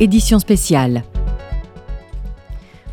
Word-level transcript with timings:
édition 0.00 0.38
spéciale. 0.38 1.04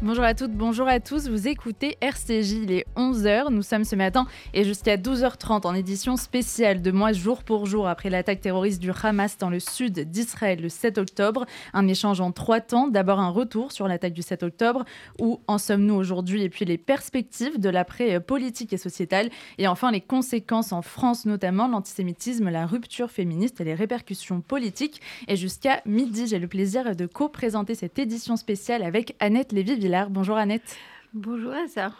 Bonjour 0.02 0.24
à 0.24 0.34
toutes, 0.34 0.54
bonjour 0.54 0.88
à 0.88 1.02
tous. 1.02 1.28
Vous 1.28 1.50
écoutez 1.50 1.98
RCJ, 2.00 2.52
il 2.52 2.72
est 2.72 2.86
11h. 2.96 3.52
Nous 3.52 3.64
sommes 3.64 3.84
ce 3.84 3.98
matin 3.98 4.28
et 4.54 4.64
jusqu'à 4.64 4.96
12h30 4.96 5.68
en 5.68 5.74
édition 5.74 6.16
spéciale 6.16 6.82
de 6.82 6.92
mois 6.92 7.12
jour 7.12 7.44
pour 7.44 7.66
jour 7.66 7.86
après 7.86 8.10
l'attaque 8.10 8.40
terroriste 8.40 8.82
du 8.82 8.92
Hamas 9.04 9.38
dans 9.38 9.50
le 9.50 9.60
sud 9.60 10.10
d'Israël 10.10 10.62
le 10.62 10.70
7 10.70 11.00
octobre. 11.00 11.46
Un 11.74 11.86
échange 11.90 12.22
en 12.22 12.32
trois 12.32 12.62
temps. 12.62 12.88
D'abord 12.88 13.20
un 13.20 13.28
retour 13.28 13.74
sur 13.74 13.90
l'attaque 13.90 14.14
du 14.14 14.22
7 14.22 14.44
octobre. 14.44 14.86
Où 15.20 15.42
en 15.48 15.58
sommes-nous 15.58 15.96
aujourd'hui? 15.96 16.44
Et 16.44 16.50
puis 16.50 16.64
les 16.64 16.78
perspectives 16.78 17.60
de 17.60 17.68
l'après 17.68 18.22
politique 18.22 18.72
et 18.72 18.78
sociétal. 18.78 19.30
Et 19.58 19.68
enfin 19.68 19.92
les 19.92 20.00
conséquences 20.00 20.72
en 20.72 20.82
France, 20.82 21.26
notamment 21.26 21.68
l'antisémitisme, 21.68 22.48
la 22.50 22.66
rupture 22.66 23.12
féministe 23.12 23.60
et 23.60 23.66
les 23.66 23.76
répercussions 23.76 24.40
politiques. 24.40 25.02
Et 25.28 25.36
jusqu'à 25.36 25.82
midi, 25.86 26.26
j'ai 26.26 26.40
le 26.40 26.48
plaisir 26.48 26.96
de 26.96 27.06
co-présenter 27.06 27.76
cette 27.76 28.00
édition 28.00 28.38
spéciale 28.38 28.82
avec 28.84 29.14
Annette 29.20 29.52
lévy 29.52 29.89
Bonjour 29.90 30.38
Annette. 30.38 30.78
Bonjour 31.16 31.54
ça. 31.68 31.92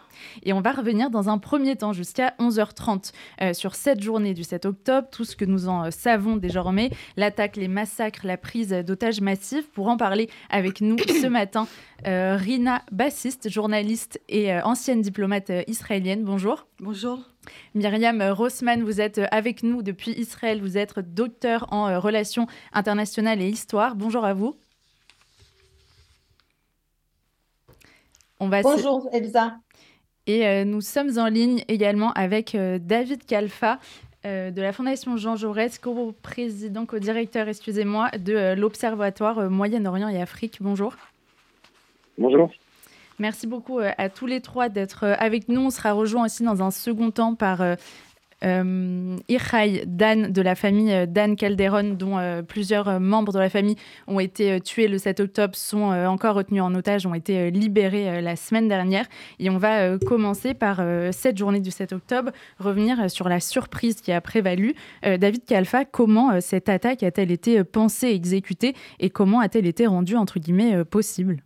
Et 0.44 0.54
on 0.54 0.62
va 0.62 0.72
revenir 0.72 1.10
dans 1.10 1.28
un 1.28 1.40
premier 1.40 1.76
temps 1.76 1.92
jusqu'à 1.92 2.36
11h30 2.40 3.12
euh, 3.42 3.54
sur 3.54 3.74
cette 3.74 4.04
journée 4.04 4.36
du 4.36 4.44
7 4.44 4.68
octobre, 4.68 5.08
tout 5.12 5.26
ce 5.26 5.36
que 5.36 5.46
nous 5.46 5.68
en 5.68 5.86
euh, 5.86 5.90
savons 5.90 6.38
désormais, 6.38 6.92
l'attaque, 7.18 7.56
les 7.56 7.68
massacres, 7.68 8.28
la 8.28 8.38
prise 8.38 8.70
d'otages 8.70 9.22
massifs. 9.22 9.68
Pour 9.72 9.88
en 9.88 9.98
parler 9.98 10.30
avec 10.52 10.82
nous 10.82 10.98
ce 11.08 11.26
matin, 11.26 11.68
euh, 12.06 12.36
Rina 12.36 12.84
Bassiste, 12.92 13.50
journaliste 13.50 14.22
et 14.30 14.54
ancienne 14.62 15.02
diplomate 15.02 15.52
israélienne. 15.66 16.24
Bonjour. 16.24 16.68
Bonjour. 16.80 17.20
Myriam 17.74 18.22
Rossman, 18.22 18.84
vous 18.84 19.02
êtes 19.02 19.22
avec 19.32 19.64
nous 19.64 19.82
depuis 19.82 20.12
Israël. 20.12 20.62
Vous 20.62 20.78
êtes 20.78 21.00
docteur 21.00 21.66
en 21.74 22.00
relations 22.00 22.46
internationales 22.74 23.42
et 23.42 23.50
histoire. 23.50 23.96
Bonjour 23.96 24.24
à 24.24 24.36
vous. 24.36 24.56
Bonjour 28.40 29.10
Elsa. 29.12 29.58
Et 30.26 30.48
euh, 30.48 30.64
nous 30.64 30.82
sommes 30.82 31.18
en 31.18 31.28
ligne 31.28 31.64
également 31.68 32.14
avec 32.14 32.56
euh, 32.56 32.80
David 32.80 33.26
Kalfa 33.26 33.80
euh, 34.26 34.52
de 34.52 34.62
la 34.62 34.72
Fondation 34.72 35.18
Jean 35.18 35.36
Jaurès, 35.36 35.78
co-président, 35.78 36.86
co-directeur, 36.86 37.48
excusez-moi, 37.50 38.12
de 38.12 38.54
l'Observatoire 38.54 39.50
Moyen-Orient 39.50 40.08
et 40.08 40.22
Afrique. 40.22 40.60
Bonjour. 40.62 40.96
Bonjour. 42.18 42.50
Merci 43.18 43.48
beaucoup 43.48 43.80
à 43.80 44.10
tous 44.10 44.26
les 44.26 44.40
trois 44.40 44.70
d'être 44.70 45.04
avec 45.04 45.50
nous. 45.50 45.60
On 45.60 45.70
sera 45.70 45.92
rejoint 45.92 46.26
aussi 46.26 46.44
dans 46.44 46.64
un 46.64 46.72
second 46.72 47.12
temps 47.12 47.36
par 47.36 47.62
euh, 48.44 49.18
Dan 49.86 50.32
de 50.32 50.42
la 50.42 50.56
famille 50.56 50.92
euh, 50.94 51.06
Dan 51.06 51.36
Calderon, 51.36 51.96
dont 51.96 52.18
euh, 52.18 52.42
plusieurs 52.42 52.88
euh, 52.88 53.00
membres 53.00 53.34
de 53.34 53.40
la 53.40 53.50
famille 53.50 53.76
ont 54.08 54.20
été 54.20 54.60
tués 54.62 54.88
le 54.88 54.98
7 54.98 55.20
octobre, 55.20 55.56
sont 55.56 55.80
encore 55.80 56.36
retenus 56.36 56.62
en 56.62 56.74
otage, 56.76 57.06
ont 57.06 57.14
été 57.14 57.52
libérés 57.52 58.22
la 58.22 58.36
semaine 58.36 58.68
dernière. 58.68 59.06
Et 59.40 59.50
on 59.50 59.58
va 59.58 59.98
commencer 59.98 60.54
par 60.54 60.82
cette 61.12 61.38
journée 61.38 61.60
du 61.60 61.72
7 61.72 61.94
octobre, 61.94 62.32
revenir 62.60 63.10
sur 63.10 63.30
la 63.30 63.40
surprise 63.40 64.02
qui 64.02 64.12
a 64.12 64.22
prévalu. 64.22 64.76
David 65.04 65.46
Kalfa, 65.46 65.86
comment 65.86 66.42
cette 66.42 66.70
attaque 66.70 67.04
a-t-elle 67.04 67.32
été 67.32 67.64
pensée, 67.64 68.10
exécutée 68.10 68.74
et 69.00 69.10
comment 69.10 69.40
a-t-elle 69.40 69.68
été 69.68 69.88
rendue, 69.88 70.16
entre 70.16 70.40
guillemets, 70.40 70.84
possible? 70.86 71.44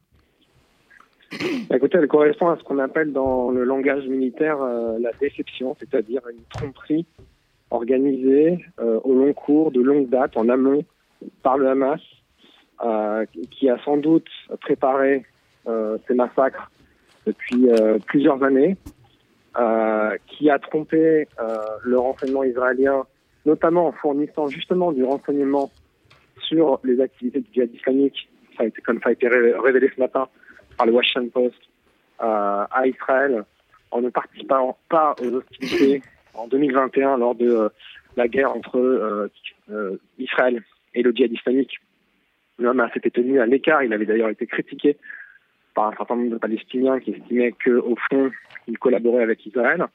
Écoutez, 1.74 1.98
elle 1.98 2.08
correspond 2.08 2.50
à 2.50 2.58
ce 2.58 2.64
qu'on 2.64 2.80
appelle 2.80 3.12
dans 3.12 3.52
le 3.52 3.64
langage 3.64 4.06
militaire 4.08 4.62
euh, 4.62 4.98
la 5.00 5.12
déception, 5.20 5.76
c'est-à-dire 5.80 6.22
une 6.30 6.44
tromperie 6.50 7.06
organisée 7.72 8.64
euh, 8.80 9.00
au 9.04 9.14
long 9.14 9.34
cours, 9.34 9.72
de 9.72 9.82
longue 9.82 10.10
date, 10.10 10.38
en 10.38 10.50
amont, 10.50 10.84
par 11.42 11.58
le 11.58 11.68
Hamas, 11.68 12.02
euh, 12.84 13.26
qui 13.52 13.70
a 13.70 13.78
sans 13.84 13.98
doute 13.98 14.28
préparé 14.62 15.26
ces 16.08 16.14
massacres 16.14 16.70
depuis 17.26 17.70
plusieurs 18.06 18.44
années, 18.44 18.76
qui 20.28 20.50
a 20.50 20.60
trompé 20.60 21.26
le 21.84 21.98
renseignement 21.98 22.44
israélien, 22.44 23.06
notamment 23.46 23.88
en 23.88 23.92
fournissant 23.94 24.50
justement 24.50 24.92
du 24.92 25.06
renseignement 25.06 25.72
sur 26.42 26.82
les 26.84 27.00
activités 27.00 27.40
du 27.40 27.48
djihad 27.54 27.74
islamique, 27.74 28.30
ça 28.58 28.64
a 28.64 28.66
été, 28.66 28.82
comme 28.82 29.00
ça 29.02 29.08
a 29.08 29.12
été 29.14 29.30
révélé 29.30 29.90
ce 29.96 30.02
matin, 30.02 30.28
par 30.78 30.86
le 30.86 30.94
Washington 30.94 31.30
Post 31.30 31.60
euh, 32.22 32.66
à 32.72 32.88
Israël 32.88 33.44
en 33.92 34.02
ne 34.02 34.10
participant 34.10 34.78
pas 34.90 35.16
aux 35.22 35.34
hostilités 35.36 36.02
en 36.34 36.48
2021 36.48 37.18
lors 37.18 37.36
de 37.36 37.50
euh, 37.50 37.70
la 38.16 38.28
guerre 38.28 38.56
entre 38.56 38.78
euh, 38.78 40.00
Israël 40.18 40.64
et 40.94 41.02
le 41.02 41.12
djihad 41.12 41.32
islamique. 41.32 41.80
Hamas 42.64 42.92
s'était 42.94 43.10
tenu 43.10 43.40
à 43.40 43.46
l'écart. 43.46 43.84
Il 43.84 43.94
avait 43.94 44.06
d'ailleurs 44.06 44.30
été 44.30 44.46
critiqué 44.46 44.98
par 45.74 45.88
un 45.88 45.96
certain 45.96 46.16
nombre 46.16 46.32
de 46.32 46.38
Palestiniens 46.38 47.00
qui 47.00 47.12
estimaient 47.12 47.52
qu'au 47.52 47.98
fond, 48.10 48.32
il 48.68 48.78
collaborait 48.78 49.24
avec 49.24 49.46
Israël. 49.46 49.86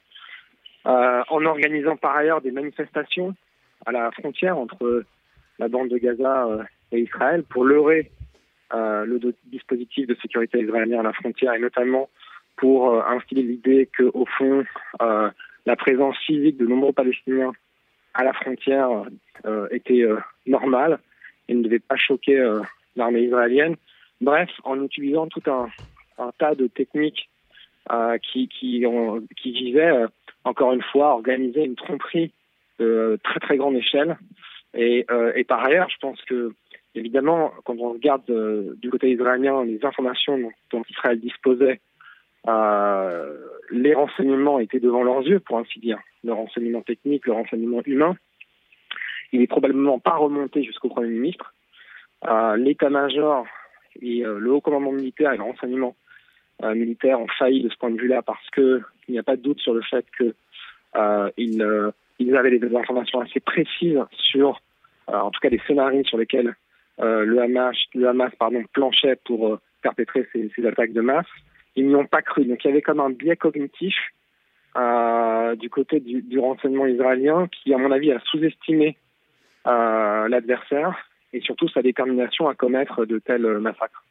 en 0.85 1.45
organisant 1.47 1.97
par 1.97 2.17
ailleurs 2.17 2.41
des 2.41 2.51
manifestations 2.51 3.35
à 3.87 3.93
la 3.93 4.11
frontière 4.11 4.59
entre 4.59 5.05
la 5.59 5.69
bande 5.69 5.89
de 5.89 5.99
Gaza 5.99 6.67
et 6.91 7.01
Israël 7.01 7.45
pour 7.45 7.65
leurrer 7.65 8.11
euh, 8.11 8.18
le 8.73 9.19
dispositif 9.47 10.07
de 10.07 10.17
sécurité 10.21 10.61
israélien 10.61 11.01
à 11.01 11.03
la 11.03 11.13
frontière 11.13 11.55
et 11.55 11.59
notamment 11.59 12.09
pour 12.59 12.91
euh, 12.91 13.03
instiller 13.07 13.43
l'idée 13.43 13.89
que 13.97 14.11
au 14.13 14.27
fond 14.27 14.65
euh, 15.01 15.31
la 15.65 15.77
présence 15.77 16.17
physique 16.27 16.59
de 16.59 16.67
nombreux 16.67 16.93
Palestiniens 16.93 17.53
à 18.15 18.25
la 18.25 18.33
frontière 18.33 19.05
était 19.71 20.05
normale 20.45 20.99
et 21.47 21.55
ne 21.55 21.63
devait 21.63 21.79
pas 21.79 21.95
choquer 21.97 22.43
l'armée 22.97 23.21
israélienne. 23.21 23.77
Bref, 24.21 24.49
en 24.65 24.83
utilisant 24.83 25.29
tout 25.29 25.43
un, 25.47 25.69
tas 26.39 26.57
de 26.57 26.67
techniques 26.67 27.29
qui, 28.23 28.49
qui, 28.49 28.85
qui 29.37 29.53
visaient, 29.53 30.07
encore 30.43 30.73
une 30.73 30.83
fois, 30.83 31.11
à 31.11 31.13
organiser 31.13 31.65
une 31.65 31.77
tromperie 31.77 32.33
de 32.81 33.21
très 33.23 33.39
très 33.39 33.57
grande 33.57 33.77
échelle. 33.77 34.19
Et, 34.75 35.07
et 35.37 35.45
par 35.45 35.65
ailleurs, 35.65 35.91
je 35.91 35.99
pense 36.01 36.21
que 36.23 36.55
Évidemment, 36.99 37.53
quand 37.65 37.77
on 37.79 37.93
regarde 37.93 38.29
euh, 38.29 38.75
du 38.83 38.91
côté 38.91 39.11
israélien 39.11 39.65
les 39.65 39.85
informations 39.85 40.37
dont, 40.73 40.83
Israël 40.91 41.21
disposait, 41.21 41.81
euh, 42.49 43.37
les 43.71 43.95
renseignements 43.95 44.59
étaient 44.59 44.81
devant 44.81 45.05
leurs 45.05 45.23
yeux, 45.23 45.39
pour 45.39 45.59
ainsi 45.59 45.79
dire, 45.79 45.99
le 46.25 46.33
renseignement 46.33 46.83
technique, 46.83 47.27
le 47.27 47.35
renseignement 47.35 47.83
humain. 47.87 48.17
Il 49.33 49.41
n'est 49.41 49.47
probablement 49.47 50.01
pas 50.01 50.17
remonté 50.17 50.65
jusqu'au 50.65 50.89
Premier 50.89 51.11
ministre. 51.11 51.55
Euh, 52.27 52.57
l'état-major 52.57 53.47
et 54.03 54.23
le 54.23 54.53
haut 54.53 54.61
commandement 54.61 54.93
militaire 54.93 55.33
et 55.33 55.37
le 55.37 55.45
renseignement 55.45 55.95
militaire 56.63 57.21
ont 57.21 57.29
failli 57.39 57.63
de 57.63 57.69
ce 57.69 57.77
point 57.77 57.91
de 57.91 58.01
vue-là 58.01 58.23
parce 58.23 58.51
qu'il 58.51 58.83
n'y 59.09 59.19
a 59.19 59.23
pas 59.23 59.37
de 59.37 59.43
doute 59.43 59.61
sur 59.61 59.75
le 59.75 59.83
fait 59.83 60.05
qu'ils 60.17 60.35
ils 62.19 62.37
avaient 62.37 62.59
des 62.59 62.77
informations 62.77 63.21
assez 63.21 63.41
précises 63.41 64.01
sur, 64.13 64.61
en 65.07 65.31
tout 65.31 65.41
cas, 65.41 65.51
des 65.51 65.61
scénarios 65.67 66.05
sur 66.05 66.19
lesquels 66.19 66.55
le 66.99 67.41
Hamas, 67.41 67.77
le 67.95 68.09
Hamas 68.09 68.33
planchait 68.73 69.17
pour 69.25 69.47
euh, 69.47 69.61
perpétrer 69.83 70.27
ces, 70.33 70.67
attaques 70.67 70.93
de 70.93 71.01
masse. 71.01 71.27
Ils 71.77 71.87
n'y 71.87 71.95
ont 71.95 72.07
pas 72.07 72.23
cru. 72.23 72.45
Donc 72.45 72.65
il 72.65 72.69
y 72.69 72.71
avait 72.71 72.83
comme 72.83 73.01
un 73.01 73.11
biais 73.11 73.37
cognitif 73.37 73.95
euh, 74.77 75.55
du 75.57 75.71
côté 75.71 76.01
du, 76.01 76.39
renseignement 76.39 76.87
israélien 76.87 77.49
qui, 77.49 77.73
à 77.73 77.79
mon 77.79 77.91
avis, 77.91 78.13
a 78.13 78.21
sous-estimé 78.21 78.97
euh, 79.67 80.29
l'adversaire 80.29 80.97
et 81.33 81.41
surtout 81.41 81.69
sa 81.69 81.83
détermination 81.83 82.49
à 82.49 82.55
commettre 82.55 83.05
de 83.05 83.19
tels 83.19 83.59
massacres. 83.59 84.05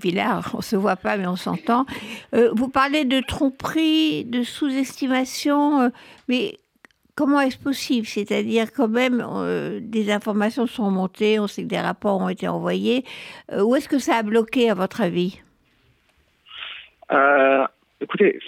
Villard, 0.00 0.54
on 0.54 0.60
se 0.60 0.76
voit 0.76 0.94
pas 0.94 1.16
mais 1.16 1.26
on 1.26 1.34
s'entend. 1.34 1.84
Euh, 2.32 2.50
vous 2.54 2.68
parlez 2.68 3.04
de 3.04 3.20
tromperie, 3.20 4.24
de 4.24 4.44
sous-estimation, 4.44 5.90
mais 6.28 6.58
comment 7.18 7.40
est-ce 7.40 7.58
possible? 7.58 8.06
C'est-à-dire 8.06 8.72
quand 8.72 8.86
même, 8.86 9.20
euh, 9.20 9.80
des 9.82 10.12
informations 10.12 10.68
sont 10.68 10.88
montées, 10.88 11.40
on 11.40 11.48
sait 11.48 11.64
que 11.64 11.68
des 11.68 11.80
rapports 11.80 12.20
ont 12.20 12.28
été 12.28 12.46
envoyés. 12.46 13.02
Euh, 13.50 13.64
où 13.64 13.74
est-ce 13.74 13.88
que 13.88 13.98
ça 13.98 14.18
a 14.18 14.22
bloqué, 14.22 14.70
à 14.70 14.74
votre 14.74 15.00
avis? 15.00 15.40
Euh, 17.10 17.66
Écoutez, 18.00 18.38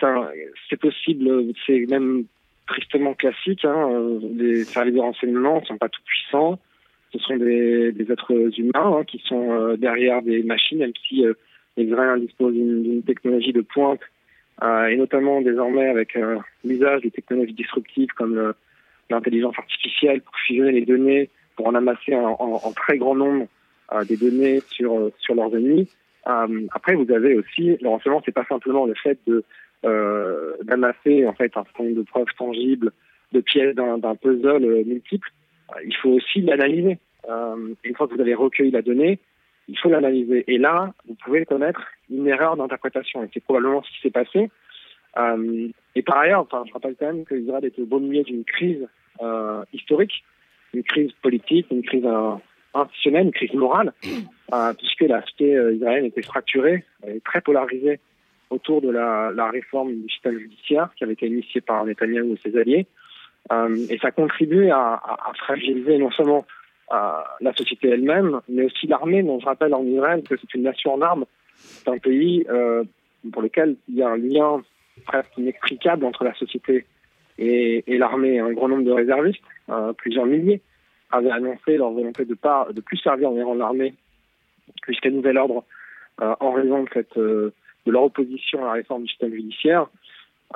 c'est 0.69 0.77
possible, 0.77 1.53
c'est 1.67 1.85
même 1.89 2.27
tristement 2.69 3.15
classique. 3.15 3.65
Hein, 3.65 4.21
les 4.37 4.63
services 4.63 4.95
de 4.95 5.01
renseignement 5.01 5.61
ne 5.61 5.67
sont 5.67 5.77
pas 5.77 5.89
tout 5.89 6.03
puissants. 6.05 6.61
Ce 7.13 7.19
sont 7.19 7.37
des, 7.37 7.93
êtres 8.09 8.33
humains 8.57 8.99
hein, 8.99 9.03
qui 9.05 9.21
sont 9.27 9.75
derrière 9.77 10.23
des 10.23 10.45
machines, 10.45 10.79
même 10.79 10.93
si 11.09 11.25
les 11.77 11.83
Israéliens 11.83 12.19
disposent 12.19 12.55
d'une 12.55 13.03
technologie 13.03 13.53
de 13.53 13.63
pointe 13.63 13.99
et 14.63 14.97
notamment 14.97 15.41
désormais 15.41 15.89
avec 15.89 16.17
euh, 16.17 16.39
l'usage 16.65 17.01
des 17.03 17.11
technologies 17.11 17.55
disruptives 17.55 18.11
comme 18.17 18.53
l'intelligence 19.09 19.59
artificielle 19.59 20.21
pour 20.21 20.35
fusionner 20.47 20.73
les 20.73 20.85
données, 20.85 21.31
pour 21.57 21.67
en 21.67 21.75
amasser 21.75 22.15
en, 22.15 22.73
très 22.73 22.99
grand 22.99 23.15
nombre 23.15 23.47
euh, 23.93 24.05
des 24.05 24.17
données 24.17 24.61
sur 24.69 25.11
sur 25.19 25.35
leurs 25.35 25.55
ennemis. 25.55 25.89
après, 26.25 26.95
vous 26.95 27.11
avez 27.11 27.35
aussi 27.37 27.77
le 27.81 27.89
renseignement, 27.89 28.23
c'est 28.25 28.35
pas 28.35 28.45
simplement 28.45 28.87
le 28.87 28.95
fait 28.95 29.19
de 29.27 29.45
d'amasser 30.63 31.27
en 31.27 31.33
fait 31.33 31.57
un 31.57 31.65
certain 31.65 31.85
nombre 31.85 31.97
de 31.97 32.03
preuves 32.03 32.35
tangibles, 32.37 32.93
de 33.33 33.41
pièces 33.41 33.75
d'un 33.75 34.15
puzzle 34.15 34.85
multiple. 34.85 35.31
il 35.87 35.97
faut 35.97 36.11
aussi 36.11 36.43
l'analyser. 36.43 36.99
une 37.27 37.95
fois 37.97 38.07
que 38.07 38.15
vous 38.15 38.21
avez 38.21 38.35
recueilli 38.35 38.71
la 38.71 38.83
donnée, 38.83 39.19
il 39.69 39.79
faut 39.79 39.89
l'analyser. 39.89 40.45
Et 40.49 40.59
là, 40.59 40.93
vous 41.07 41.15
pouvez 41.15 41.47
connaître 41.47 41.81
une 42.11 42.27
erreur 42.27 42.57
d'interprétation. 42.57 43.23
Et 43.23 43.29
c'est 43.33 43.43
probablement 43.43 43.83
ce 43.83 43.91
qui 43.91 44.01
s'est 44.03 44.11
passé. 44.11 44.51
Euh, 45.19 45.69
et 45.95 46.03
par 46.03 46.19
ailleurs, 46.19 46.41
enfin, 46.41 46.65
je 46.67 46.73
rappelle 46.73 46.95
quand 46.99 47.07
même 47.07 47.25
qu'Israël 47.25 47.65
était 47.65 47.83
au 47.83 47.87
beau 47.87 47.99
milieu 47.99 48.23
d'une 48.23 48.45
crise 48.45 48.87
euh, 49.21 49.65
historique, 49.73 50.25
une 50.73 50.83
crise 50.83 51.13
politique, 51.23 51.67
une 51.71 51.83
crise 51.83 52.05
euh, 52.05 52.35
institutionnelle, 52.75 53.27
une 53.27 53.33
crise 53.33 53.55
morale, 53.55 53.93
puisque 54.79 55.01
la 55.01 55.21
société 55.23 55.53
israélienne 55.75 56.05
était 56.05 56.23
fracturée 56.23 56.85
et 57.07 57.21
très 57.21 57.41
polarisée 57.41 57.99
autour 58.51 58.81
de 58.81 58.91
la, 58.91 59.51
réforme 59.51 59.95
du 59.95 60.09
système 60.09 60.39
judiciaire 60.39 60.91
qui 60.97 61.05
avait 61.05 61.15
été 61.15 61.27
initiée 61.27 61.61
par 61.61 61.85
Netanyahu 61.85 62.33
et 62.33 62.37
ses 62.37 62.57
alliés. 62.57 62.87
Et 63.91 63.99
ça 63.99 64.13
contribuait 64.13 64.71
à, 64.71 65.01
fragiliser 65.37 65.99
non 65.99 66.13
seulement 66.13 66.47
la 66.93 67.53
société 67.57 67.89
elle-même, 67.89 68.41
mais 68.49 68.67
aussi 68.67 68.87
l'armée, 68.87 69.25
dont 69.25 69.41
je 69.41 69.47
rappelle 69.47 69.75
en 69.75 69.85
Israël 69.85 70.23
que 70.23 70.37
c'est 70.37 70.55
une 70.55 70.63
nation 70.63 70.95
en 70.95 71.03
armes. 71.03 71.25
C'est 71.61 71.89
un 71.89 71.99
pays 71.99 72.47
pour 73.33 73.43
lequel 73.43 73.77
il 73.89 73.97
y 73.97 74.03
a 74.03 74.09
un 74.09 74.17
lien 74.17 74.63
presque 75.07 75.37
inextricable 75.37 76.05
entre 76.05 76.25
la 76.25 76.35
société 76.35 76.87
et, 77.39 77.99
l'armée. 77.99 78.39
Un 78.39 78.53
grand 78.53 78.69
nombre 78.69 78.85
de 78.85 78.93
réservistes, 78.93 79.43
euh, 79.71 79.93
plusieurs 79.95 80.27
milliers, 80.27 80.61
avaient 81.11 81.31
annoncé 81.31 81.77
leur 81.77 81.91
volonté 81.91 82.25
de 82.25 82.35
pas 82.35 82.69
de 82.73 82.81
plus 82.81 82.99
servir 82.99 83.31
en 83.31 83.55
l'armée 83.55 83.95
jusqu'à 84.87 85.11
nouvel 85.11 85.39
ordre 85.39 85.65
euh, 86.21 86.35
en 86.41 86.53
raison 86.53 86.85
de 86.85 87.07
euh, 87.17 87.51
leur 87.87 88.05
opposition 88.05 88.63
à 88.63 88.67
la 88.67 88.73
réforme 88.73 89.03
du 89.03 89.09
système 89.09 89.33
judiciaire. 89.33 89.87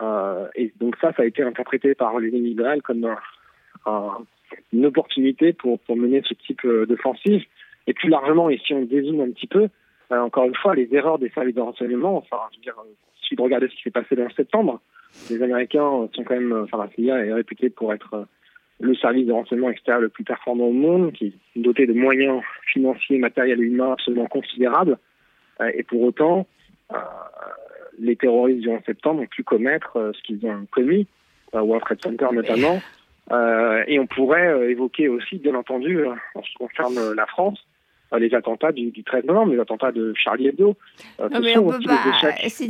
Euh, 0.00 0.46
et 0.54 0.72
donc 0.80 0.96
ça, 1.00 1.12
ça 1.12 1.22
a 1.22 1.26
été 1.26 1.42
interprété 1.42 1.94
par 1.94 2.18
les 2.18 2.30
libérales 2.30 2.82
comme 2.82 3.04
un, 3.04 3.18
un, 3.86 4.18
une 4.72 4.86
opportunité 4.86 5.52
pour, 5.52 5.78
mener 5.88 6.22
ce 6.24 6.34
type 6.34 6.64
euh, 6.64 6.86
d'offensive. 6.86 7.42
Et 7.86 7.92
plus 7.92 8.08
largement, 8.08 8.48
et 8.48 8.58
si 8.64 8.72
on 8.72 8.82
désigne 8.82 9.20
un 9.20 9.30
petit 9.30 9.46
peu, 9.46 9.64
euh, 9.64 9.68
encore 10.10 10.44
une 10.44 10.54
fois, 10.54 10.74
les 10.74 10.88
erreurs 10.92 11.18
des 11.18 11.30
services 11.30 11.54
de 11.54 11.60
renseignement, 11.60 12.16
enfin, 12.16 12.38
je 12.52 12.58
veux 12.58 12.62
dire, 12.62 12.76
suffit 13.24 13.36
de 13.36 13.68
ce 13.68 13.74
qui 13.76 13.82
s'est 13.82 13.90
passé 13.90 14.16
en 14.22 14.30
septembre. 14.30 14.80
Les 15.30 15.42
Américains 15.42 16.08
sont 16.12 16.24
quand 16.24 16.34
même, 16.34 16.52
enfin 16.64 16.78
la 16.78 16.90
CIA 16.94 17.24
est 17.24 17.32
réputée 17.32 17.70
pour 17.70 17.92
être 17.92 18.14
euh, 18.14 18.24
le 18.80 18.94
service 18.96 19.26
de 19.26 19.32
renseignement 19.32 19.70
extérieur 19.70 20.00
le 20.00 20.08
plus 20.08 20.24
performant 20.24 20.66
au 20.66 20.72
monde, 20.72 21.12
qui 21.12 21.26
est 21.26 21.60
doté 21.60 21.86
de 21.86 21.92
moyens 21.92 22.42
financiers, 22.72 23.18
matériels 23.18 23.60
et 23.60 23.64
humains 23.64 23.92
absolument 23.92 24.26
considérables. 24.26 24.98
Euh, 25.60 25.70
et 25.74 25.84
pour 25.84 26.02
autant, 26.02 26.46
euh, 26.92 26.96
les 27.98 28.16
terroristes 28.16 28.60
du 28.60 28.68
11 28.68 28.80
septembre 28.84 29.22
ont 29.22 29.26
pu 29.26 29.44
commettre 29.44 30.12
ce 30.14 30.22
qu'ils 30.22 30.44
ont 30.46 30.66
commis, 30.70 31.06
euh, 31.54 31.60
World 31.60 31.84
Trade 31.84 32.02
Center 32.02 32.26
notamment. 32.32 32.80
et 33.86 33.98
on 33.98 34.06
pourrait 34.06 34.70
évoquer 34.70 35.08
aussi, 35.08 35.38
bien 35.38 35.54
entendu, 35.54 36.04
en 36.06 36.42
ce 36.42 36.50
qui 36.50 36.56
concerne 36.56 37.14
la 37.14 37.26
France, 37.26 37.64
euh, 37.64 37.73
les 38.18 38.34
attentats 38.34 38.72
du, 38.72 38.90
du, 38.90 39.02
13 39.02 39.24
novembre, 39.24 39.52
les 39.52 39.60
attentats 39.60 39.92
de 39.92 40.12
Charlie 40.14 40.48
Hebdo. 40.48 40.76
Euh, 41.20 41.28
non, 41.28 41.40
mais 41.40 41.56
on 41.58 41.70
peut 41.70 41.78
pas. 41.84 42.32
C'est 42.48 42.68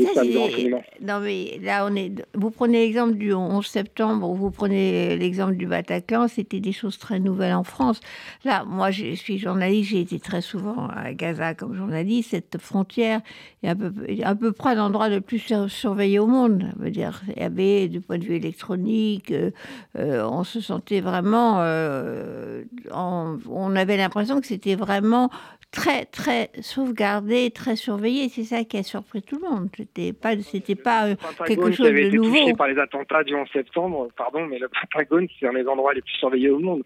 Non, 1.03 1.21
mais 1.21 1.59
là, 1.63 1.87
on 1.89 1.95
est. 1.95 2.13
Vous 2.35 2.51
prenez 2.51 2.87
l'exemple 2.87 3.15
du 3.15 3.35
11 3.35 3.67
septembre, 3.67 4.33
vous 4.33 4.51
prenez 4.51 5.17
l'exemple 5.17 5.57
du 5.57 5.67
Bataclan, 5.67 6.29
c'était 6.29 6.61
des 6.61 6.73
choses 6.73 6.99
très 6.99 7.21
nouvelles 7.21 7.55
en 7.55 7.65
France. 7.65 8.01
Là, 8.45 8.65
moi, 8.67 8.91
je 8.91 9.15
suis 9.15 9.39
journaliste, 9.39 9.91
j'ai 9.91 10.01
été 10.01 10.19
très 10.19 10.41
souvent 10.41 10.89
à 10.89 11.13
Gaza 11.13 11.55
comme 11.55 11.75
journaliste. 11.75 12.31
Cette 12.31 12.59
frontière 12.59 13.21
est 13.63 13.69
à 13.69 13.75
peu, 13.75 13.93
à 14.23 14.35
peu 14.35 14.53
près 14.53 14.75
l'endroit 14.75 15.09
le 15.09 15.21
plus 15.21 15.53
surveillé 15.69 16.19
au 16.19 16.27
monde. 16.27 16.65
Je 16.79 16.85
veux 16.85 16.91
dire, 16.91 17.23
il 17.37 17.43
y 17.43 17.45
avait, 17.45 17.89
du 17.89 18.01
point 18.01 18.19
de 18.19 18.25
vue 18.25 18.37
électronique, 18.37 19.31
euh, 19.31 19.51
euh, 19.99 20.27
on 20.27 20.45
se 20.45 20.61
sentait 20.61 21.01
vraiment. 21.01 21.57
Euh, 21.59 22.65
en, 22.93 23.37
on 23.51 23.77
avait 23.77 23.97
l'impression 23.97 24.41
que 24.41 24.47
c'était 24.47 24.75
vraiment 24.75 25.24
très 25.71 26.05
très 26.05 26.51
sauvegardé, 26.61 27.51
très 27.51 27.77
surveillé. 27.77 28.29
C'est 28.29 28.45
ça 28.45 28.65
qui 28.65 28.77
a 28.77 28.83
surpris 28.83 29.23
tout 29.23 29.39
le 29.43 29.49
monde. 29.49 29.69
C'était 29.77 30.13
pas, 30.13 30.37
c'était 30.39 30.77
pas 30.77 31.09
euh, 31.09 31.15
quelque 31.47 31.73
chose 31.73 31.91
de 31.91 31.97
été 31.97 32.17
nouveau. 32.17 32.35
Touché 32.35 32.55
par 32.55 32.69
les 32.69 32.79
attentats 32.79 33.25
du 33.25 33.35
11 33.35 33.49
septembre, 33.53 34.09
pardon, 34.17 34.47
mais 34.47 34.59
le 34.59 34.69
Pentagone, 34.69 35.27
c'est 35.39 35.49
un 35.49 35.53
des 35.53 35.67
endroits 35.67 35.95
les 35.95 36.03
plus 36.03 36.15
surveillés 36.15 36.51
au 36.51 36.61
monde. 36.61 36.85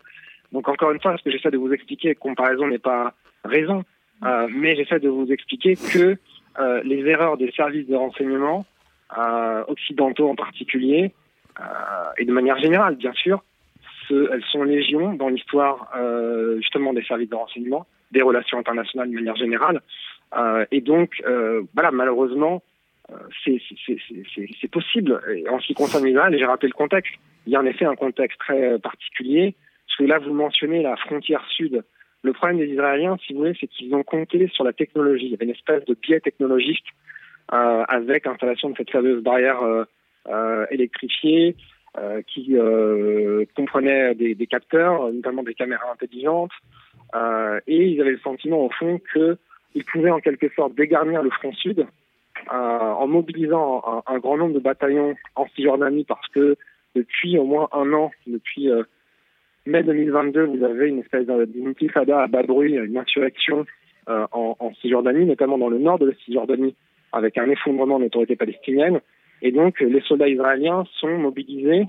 Donc 0.53 0.69
encore 0.69 0.93
une 0.93 1.01
fois, 1.01 1.17
ce 1.19 1.23
que 1.23 1.31
j'essaie 1.31 1.51
de 1.51 1.59
vous 1.59 1.73
expliquer, 1.73 2.15
comparaison 2.15 2.67
n'est 2.67 2.79
pas 2.79 3.15
raison, 3.45 3.85
euh, 4.25 4.49
mais 4.51 4.77
j'essaie 4.77 5.01
de 5.01 5.09
vous 5.09 5.31
expliquer 5.31 5.75
que 5.75 6.17
euh, 6.59 6.83
les 6.85 7.07
erreurs 7.07 7.37
des 7.37 7.51
services 7.53 7.87
de 7.87 7.95
renseignement 7.95 8.65
euh, 9.17 9.65
occidentaux 9.69 10.29
en 10.29 10.35
particulier, 10.35 11.13
et 12.19 12.25
de 12.25 12.33
manière 12.33 12.57
générale, 12.61 12.95
bien 12.95 13.13
sûr, 13.15 13.43
ce, 14.07 14.33
elles 14.33 14.45
sont 14.53 14.63
légion 14.63 15.15
dans 15.15 15.29
l'histoire 15.29 15.91
justement 16.59 16.93
des 16.93 17.03
services 17.03 17.29
de 17.29 17.35
renseignement 17.35 17.85
des 18.13 18.23
relations 18.23 18.59
internationales 18.59 19.11
de 19.11 19.15
manière 19.15 19.37
générale. 19.37 19.81
Euh, 20.37 20.65
et 20.71 20.81
donc, 20.81 21.23
euh, 21.27 21.63
voilà, 21.75 21.91
malheureusement, 21.91 22.63
euh, 23.11 23.17
c'est 23.45 24.71
possible. 24.71 25.21
En 25.51 25.61
ce 25.61 25.67
qui 25.67 25.75
concerne 25.75 26.05
l'Israël, 26.05 26.37
j'ai 26.39 26.45
rappelé 26.45 26.69
le 26.69 26.77
contexte. 26.77 27.13
Il 27.47 27.53
y 27.53 27.57
a 27.57 27.61
en 27.61 27.67
effet 27.67 27.87
un 27.87 27.97
contexte 27.97 28.39
très 28.39 28.79
particulier. 28.79 29.55
Parce 29.87 29.99
que 29.99 30.05
là, 30.05 30.19
vous 30.19 30.35
mentionnez 30.35 30.83
la 30.83 30.97
frontière 30.97 31.45
sud. 31.49 31.83
Le 32.23 32.33
problème 32.33 32.59
des 32.59 32.67
Israéliens, 32.67 33.17
si 33.25 33.33
vous 33.33 33.41
voulez, 33.41 33.57
c'est 33.59 33.69
qu'ils 33.69 33.95
ont 33.95 34.03
compté 34.03 34.49
sur 34.49 34.65
la 34.65 34.73
technologie. 34.73 35.27
Il 35.27 35.31
y 35.31 35.35
avait 35.35 35.47
une 35.47 35.53
espèce 35.53 35.85
de 35.87 35.95
biais 35.95 36.21
technologique 36.21 36.85
euh, 37.53 37.85
avec 37.89 38.27
l'installation 38.27 38.69
de 38.69 38.77
cette 38.77 38.91
fameuse 38.91 39.23
barrière 39.23 39.63
euh, 39.63 39.85
euh, 40.29 40.67
électrifiée 40.71 41.57
qui 42.29 42.55
comprenait 43.57 44.15
des, 44.15 44.37
des, 44.37 44.47
capteurs, 44.47 45.11
notamment 45.13 45.43
des 45.43 45.55
caméras 45.55 45.91
intelligentes, 45.93 46.53
euh, 47.15 47.61
et 47.67 47.89
ils 47.89 48.01
avaient 48.01 48.13
le 48.13 48.19
sentiment, 48.19 48.65
au 48.65 48.71
fond, 48.71 49.01
qu'ils 49.13 49.85
pouvaient 49.85 50.11
en 50.11 50.21
quelque 50.21 50.49
sorte 50.55 50.75
dégarnir 50.75 51.23
le 51.23 51.31
front 51.31 51.53
sud 51.53 51.81
euh, 51.81 52.55
en 52.55 53.07
mobilisant 53.07 54.03
un, 54.07 54.19
grand 54.19 54.37
nombre 54.37 54.55
de 54.55 54.61
bataillons 54.61 55.15
en 55.35 55.47
Cisjordanie 55.49 56.05
parce 56.05 56.27
que 56.29 56.57
depuis 56.95 57.39
au 57.39 57.45
moins 57.45 57.69
un 57.73 57.93
an, 57.93 58.11
depuis 58.27 58.71
euh, 58.71 58.83
mai 59.67 59.83
2022, 59.83 60.45
vous 60.45 60.65
avez 60.65 60.89
une 60.89 61.01
espèce 61.01 61.27
d'intifada 61.27 62.23
à 62.23 62.27
bas 62.27 62.43
bruit, 62.43 62.75
une 62.75 62.97
insurrection 62.97 63.67
en, 64.07 64.73
Cisjordanie, 64.81 65.27
notamment 65.27 65.59
dans 65.59 65.69
le 65.69 65.79
nord 65.79 65.99
de 65.99 66.07
la 66.07 66.15
Cisjordanie, 66.25 66.75
avec 67.13 67.37
un 67.37 67.51
effondrement 67.51 67.99
de 67.99 68.05
l'autorité 68.05 68.37
palestinienne. 68.37 69.01
Et 69.43 69.53
donc, 69.53 69.81
les 69.81 70.01
soldats 70.01 70.29
israéliens 70.29 70.85
sont 70.99 71.19
mobilisés, 71.19 71.85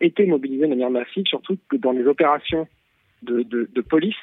étaient 0.00 0.26
mobilisés 0.26 0.64
de 0.64 0.68
manière 0.68 0.90
massive, 0.90 1.24
surtout 1.26 1.56
que 1.70 1.76
dans 1.76 1.92
les 1.92 2.06
opérations 2.06 2.68
de, 3.24 3.82
police 3.82 4.14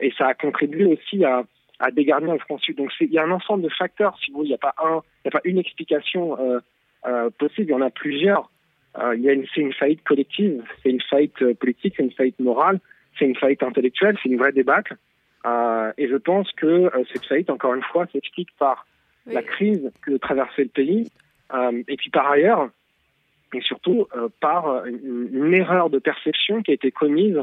et 0.00 0.12
ça 0.18 0.26
a 0.26 0.34
contribué 0.34 0.86
aussi 0.86 1.24
à, 1.24 1.44
à 1.80 1.90
dégarnir 1.90 2.32
le 2.32 2.38
front 2.38 2.58
sud. 2.58 2.76
Donc 2.76 2.90
il 3.00 3.10
y 3.10 3.18
a 3.18 3.24
un 3.24 3.30
ensemble 3.30 3.62
de 3.62 3.68
facteurs, 3.68 4.16
si 4.18 4.30
vous 4.30 4.38
voulez, 4.38 4.48
il 4.48 4.50
n'y 4.50 4.54
a 4.54 4.58
pas 4.58 4.74
un, 4.82 5.00
il 5.24 5.26
n'y 5.26 5.28
a 5.28 5.30
pas 5.30 5.40
une 5.44 5.58
explication 5.58 6.38
euh, 6.38 6.60
euh, 7.06 7.30
possible, 7.38 7.68
il 7.68 7.72
y 7.72 7.74
en 7.74 7.80
a 7.80 7.90
plusieurs. 7.90 8.50
Euh, 8.98 9.14
il 9.14 9.22
y 9.22 9.28
a 9.28 9.32
une, 9.32 9.46
c'est 9.54 9.60
une 9.60 9.72
faillite 9.72 10.02
collective, 10.02 10.62
c'est 10.82 10.90
une 10.90 11.00
faillite 11.00 11.40
euh, 11.42 11.54
politique, 11.54 11.94
c'est 11.96 12.02
une 12.02 12.12
faillite 12.12 12.40
morale, 12.40 12.80
c'est 13.18 13.26
une 13.26 13.36
faillite 13.36 13.62
intellectuelle, 13.62 14.16
c'est 14.22 14.28
une 14.28 14.38
vraie 14.38 14.52
débâcle. 14.52 14.96
Euh, 15.46 15.92
et 15.98 16.08
je 16.08 16.16
pense 16.16 16.50
que 16.52 16.66
euh, 16.66 17.04
cette 17.12 17.26
faillite, 17.26 17.50
encore 17.50 17.74
une 17.74 17.82
fois, 17.82 18.06
s'explique 18.12 18.48
par 18.58 18.86
oui. 19.26 19.34
la 19.34 19.42
crise 19.42 19.92
que 20.02 20.16
traversait 20.16 20.64
le 20.64 20.68
pays, 20.68 21.10
euh, 21.54 21.82
et 21.86 21.96
puis 21.96 22.10
par 22.10 22.28
ailleurs, 22.28 22.70
et 23.54 23.60
surtout 23.60 24.06
euh, 24.16 24.28
par 24.40 24.84
une, 24.86 25.28
une, 25.32 25.54
erreur 25.54 25.90
de 25.90 25.98
perception 25.98 26.62
qui 26.62 26.72
a 26.72 26.74
été 26.74 26.90
commise 26.90 27.40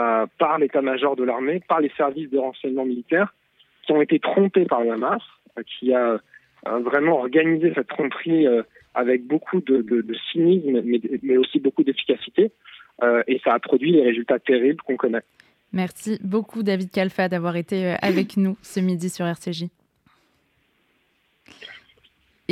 euh, 0.00 0.26
par 0.38 0.58
l'état-major 0.58 1.14
de 1.14 1.24
l'armée, 1.24 1.60
par 1.68 1.80
les 1.80 1.90
services 1.94 2.30
de 2.30 2.38
renseignement 2.38 2.86
militaire, 2.86 3.34
qui 3.82 3.92
ont 3.92 4.00
été 4.00 4.18
trompés 4.18 4.64
par 4.64 4.82
le 4.82 4.92
Hamas, 4.92 5.20
euh, 5.58 5.62
qui 5.62 5.92
a 5.92 6.18
euh, 6.66 6.78
vraiment 6.78 7.18
organisé 7.18 7.72
cette 7.74 7.88
tromperie 7.88 8.46
avec 8.94 9.26
beaucoup 9.26 9.60
de, 9.60 10.06
cynisme, 10.32 10.80
mais, 10.84 11.00
mais, 11.22 11.36
aussi 11.36 11.60
beaucoup 11.60 11.84
d'efficacité, 11.84 12.50
et 13.26 13.40
ça 13.44 13.54
a 13.54 13.58
produit 13.58 13.92
les 13.92 14.02
résultats 14.02 14.38
terribles 14.38 14.82
qu'on 14.82 14.96
connaît. 14.96 15.22
Merci 15.72 16.18
beaucoup 16.22 16.62
David 16.62 16.90
Kalfa 16.90 17.28
d'avoir 17.28 17.56
été 17.56 17.94
avec 18.02 18.36
nous 18.36 18.56
ce 18.62 18.80
midi 18.80 19.08
sur 19.08 19.26
RCJ. 19.26 19.66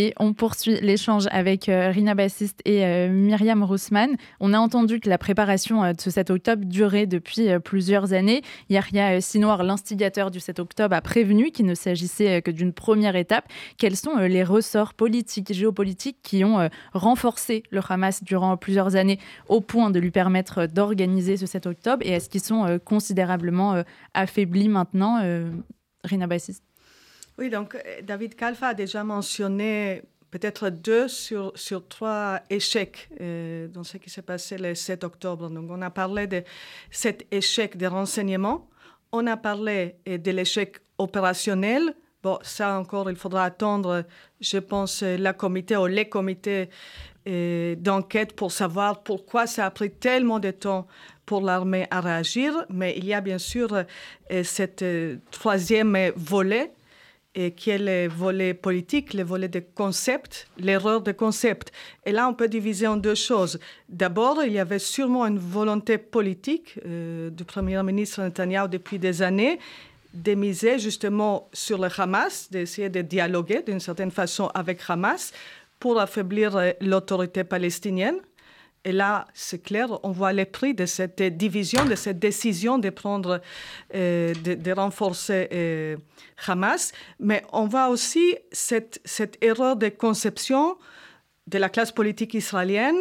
Et 0.01 0.15
on 0.21 0.33
poursuit 0.33 0.79
l'échange 0.81 1.27
avec 1.33 1.69
euh, 1.69 1.91
Rina 1.91 2.15
Bassiste 2.15 2.61
et 2.65 2.87
euh, 2.87 3.09
Myriam 3.09 3.65
Roussman. 3.65 4.17
On 4.39 4.53
a 4.53 4.59
entendu 4.61 5.01
que 5.01 5.09
la 5.09 5.19
préparation 5.19 5.83
euh, 5.83 5.93
de 5.93 6.01
ce 6.01 6.09
7 6.09 6.31
octobre 6.31 6.65
durait 6.65 7.07
depuis 7.07 7.49
plusieurs 7.65 8.13
années. 8.13 8.43
Euh, 8.71 9.21
Sinoir, 9.21 9.65
l'instigateur 9.65 10.31
du 10.31 10.39
7 10.39 10.61
octobre, 10.61 10.95
a 10.95 11.01
prévenu 11.01 11.51
qu'il 11.51 11.67
ne 11.67 11.75
s'agissait 11.75 12.43
que 12.43 12.53
d'une 12.53 12.73
première 12.73 13.17
étape. 13.17 13.49
Quels 13.77 13.97
sont 13.97 14.19
les 14.19 14.45
ressorts 14.45 14.95
politiques, 14.95 15.53
géopolitiques 15.53 16.19
qui 16.23 16.45
ont 16.45 16.69
renforcé 16.93 17.65
le 17.71 17.81
Hamas 17.89 18.23
durant 18.23 18.57
plusieurs 18.57 18.95
années 18.95 19.19
au 19.49 19.61
point 19.61 19.91
de 19.91 19.99
lui 19.99 20.13
permettre 20.13 20.67
d'organiser 20.67 21.37
ce 21.37 21.47
7 21.47 21.67
octobre? 21.67 22.07
Et 22.07 22.11
est-ce 22.11 22.29
qu'ils 22.29 22.41
sont 22.41 22.79
considérablement 22.85 23.83
affaiblis 24.15 24.69
maintenant 24.69 25.21
Rina 26.05 26.29
Bassiste 26.29 26.68
oui, 27.39 27.51
donc 27.51 27.77
euh, 27.77 27.79
David 28.03 28.35
Kalfa 28.35 28.69
a 28.69 28.75
déjà 28.75 29.05
mentionné 29.05 30.03
peut-être 30.33 30.71
deux 30.71 31.07
sur, 31.07 31.53
sur 31.55 31.87
trois 31.87 32.41
échecs 32.51 33.09
euh, 33.21 33.69
dans 33.69 33.85
ce 33.85 33.97
qui 33.97 34.11
s'est 34.11 34.23
passé 34.23 34.59
le 34.59 34.75
7 34.75 35.05
octobre. 35.05 35.49
Donc 35.49 35.71
on 35.71 35.81
a 35.81 35.91
parlé 35.91 36.27
de 36.27 36.43
cet 36.91 37.27
échec 37.31 37.77
des 37.77 37.87
renseignements 37.87 38.69
On 39.13 39.27
a 39.29 39.37
parlé 39.37 39.95
de 40.05 40.31
l'échec 40.33 40.81
opérationnel. 40.99 41.95
Bon, 42.25 42.41
ça 42.43 42.77
encore, 42.77 43.09
il 43.09 43.17
faudra 43.17 43.45
attendre, 43.45 44.05
je 44.41 44.59
pense, 44.59 45.03
la 45.03 45.33
comité 45.33 45.77
ou 45.77 45.87
les 45.87 46.09
comités 46.09 46.69
d'enquête 47.25 48.35
pour 48.35 48.51
savoir 48.51 49.03
pourquoi 49.03 49.47
ça 49.47 49.67
a 49.67 49.71
pris 49.71 49.91
tellement 49.91 50.41
de 50.41 50.51
temps 50.51 50.89
pour 51.25 51.43
l'armée 51.43 51.87
à 51.91 52.01
réagir. 52.01 52.67
Mais 52.69 52.95
il 52.97 53.05
y 53.05 53.15
a 53.15 53.21
bien 53.21 53.39
sûr 53.39 53.85
cette 54.43 54.85
troisième 55.31 55.97
volet 56.17 56.73
et 57.39 57.53
qui 57.53 57.71
est 57.71 57.79
le 57.79 58.09
volet 58.09 58.53
politique, 58.53 59.15
le 59.15 59.23
volet 59.23 59.47
de 59.47 59.61
concept, 59.61 60.49
l'erreur 60.59 61.03
de 61.03 61.13
concept. 61.13 61.71
Et 62.05 62.11
là, 62.11 62.29
on 62.29 62.35
peut 62.35 62.49
diviser 62.49 62.89
en 62.89 62.97
deux 62.97 63.15
choses. 63.15 63.61
D'abord, 63.89 64.43
il 64.45 64.53
y 64.53 64.59
avait 64.59 64.81
sûrement 64.81 65.25
une 65.25 65.39
volonté 65.39 65.99
politique 65.99 66.75
euh, 66.85 67.31
du 67.31 67.45
Premier 67.45 67.81
ministre 67.85 68.23
Netanyahu 68.23 68.69
depuis 68.69 68.99
des 68.99 69.23
années 69.23 69.61
de 70.15 70.35
miser 70.35 70.81
justement 70.81 71.49
sur 71.53 71.79
le 71.79 71.89
Hamas, 71.97 72.49
d'essayer 72.51 72.89
de 72.89 73.03
dialoguer 73.03 73.63
d'une 73.65 73.79
certaine 73.79 74.11
façon 74.11 74.51
avec 74.53 74.81
Hamas 74.89 75.33
pour 75.79 76.01
affaiblir 76.01 76.57
euh, 76.57 76.73
l'autorité 76.81 77.45
palestinienne. 77.45 78.17
Et 78.89 78.93
là, 78.93 79.27
c'est 79.35 79.63
clair, 79.63 79.99
on 80.03 80.13
voit 80.13 80.33
les 80.33 80.47
prix 80.47 80.73
de 80.73 80.87
cette 80.87 81.21
division, 81.21 81.85
de 81.85 81.95
cette 81.95 82.19
décision 82.19 82.79
de 82.79 82.89
prendre, 82.89 83.43
euh, 83.95 84.33
de, 84.33 84.73
renforcer 84.73 85.47
euh, 85.53 85.99
Hamas. 86.47 86.93
Mais 87.21 87.43
on 87.53 87.67
voit 87.67 87.91
aussi 87.91 88.37
cette, 88.51 88.99
erreur 89.43 89.77
de 89.77 89.91
conception 89.91 90.79
de 91.49 91.59
la 91.59 91.69
classe 91.69 91.93
politique 91.93 92.33
israélienne, 92.33 92.99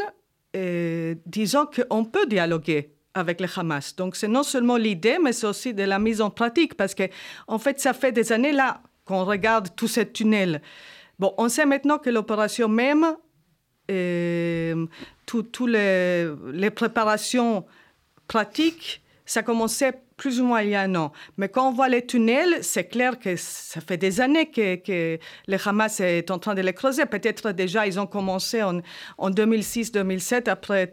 euh, 0.58 1.16
disant 1.26 1.66
qu'on 1.66 2.04
peut 2.04 2.26
dialoguer 2.26 2.92
avec 3.14 3.40
le 3.40 3.48
Hamas. 3.56 3.96
Donc, 3.96 4.18
c'est 4.18 4.28
non 4.28 4.44
seulement 4.44 4.76
l'idée, 4.76 5.20
mais 5.24 5.32
c'est 5.32 5.48
aussi 5.48 5.74
de 5.74 5.84
la 5.84 6.00
mise 6.00 6.20
en 6.20 6.30
pratique, 6.30 6.76
parce 6.76 6.96
que, 6.96 7.04
en 7.48 7.60
fait, 7.60 7.80
ça 7.80 7.94
fait 7.94 8.12
des 8.12 8.34
années 8.34 8.52
là 8.52 8.82
qu'on 9.06 9.24
regarde 9.24 9.70
tous 9.74 9.88
ces 9.88 10.12
tunnels. 10.12 10.62
Bon, 11.18 11.34
on 11.38 11.48
sait 11.48 11.66
maintenant 11.66 11.98
que 11.98 12.10
l'opération 12.10 12.68
même 12.68 13.16
toutes 15.26 15.60
les, 15.68 16.72
préparations 16.76 17.66
pratiques, 18.28 19.02
ça 19.26 19.44
commençait 19.44 19.94
plus 20.18 20.42
ou 20.42 20.46
moins 20.46 20.64
il 20.64 20.70
y 20.70 20.76
a 20.76 20.82
un 20.82 20.96
an. 20.96 21.12
Mais 21.38 21.48
quand 21.48 21.70
on 21.70 21.72
voit 21.72 21.90
les 21.90 22.06
tunnels, 22.06 22.64
c'est 22.64 22.86
clair 22.86 23.20
que 23.20 23.36
ça 23.36 23.80
fait 23.82 23.98
des 23.98 24.20
années 24.20 24.50
que, 24.50 25.20
le 25.48 25.58
Hamas 25.64 26.00
est 26.00 26.32
en 26.32 26.40
train 26.40 26.56
de 26.56 26.62
les 26.62 26.74
creuser. 26.74 27.06
Peut-être 27.06 27.52
déjà 27.52 27.86
ils 27.86 28.00
ont 28.00 28.08
commencé 28.08 28.64
en, 28.64 28.82
en 29.20 29.30
2006-2007 29.30 30.50
après, 30.50 30.90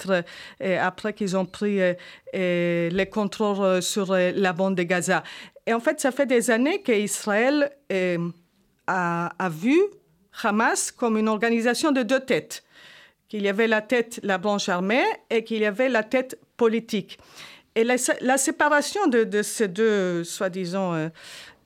après 0.78 1.14
qu'ils 1.14 1.36
ont 1.36 1.46
pris 1.46 1.80
euh, 1.80 1.94
euh, 2.34 2.90
les 2.90 3.06
contrôles 3.06 3.64
euh, 3.64 3.80
sur 3.80 4.14
la 4.14 4.52
bande 4.52 4.74
de 4.74 4.82
Gaza. 4.82 5.24
Et 5.66 5.72
en 5.72 5.80
fait, 5.80 6.00
ça 6.00 6.12
fait 6.12 6.26
des 6.26 6.50
années 6.50 6.82
qu'Israël 6.82 7.70
a, 8.86 9.26
a 9.38 9.48
vu 9.48 9.80
Hamas 10.42 10.90
comme 10.90 11.16
une 11.16 11.28
organisation 11.28 11.92
de 11.92 12.02
deux 12.02 12.20
têtes 12.20 12.64
qu'il 13.34 13.42
y 13.42 13.48
avait 13.48 13.66
la 13.66 13.82
tête, 13.82 14.20
la 14.22 14.38
branche 14.38 14.68
armée, 14.68 15.02
et 15.28 15.42
qu'il 15.42 15.58
y 15.58 15.66
avait 15.66 15.88
la 15.88 16.04
tête 16.04 16.38
politique. 16.56 17.18
Et 17.74 17.82
la, 17.82 18.38
séparation 18.38 19.08
de, 19.08 19.42
ces 19.42 19.66
deux, 19.66 20.22
soi-disant, 20.22 20.94
euh, 20.94 21.08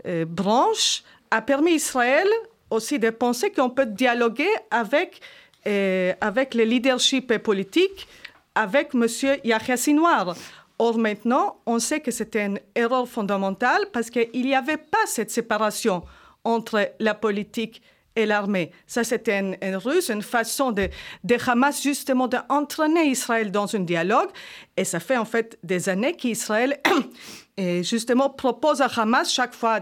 euh, 0.07 0.25
branches 0.25 1.03
a 1.31 1.43
permis 1.43 1.73
à 1.73 1.75
Israël 1.75 2.27
aussi 2.71 2.99
de 2.99 3.11
penser 3.11 3.51
qu'on 3.51 3.69
peut 3.69 3.85
dialoguer 3.85 4.49
avec, 4.71 5.21
euh, 5.67 6.15
avec 6.23 6.55
le 6.55 6.65
leadership 6.65 7.37
politique, 7.37 8.09
avec 8.55 8.95
M. 8.95 9.07
Yahya 9.45 9.77
Sinwar. 9.77 10.37
Or, 10.79 10.97
maintenant, 10.97 11.59
on 11.67 11.79
sait 11.81 12.01
que 12.01 12.11
c'était 12.11 12.47
une 12.47 12.61
erreur 12.75 13.07
fondamentale 13.07 13.85
parce 13.93 14.09
qu'il 14.09 14.31
n'y 14.33 14.55
avait 14.55 14.79
pas 14.79 15.05
cette 15.05 15.31
séparation 15.31 16.03
entre 16.45 16.93
la 16.99 17.13
politique 17.13 17.83
et 17.83 17.89
l'armée. 18.27 18.73
Ça, 18.87 19.05
c'était 19.05 19.39
une, 19.39 19.77
ruse, 19.77 20.11
une 20.11 20.23
façon 20.23 20.73
de, 20.73 20.89
de 21.25 21.37
Hamas 21.47 21.83
justement 21.83 22.29
d'entraîner 22.29 23.07
Israël 23.07 23.51
dans 23.51 23.75
un 23.75 23.81
dialogue. 23.81 24.29
Et 24.77 24.85
ça 24.85 25.01
fait 25.01 25.17
en 25.17 25.25
fait 25.25 25.59
des 25.63 25.89
années 25.89 26.15
qu'Israël 26.15 26.81
justement 27.83 28.31
propose 28.31 28.81
à 28.81 28.87
Hamas 28.87 29.33
chaque 29.33 29.55
fois 29.55 29.81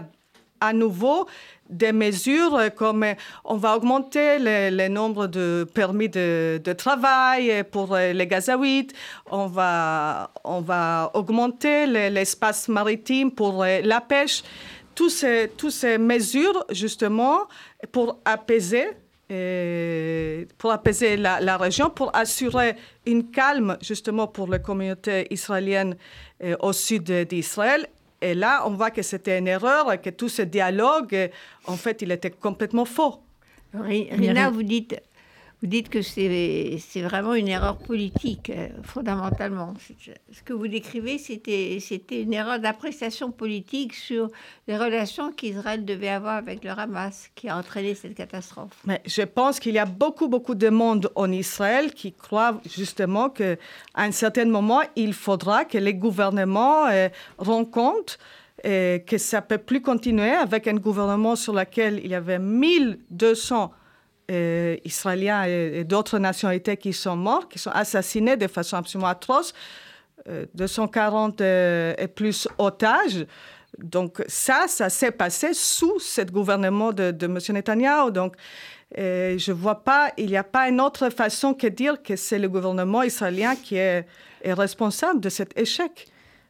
à 0.59 0.73
nouveau 0.73 1.27
des 1.69 1.91
mesures 1.91 2.59
comme 2.75 3.05
on 3.43 3.57
va 3.57 3.75
augmenter 3.75 4.37
le, 4.39 4.87
nombre 4.87 5.27
de 5.27 5.67
permis 5.73 6.09
de, 6.09 6.59
travail 6.77 7.63
pour 7.71 7.95
les 7.95 8.27
Gazaouites, 8.27 8.93
on 9.29 9.47
va, 9.47 10.31
on 10.43 10.61
va 10.61 11.11
augmenter 11.13 11.85
l'espace 11.87 12.67
maritime 12.67 13.31
pour 13.31 13.63
la 13.65 14.01
pêche. 14.01 14.43
Toutes 14.97 15.11
ces, 15.11 15.51
toutes 15.55 15.77
ces 15.83 15.99
mesures, 15.99 16.65
justement, 16.71 17.41
pour 17.91 18.19
apaiser, 18.25 18.87
pour 20.57 20.71
apaiser 20.71 21.17
la, 21.17 21.57
région, 21.57 21.91
pour 21.91 22.15
assurer 22.15 22.75
une 23.05 23.29
calme 23.29 23.77
justement 23.79 24.25
pour 24.25 24.47
la 24.47 24.57
communauté 24.57 25.27
israélienne 25.29 25.95
euh, 26.43 26.55
au 26.61 26.73
sud 26.73 27.11
d'Israël. 27.11 27.85
Et 28.21 28.33
là, 28.33 28.63
on 28.65 28.71
voit 28.71 28.89
que 28.89 29.03
c'était 29.03 29.37
une 29.37 29.47
erreur, 29.47 30.01
que 30.01 30.09
tout 30.09 30.29
ce 30.29 30.41
dialogue, 30.41 31.29
en 31.65 31.77
fait, 31.77 32.01
il 32.01 32.11
était 32.11 32.31
complètement 32.31 32.85
faux. 32.85 33.21
Rina, 33.73 34.49
vous 34.49 34.63
dites 34.63 34.95
vous 35.61 35.67
dites 35.67 35.89
que 35.89 36.03
c'est 36.03 37.01
vraiment 37.01 37.33
une 37.33 37.47
erreur 37.47 37.77
politique, 37.77 38.51
euh, 38.51 38.67
fondamentalement. 38.83 39.73
Ce 40.31 40.43
que 40.43 40.53
vous 40.53 40.67
décrivez, 40.67 41.17
c'était 41.17 41.79
une 42.21 42.33
erreur 42.33 42.59
d'appréciation 42.59 43.31
politique 43.31 43.95
sur 43.95 44.29
les 44.67 44.77
relations 44.77 45.31
qu'Israël 45.31 45.83
devait 45.83 46.09
avoir 46.09 46.35
avec 46.35 46.63
le 46.63 46.69
Hamas 46.69 47.29
qui 47.33 47.49
a 47.49 47.57
entraîné 47.57 47.95
cette 47.95 48.13
catastrophe. 48.13 48.73
Mais 48.85 49.01
je 49.05 49.23
pense 49.23 49.59
qu'il 49.59 49.73
y 49.73 49.79
a 49.79 49.85
beaucoup, 49.85 50.27
beaucoup 50.27 50.53
de 50.53 50.69
monde 50.69 51.09
en 51.15 51.31
Israël 51.31 51.91
qui 51.91 52.13
croient 52.13 52.61
justement 52.69 53.29
qu'à 53.29 53.55
un 53.95 54.11
certain 54.11 54.45
moment, 54.45 54.81
il 54.95 55.13
faudra 55.13 55.65
que 55.65 55.79
les 55.79 55.95
gouvernements 55.95 56.85
euh, 56.87 57.09
rendent 57.39 57.71
compte 57.71 58.19
euh, 58.65 58.99
que 58.99 59.17
ça 59.17 59.37
ne 59.41 59.45
peut 59.45 59.57
plus 59.57 59.81
continuer 59.81 60.31
avec 60.31 60.67
un 60.67 60.75
gouvernement 60.75 61.35
sur 61.35 61.53
lequel 61.53 61.99
il 62.03 62.11
y 62.11 62.15
avait 62.15 62.39
1200 62.39 63.71
euh, 64.29 64.75
Israéliens 64.83 65.43
et, 65.45 65.83
d'autres 65.85 66.19
nationalités 66.19 66.75
qui 66.75 66.91
sont 66.91 67.15
morts, 67.15 67.47
qui 67.47 67.59
sont 67.59 67.71
assassinés 67.71 68.35
de 68.35 68.47
façon 68.47 68.75
absolument 68.77 69.07
atroce, 69.07 69.53
240 70.53 71.39
euh, 71.39 71.45
euh, 71.45 71.95
et 71.97 72.07
plus 72.07 72.47
otages. 72.57 73.25
Donc 73.77 74.21
ça, 74.27 74.65
ça 74.67 74.89
s'est 74.89 75.11
passé 75.11 75.53
sous 75.53 75.99
ce 75.99 76.21
gouvernement 76.23 76.91
de, 76.91 77.15
M. 77.21 77.37
Netanyahu. 77.49 78.11
Donc 78.11 78.35
je 78.95 79.51
ne 79.51 79.55
vois 79.55 79.83
pas, 79.83 80.11
il 80.17 80.27
n'y 80.27 80.37
a 80.37 80.43
pas 80.43 80.67
une 80.67 80.81
autre 80.81 81.09
façon 81.09 81.53
que 81.53 81.67
dire 81.67 82.03
que 82.03 82.15
c'est 82.15 82.39
le 82.39 82.49
gouvernement 82.49 83.03
israélien 83.03 83.55
qui 83.55 83.75
est 83.75 84.05
responsable 84.43 85.21
de 85.21 85.29
cet 85.29 85.57
échec. 85.57 86.07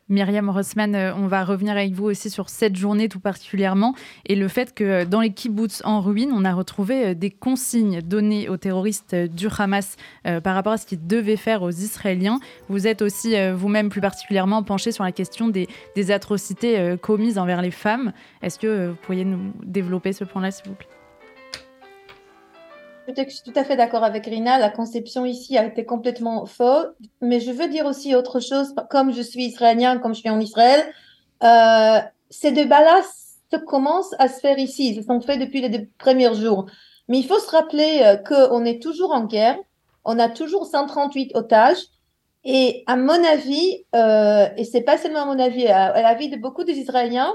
Myriam 0.10 0.50
Rossman, 0.50 0.96
euh, 0.96 1.14
on 1.16 1.28
va 1.28 1.44
revenir 1.44 1.74
avec 1.74 1.94
vous 1.94 2.06
aussi 2.06 2.30
sur 2.30 2.50
cette 2.50 2.76
journée 2.76 3.10
tout 3.10 3.20
particulièrement 3.20 3.94
et 4.26 4.36
le 4.36 4.48
fait 4.48 4.74
que 4.74 4.84
euh, 4.84 5.06
dans 5.06 5.20
les 5.20 5.32
kibbutz 5.32 5.82
en 5.84 6.00
ruine, 6.00 6.32
on 6.34 6.46
a 6.46 6.54
retrouvé 6.54 7.08
euh, 7.08 7.14
des 7.14 7.30
consignes 7.30 8.02
données 8.02 8.48
aux 8.48 8.58
terroristes 8.58 9.16
du 9.16 9.48
Hamas 9.58 9.96
par 10.44 10.56
rapport 10.56 10.74
à 10.74 10.78
ce 10.78 10.86
qu'ils 10.86 11.06
devaient 11.06 11.38
faire 11.38 11.64
aux 11.64 11.72
Israéliens. 11.72 12.40
Vous 12.70 12.86
êtes 12.86 13.02
aussi 13.02 13.36
vous-même 13.54 13.90
plus 13.90 14.02
particulièrement 14.02 14.62
penché 14.64 14.92
sur 14.92 15.04
la 15.04 15.12
question 15.12 15.48
des, 15.48 15.68
des 15.96 16.12
atrocités 16.12 16.96
commises 17.02 17.38
envers 17.38 17.62
les 17.62 17.72
femmes. 17.72 18.12
Est-ce 18.42 18.60
que 18.60 18.90
vous 18.90 18.96
pourriez 18.96 19.26
nous 19.26 19.54
développer 19.64 20.14
ce 20.14 20.24
point-là, 20.24 20.52
s'il 20.52 20.68
vous 20.70 20.76
plaît? 20.76 20.97
Je 23.16 23.30
suis 23.30 23.44
tout 23.44 23.58
à 23.58 23.64
fait 23.64 23.76
d'accord 23.76 24.04
avec 24.04 24.26
Rina. 24.26 24.58
La 24.60 24.70
conception 24.70 25.26
ici 25.26 25.58
a 25.58 25.66
été 25.66 25.86
complètement 25.86 26.46
fausse. 26.46 26.88
Mais 27.22 27.40
je 27.40 27.52
veux 27.52 27.68
dire 27.68 27.86
aussi 27.86 28.16
autre 28.16 28.40
chose. 28.40 28.74
Comme 28.90 29.14
je 29.14 29.22
suis 29.22 29.46
israélien, 29.46 29.98
comme 30.00 30.14
je 30.14 30.20
suis 30.20 30.30
en 30.30 30.40
Israël, 30.40 30.86
euh, 31.44 32.00
ces 32.30 32.52
débats-là 32.52 33.02
commencent 33.66 34.16
à 34.20 34.28
se 34.28 34.40
faire 34.40 34.60
ici. 34.60 34.90
Ils 34.90 34.96
se 35.02 35.08
sont 35.08 35.22
faits 35.22 35.40
depuis 35.40 35.62
les 35.62 35.86
premiers 35.98 36.34
jours. 36.36 36.66
Mais 37.08 37.20
il 37.20 37.26
faut 37.26 37.40
se 37.40 37.50
rappeler 37.50 38.02
euh, 38.04 38.18
qu'on 38.18 38.66
est 38.66 38.82
toujours 38.82 39.14
en 39.14 39.26
guerre. 39.26 39.58
On 40.04 40.20
a 40.20 40.30
toujours 40.30 40.66
138 40.66 41.32
otages. 41.36 41.86
Et 42.44 42.84
à 42.88 42.96
mon 42.96 43.24
avis, 43.26 43.86
euh, 43.96 44.48
et 44.58 44.64
c'est 44.64 44.82
pas 44.82 44.98
seulement 44.98 45.22
à 45.22 45.26
mon 45.26 45.40
avis, 45.40 45.68
à, 45.68 45.86
à 45.86 46.02
l'avis 46.02 46.30
de 46.30 46.38
beaucoup 46.38 46.64
des 46.64 46.78
Israéliens, 46.78 47.34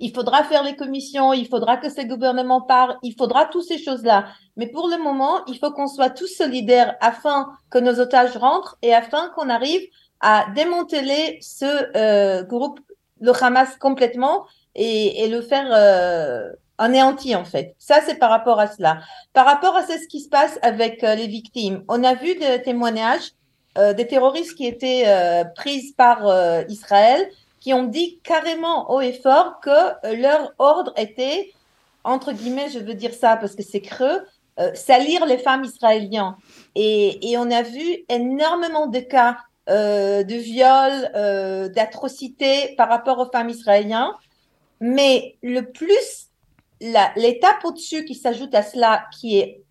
il 0.00 0.12
faudra 0.12 0.42
faire 0.44 0.64
les 0.64 0.74
commissions, 0.74 1.32
il 1.32 1.46
faudra 1.46 1.76
que 1.76 1.90
ces 1.90 2.06
gouvernements 2.06 2.62
parlent, 2.62 2.96
il 3.02 3.14
faudra 3.14 3.44
toutes 3.44 3.64
ces 3.64 3.78
choses-là. 3.78 4.28
Mais 4.56 4.66
pour 4.66 4.88
le 4.88 4.96
moment, 4.96 5.44
il 5.46 5.58
faut 5.58 5.70
qu'on 5.70 5.86
soit 5.86 6.10
tous 6.10 6.26
solidaires 6.26 6.96
afin 7.00 7.52
que 7.70 7.78
nos 7.78 8.00
otages 8.00 8.36
rentrent 8.36 8.78
et 8.82 8.94
afin 8.94 9.28
qu'on 9.34 9.50
arrive 9.50 9.82
à 10.20 10.46
démanteler 10.54 11.38
ce 11.42 11.96
euh, 11.96 12.42
groupe, 12.44 12.80
le 13.20 13.32
Hamas 13.42 13.76
complètement 13.76 14.46
et, 14.74 15.28
le 15.28 15.42
faire 15.42 15.68
euh, 15.70 16.50
anéantir 16.78 17.38
en 17.38 17.44
fait. 17.44 17.74
Ça, 17.78 18.00
c'est 18.06 18.18
par 18.18 18.30
rapport 18.30 18.58
à 18.58 18.68
cela. 18.68 19.00
Par 19.34 19.44
rapport 19.44 19.76
à 19.76 19.82
ce 19.82 20.06
qui 20.08 20.20
se 20.20 20.28
passe 20.30 20.58
avec 20.62 21.04
euh, 21.04 21.14
les 21.14 21.26
victimes, 21.26 21.84
on 21.88 22.02
a 22.04 22.14
vu 22.14 22.34
des 22.36 22.62
témoignages 22.62 23.32
des 23.96 24.06
terroristes 24.08 24.56
qui 24.56 24.66
étaient 24.66 25.06
prises 25.54 25.92
par 25.92 26.26
Israël 26.68 27.30
qui 27.60 27.72
ont 27.74 27.84
dit 27.84 28.20
carrément 28.22 28.90
haut 28.90 29.00
et 29.00 29.12
fort 29.12 29.60
que 29.60 30.16
leur 30.16 30.52
ordre 30.58 30.92
était, 30.96 31.52
entre 32.04 32.32
guillemets, 32.32 32.70
je 32.70 32.78
veux 32.78 32.94
dire 32.94 33.14
ça 33.14 33.36
parce 33.36 33.54
que 33.54 33.62
c'est 33.62 33.80
creux, 33.80 34.26
salir 34.74 35.24
les 35.26 35.38
femmes 35.38 35.64
israéliennes. 35.64 36.34
Et, 36.74 37.30
et, 37.30 37.38
on 37.38 37.50
a 37.50 37.62
vu 37.62 38.04
énormément 38.08 38.86
de 38.86 39.00
cas 39.00 39.38
de 39.68 40.34
viols, 40.34 41.72
d'atrocités 41.72 42.74
par 42.76 42.88
rapport 42.88 43.18
aux 43.18 43.30
femmes 43.30 43.50
israéliennes. 43.50 44.12
Mais 44.80 45.36
le 45.42 45.70
plus, 45.70 46.30
l'étape 46.80 47.64
au-dessus 47.64 48.04
qui 48.04 48.14
s'ajoute 48.14 48.54
à 48.54 48.62
cela, 48.62 49.04
qui 49.18 49.38
est 49.38 49.62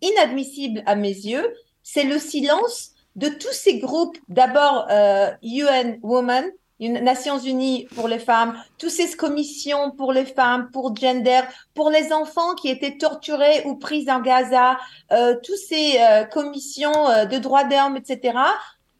inadmissible 0.00 0.82
à 0.86 0.94
mes 0.94 1.08
yeux, 1.08 1.54
c'est 1.82 2.04
le 2.04 2.18
silence 2.18 2.92
de 3.16 3.28
tous 3.28 3.52
ces 3.52 3.78
groupes, 3.78 4.16
d'abord 4.28 4.86
euh, 4.90 5.30
UN 5.42 5.98
Women, 6.02 6.50
Nations 6.88 7.38
Unies 7.38 7.86
pour 7.94 8.08
les 8.08 8.18
femmes, 8.18 8.56
toutes 8.78 8.90
ces 8.90 9.16
commissions 9.16 9.90
pour 9.90 10.12
les 10.12 10.24
femmes, 10.24 10.70
pour 10.72 10.94
gender, 10.96 11.40
pour 11.74 11.90
les 11.90 12.12
enfants 12.12 12.54
qui 12.54 12.68
étaient 12.68 12.96
torturés 12.96 13.62
ou 13.64 13.76
pris 13.76 14.10
en 14.10 14.20
Gaza, 14.20 14.78
euh, 15.12 15.36
toutes 15.42 15.56
ces 15.56 16.00
euh, 16.00 16.24
commissions 16.24 17.08
euh, 17.08 17.24
de 17.24 17.38
droits 17.38 17.64
d'homme, 17.64 17.96
etc. 17.96 18.38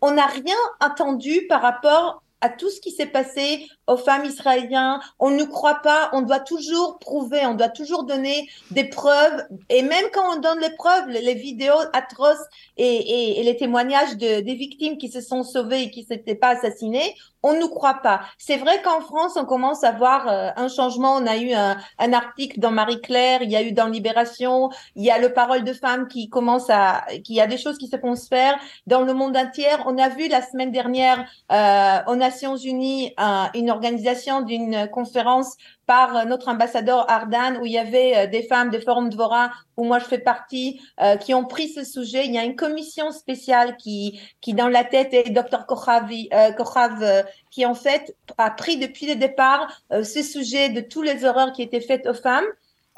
On 0.01 0.13
n'a 0.13 0.27
rien 0.27 0.57
attendu 0.81 1.47
par 1.49 1.63
rapport 1.63 2.23
à 2.43 2.49
tout 2.49 2.69
ce 2.69 2.81
qui 2.81 2.91
s'est 2.91 3.07
passé 3.07 3.69
aux 3.87 3.97
femmes 3.97 4.25
israéliennes. 4.25 4.99
On 5.21 5.31
ne 5.31 5.45
croit 5.45 5.77
pas, 5.77 6.11
on 6.13 6.23
doit 6.23 6.41
toujours 6.41 6.99
prouver, 6.99 7.47
on 7.47 7.55
doit 7.55 7.69
toujours 7.69 8.05
donner 8.05 8.49
des 8.73 8.85
preuves. 8.85 9.47
Et 9.71 9.83
même 9.83 10.07
quand 10.13 10.37
on 10.37 10.41
donne 10.41 10.59
les 10.59 10.75
preuves, 10.75 11.09
les, 11.09 11.35
vidéos 11.35 11.81
atroces 11.93 12.45
et, 12.77 13.41
les 13.45 13.57
témoignages 13.57 14.17
de, 14.17 14.41
des 14.41 14.55
victimes 14.55 14.99
qui 14.99 15.09
se 15.09 15.21
sont 15.21 15.45
sauvées 15.45 15.83
et 15.83 15.91
qui 15.91 16.03
ne 16.03 16.07
s'étaient 16.07 16.35
pas 16.35 16.57
assassinées, 16.57 17.15
on 17.43 17.55
ne 17.55 17.67
croit 17.67 18.01
pas. 18.03 18.21
C'est 18.39 18.57
vrai 18.57 18.81
qu'en 18.83 19.01
France, 19.01 19.37
on 19.37 19.45
commence 19.45 19.85
à 19.85 19.93
voir 19.93 20.29
euh, 20.29 20.51
un 20.57 20.69
changement. 20.69 21.17
On 21.17 21.27
a 21.27 21.37
eu 21.37 21.53
un, 21.53 21.77
un, 21.99 22.13
article 22.13 22.61
dans 22.61 22.71
Marie-Claire, 22.71 23.43
il 23.43 23.51
y 23.51 23.57
a 23.57 23.63
eu 23.63 23.73
dans 23.73 23.87
Libération, 23.87 24.71
il 24.97 25.05
y 25.05 25.11
a 25.11 25.19
le 25.19 25.33
Parole 25.33 25.65
de 25.65 25.73
femmes 25.73 26.09
qui 26.09 26.29
commence 26.29 26.71
à, 26.71 27.05
qu'il 27.25 27.37
y 27.37 27.41
a 27.41 27.47
des 27.47 27.59
choses 27.59 27.79
qui 27.79 27.89
se 27.89 27.99
font 27.99 28.17
se 28.17 28.29
faire 28.29 28.59
dans 28.87 29.03
le 29.03 29.15
monde 29.15 29.37
entier. 29.37 29.67
On 29.87 29.99
a 29.99 30.09
vu 30.09 30.29
la 30.29 30.43
semaine 30.43 30.73
dernière 30.73 31.25
euh, 31.51 31.99
aux 32.07 32.17
Nations 32.17 32.57
Unies 32.57 33.15
une 33.55 33.71
organisation 33.71 34.43
d'une 34.43 34.89
conférence 34.89 35.57
par 35.93 36.25
notre 36.25 36.49
ambassadeur 36.49 37.05
Ardan, 37.11 37.61
où 37.61 37.67
il 37.67 37.73
y 37.73 37.79
avait 37.79 38.17
euh, 38.17 38.27
des 38.27 38.45
femmes 38.45 38.71
de 38.71 38.79
Forum 38.79 39.11
Dvora, 39.11 39.51
où 39.77 39.85
moi 39.85 39.99
je 39.99 40.07
fais 40.07 40.25
partie, 40.33 40.81
euh, 41.03 41.17
qui 41.17 41.35
ont 41.35 41.45
pris 41.45 41.69
ce 41.69 41.85
sujet. 41.85 42.25
Il 42.25 42.33
y 42.33 42.39
a 42.39 42.45
une 42.45 42.57
commission 42.57 43.11
spéciale 43.11 43.77
qui, 43.77 44.19
qui 44.41 44.55
dans 44.55 44.69
la 44.69 44.85
tête 44.85 45.13
est 45.13 45.29
Dr 45.29 45.67
Kochavi, 45.67 46.31
euh, 46.33 46.51
Kochav, 46.53 47.03
euh, 47.03 47.23
qui 47.51 47.67
en 47.67 47.75
fait 47.75 48.17
a 48.39 48.51
pris 48.51 48.79
depuis 48.79 49.07
le 49.07 49.17
départ 49.17 49.69
ce 49.91 50.23
sujet 50.23 50.71
de 50.71 50.81
tous 50.81 51.03
les 51.03 51.27
horreurs 51.27 51.53
qui 51.53 51.61
étaient 51.61 51.83
faites 51.83 52.07
aux 52.07 52.15
femmes. 52.15 52.51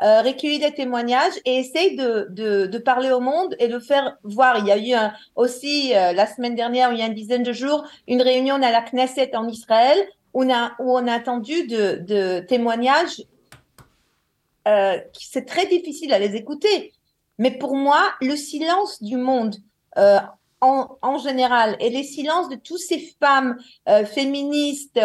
Euh, 0.02 0.22
des 0.22 0.74
témoignages 0.74 1.38
et 1.44 1.56
essayer 1.56 1.96
de, 1.96 2.28
de, 2.66 2.78
parler 2.78 3.10
au 3.10 3.20
monde 3.20 3.56
et 3.58 3.68
le 3.68 3.80
faire 3.80 4.16
voir. 4.22 4.58
Il 4.58 4.66
y 4.66 4.72
a 4.72 4.78
eu 4.78 4.94
aussi 5.36 5.90
la 5.92 6.26
semaine 6.26 6.56
dernière, 6.56 6.92
il 6.92 6.98
y 6.98 7.02
a 7.02 7.06
une 7.06 7.14
dizaine 7.14 7.44
de 7.44 7.52
jours, 7.52 7.84
une 8.08 8.20
réunion 8.20 8.56
à 8.56 8.70
la 8.72 8.82
Knesset 8.82 9.36
en 9.36 9.46
Israël 9.48 9.98
on 10.34 10.52
a, 10.52 10.72
où 10.80 10.92
on 10.92 11.06
a 11.06 11.16
entendu 11.16 11.66
de, 11.66 12.40
témoignages 12.40 13.22
euh, 14.66 14.98
c'est 15.12 15.46
très 15.46 15.66
difficile 15.66 16.12
à 16.12 16.18
les 16.18 16.36
écouter. 16.36 16.92
Mais 17.38 17.50
pour 17.50 17.74
moi, 17.74 18.02
le 18.20 18.36
silence 18.36 19.02
du 19.02 19.16
monde 19.16 19.56
euh, 19.98 20.18
en, 20.60 21.18
général 21.18 21.76
et 21.80 21.90
les 21.90 22.02
silences 22.02 22.48
de 22.48 22.56
toutes 22.56 22.78
ces 22.78 23.14
femmes 23.20 23.58
euh, 23.88 24.06
féministes 24.06 24.98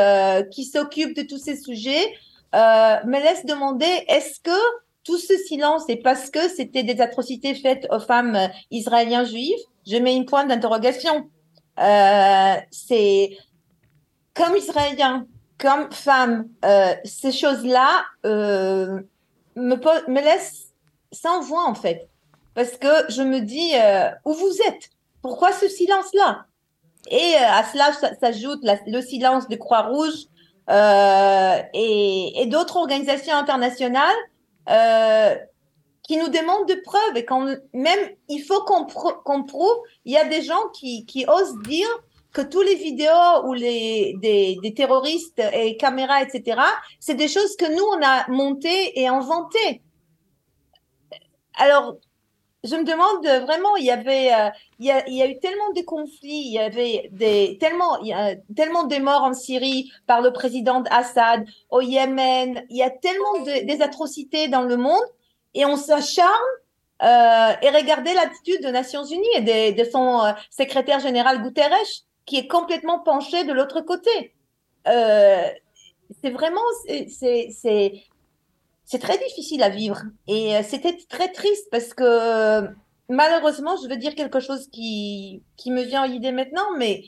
qui 0.51 0.63
s'occupent 0.63 1.15
de 1.15 1.23
tous 1.23 1.37
ces 1.37 1.57
sujets 1.57 2.13
me 2.53 3.21
laissent 3.21 3.45
demander 3.45 4.05
est-ce 4.07 4.39
que 4.39 4.57
tout 5.03 5.17
ce 5.17 5.35
silence 5.37 5.89
est 5.89 6.01
parce 6.01 6.29
que 6.29 6.47
c'était 6.47 6.83
des 6.83 7.01
atrocités 7.01 7.53
faites 7.55 7.85
aux 7.91 7.99
femmes 7.99 8.37
israéliennes 8.71 9.25
juives? 9.25 9.59
Je 9.85 9.97
mets 9.97 10.15
une 10.15 10.25
pointe 10.25 10.47
d'interrogation. 10.47 11.29
c'est 11.75 13.37
comme 14.39 14.55
israélien, 14.55 15.27
comme 15.57 15.91
femme, 15.91 16.47
euh, 16.63 16.93
ces 17.03 17.33
choses-là 17.33 18.05
euh, 18.25 19.01
me, 19.57 19.75
me 19.75 20.21
laissent 20.21 20.73
sans 21.11 21.41
voix 21.41 21.65
en 21.65 21.75
fait. 21.75 22.07
Parce 22.55 22.77
que 22.77 22.87
je 23.09 23.21
me 23.21 23.41
dis, 23.41 23.71
euh, 23.75 24.09
où 24.23 24.33
vous 24.33 24.61
êtes? 24.67 24.91
Pourquoi 25.21 25.51
ce 25.51 25.67
silence-là? 25.67 26.45
Et 27.11 27.35
à 27.35 27.63
cela 27.65 27.91
s'ajoute 28.19 28.61
le 28.63 29.01
silence 29.01 29.49
de 29.49 29.57
Croix-Rouge 29.57 30.27
et, 31.73 32.45
d'autres 32.47 32.77
organisations 32.77 33.35
internationales 33.35 34.15
qui 36.03 36.17
nous 36.17 36.29
demandent 36.29 36.67
de 36.67 36.81
preuves. 36.83 37.17
Et 37.17 37.25
quand 37.25 37.45
même, 37.73 37.99
il 38.29 38.39
faut 38.41 38.63
qu'on 38.63 38.85
prouve, 39.43 39.77
il 40.05 40.13
y 40.13 40.17
a 40.17 40.25
des 40.25 40.41
gens 40.41 40.69
qui 40.73 41.25
osent 41.27 41.57
dire 41.63 41.89
que 42.31 42.41
tous 42.41 42.61
les 42.61 42.75
vidéos 42.75 43.45
ou 43.45 43.53
les 43.53 44.15
des, 44.21 44.57
des 44.61 44.73
terroristes 44.73 45.41
et 45.53 45.77
caméras, 45.77 46.21
etc., 46.21 46.61
c'est 46.99 47.15
des 47.15 47.27
choses 47.27 47.55
que 47.55 47.65
nous, 47.65 47.83
on 47.83 48.05
a 48.05 48.29
montées 48.29 48.99
et 48.99 49.07
inventées. 49.07 49.81
Alors, 51.55 51.97
je 52.63 52.75
me 52.75 52.83
demande 52.83 53.25
vraiment, 53.45 53.75
il 53.77 53.85
y 53.85 53.91
avait, 53.91 54.33
euh, 54.33 54.49
il, 54.79 54.87
y 54.87 54.91
a, 54.91 55.07
il, 55.07 55.15
y 55.15 55.21
a, 55.21 55.27
eu 55.27 55.39
tellement 55.39 55.71
de 55.75 55.81
conflits, 55.81 56.43
il 56.45 56.51
y 56.51 56.59
avait 56.59 57.09
des, 57.11 57.57
tellement, 57.59 57.99
il 57.99 58.07
y 58.07 58.13
a 58.13 58.35
tellement 58.55 58.83
de 58.83 58.97
morts 58.97 59.23
en 59.23 59.33
Syrie 59.33 59.91
par 60.07 60.21
le 60.21 60.33
président 60.33 60.83
Assad, 60.89 61.45
au 61.69 61.81
Yémen, 61.81 62.63
il 62.69 62.77
y 62.77 62.83
a 62.83 62.89
tellement 62.89 63.43
de, 63.45 63.65
des 63.65 63.81
atrocités 63.81 64.49
dans 64.49 64.63
le 64.63 64.75
monde 64.75 65.05
et 65.53 65.65
on 65.65 65.77
s'acharne 65.77 66.29
euh, 67.01 67.53
et 67.61 67.69
regardez 67.69 68.13
l'attitude 68.13 68.61
des 68.61 68.71
Nations 68.71 69.05
Unies 69.05 69.27
et 69.35 69.41
de, 69.41 69.81
de 69.81 69.89
son 69.89 70.21
euh, 70.25 70.31
secrétaire 70.49 70.99
général 70.99 71.41
Guterres 71.41 72.03
qui 72.29 72.37
est 72.37 72.47
complètement 72.47 72.99
penché 72.99 73.43
de 73.43 73.51
l'autre 73.51 73.81
côté. 73.81 74.35
Euh, 74.87 75.47
c'est 76.21 76.29
vraiment, 76.29 76.61
c'est 76.85 78.99
très 79.01 79.17
difficile 79.17 79.63
à 79.63 79.69
vivre. 79.69 80.03
Et 80.27 80.55
euh, 80.55 80.61
c'était 80.63 80.95
très 81.09 81.31
triste 81.31 81.67
parce 81.71 81.95
que 81.95 82.69
malheureusement, 83.09 83.75
je 83.81 83.89
veux 83.89 83.97
dire 83.97 84.13
quelque 84.13 84.39
chose 84.39 84.67
qui, 84.71 85.41
qui 85.57 85.71
me 85.71 85.81
vient 85.81 86.03
en 86.03 86.11
idée 86.11 86.31
maintenant, 86.31 86.69
mais 86.77 87.03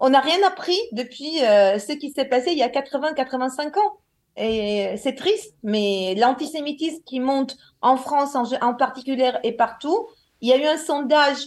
on 0.00 0.10
n'a 0.10 0.20
rien 0.20 0.46
appris 0.46 0.78
depuis 0.92 1.42
euh, 1.42 1.78
ce 1.78 1.94
qui 1.94 2.10
s'est 2.10 2.26
passé 2.26 2.52
il 2.52 2.58
y 2.58 2.62
a 2.62 2.68
80-85 2.68 3.78
ans. 3.78 3.96
Et 4.36 4.96
c'est 4.98 5.14
triste, 5.14 5.54
mais 5.62 6.14
l'antisémitisme 6.14 7.02
qui 7.04 7.20
monte 7.20 7.56
en 7.80 7.96
France 7.96 8.36
en, 8.36 8.44
en 8.60 8.74
particulier 8.74 9.32
et 9.44 9.52
partout, 9.52 10.08
il 10.42 10.50
y 10.50 10.52
a 10.52 10.58
eu 10.58 10.66
un 10.66 10.76
sondage 10.76 11.46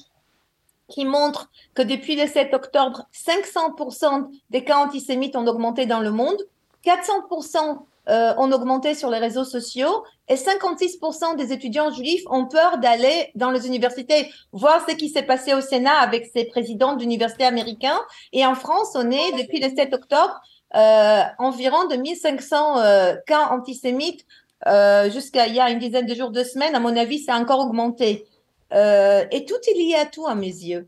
qui 0.92 1.06
montre 1.06 1.50
que 1.74 1.82
depuis 1.82 2.16
le 2.16 2.28
7 2.28 2.54
octobre, 2.54 3.08
500% 3.14 4.28
des 4.50 4.64
cas 4.64 4.78
antisémites 4.78 5.36
ont 5.36 5.48
augmenté 5.48 5.86
dans 5.86 6.00
le 6.00 6.12
monde, 6.12 6.38
400% 6.86 7.80
euh, 8.10 8.34
ont 8.38 8.52
augmenté 8.52 8.94
sur 8.96 9.10
les 9.10 9.20
réseaux 9.20 9.44
sociaux 9.46 10.04
et 10.28 10.36
56% 10.36 11.36
des 11.36 11.54
étudiants 11.54 11.92
juifs 11.92 12.24
ont 12.30 12.48
peur 12.48 12.78
d'aller 12.80 13.32
dans 13.36 13.52
les 13.52 13.68
universités, 13.68 14.32
voir 14.52 14.86
ce 14.88 14.96
qui 14.96 15.10
s'est 15.10 15.24
passé 15.24 15.54
au 15.54 15.62
Sénat 15.62 15.98
avec 16.00 16.30
ces 16.34 16.46
présidents 16.46 16.96
d'universités 16.96 17.46
américains. 17.46 18.00
Et 18.34 18.46
en 18.46 18.56
France, 18.56 18.92
on 18.96 19.10
est, 19.12 19.32
depuis 19.34 19.60
le 19.60 19.70
7 19.76 19.94
octobre, 19.94 20.42
euh, 20.76 21.24
environ 21.38 21.88
de 21.88 21.96
1500 21.96 22.80
euh, 22.80 23.16
cas 23.28 23.50
antisémites 23.50 24.26
euh, 24.68 25.10
jusqu'à 25.10 25.48
il 25.48 25.56
y 25.56 25.60
a 25.60 25.70
une 25.70 25.80
dizaine 25.80 26.06
de 26.06 26.16
jours, 26.16 26.32
deux 26.32 26.44
semaines. 26.44 26.76
À 26.76 26.80
mon 26.80 26.96
avis, 26.96 27.20
ça 27.20 27.36
a 27.36 27.40
encore 27.40 27.60
augmenté. 27.60 28.26
Euh, 28.74 29.26
et 29.32 29.46
tout 29.46 29.56
est 29.70 29.78
lié 29.78 29.96
à 29.96 30.06
tout 30.06 30.28
à 30.28 30.36
mes 30.36 30.48
yeux. 30.48 30.88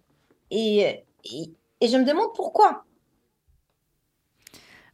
Et, 0.52 1.04
et, 1.26 1.88
je 1.88 1.98
me 1.98 2.06
demande 2.06 2.30
pourquoi. 2.36 2.86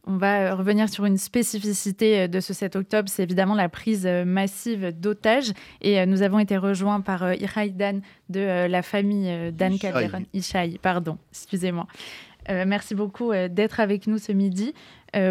On 0.06 0.16
va 0.16 0.40
euh, 0.40 0.54
revenir 0.54 0.88
sur 0.88 1.04
une 1.04 1.18
spécificité 1.18 2.20
euh, 2.20 2.26
de 2.26 2.40
ce 2.40 2.52
7 2.52 2.74
octobre, 2.74 3.08
c'est 3.08 3.22
évidemment 3.22 3.54
la 3.54 3.68
prise 3.68 4.06
massive 4.06 4.98
d'otages. 4.98 5.52
Et 5.82 6.04
nous 6.06 6.22
avons 6.22 6.38
été 6.38 6.56
rejoints 6.56 7.00
par 7.00 7.34
Irai 7.34 7.70
Dan 7.70 8.00
de 8.28 8.66
la 8.66 8.82
famille 8.82 9.52
Dan 9.52 9.78
Calderon. 9.78 10.24
Ishaï, 10.32 10.78
pardon, 10.78 11.18
excusez-moi. 11.30 11.86
merci 12.48 12.94
beaucoup 12.94 13.32
d'être 13.32 13.78
avec 13.78 14.06
nous 14.06 14.18
ce 14.18 14.32
midi. 14.32 14.74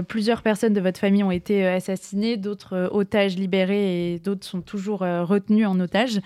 plusieurs 0.08 0.44
personnes 0.44 0.74
de 0.74 0.82
votre 0.82 1.00
famille 1.00 1.24
ont 1.24 1.32
été 1.32 1.66
assassinées, 1.68 2.38
d'autres 2.38 2.90
otages 2.92 3.36
libérés 3.36 4.14
et 4.14 4.20
d'autres 4.20 4.46
sont 4.46 4.62
toujours 4.62 5.00
retenus 5.00 5.68
en 5.68 5.80
otage. 5.80 6.22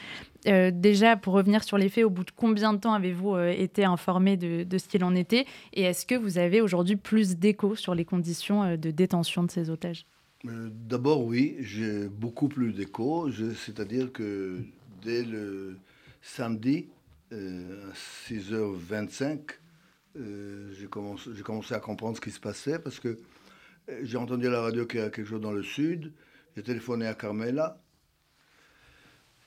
Euh, 0.47 0.71
déjà, 0.73 1.15
pour 1.15 1.33
revenir 1.33 1.63
sur 1.63 1.77
les 1.77 1.89
faits, 1.89 2.03
au 2.03 2.09
bout 2.09 2.23
de 2.23 2.31
combien 2.35 2.73
de 2.73 2.79
temps 2.79 2.93
avez-vous 2.93 3.35
euh, 3.35 3.49
été 3.49 3.85
informé 3.85 4.37
de, 4.37 4.77
ce 4.77 4.87
qu'il 4.87 5.03
en 5.03 5.15
était 5.15 5.45
Et 5.73 5.83
est-ce 5.83 6.05
que 6.05 6.15
vous 6.15 6.37
avez 6.37 6.61
aujourd'hui 6.61 6.95
plus 6.95 7.37
d'échos 7.37 7.75
sur 7.75 7.95
les 7.95 8.05
conditions 8.05 8.63
euh, 8.63 8.77
de 8.77 8.91
détention 8.91 9.43
de 9.43 9.51
ces 9.51 9.69
otages? 9.69 10.05
D'abord, 10.43 11.23
oui, 11.23 11.55
j'ai 11.59 12.09
beaucoup 12.09 12.49
plus 12.49 12.73
d'échos. 12.73 13.29
C'est-à-dire 13.55 14.11
que 14.11 14.59
dès 15.01 15.23
le 15.23 15.77
samedi, 16.21 16.87
à 17.31 17.35
6h25, 18.29 19.39
j'ai 20.15 20.87
commencé, 20.87 21.29
commencé, 21.45 21.73
à 21.73 21.79
comprendre 21.79 22.17
ce 22.17 22.21
qui 22.21 22.31
se 22.31 22.41
passait 22.41 22.77
parce 22.77 22.99
que 22.99 23.17
J'ai 24.01 24.17
entendu 24.17 24.47
à 24.47 24.49
la 24.49 24.61
radio 24.61 24.85
qu'il 24.85 24.99
y 24.99 25.03
a 25.03 25.09
quelque 25.09 25.27
chose 25.27 25.41
dans 25.41 25.53
le 25.53 25.63
sud. 25.63 26.11
J'ai 26.55 26.63
téléphoné 26.63 27.07
à 27.07 27.13
Carmela. 27.13 27.82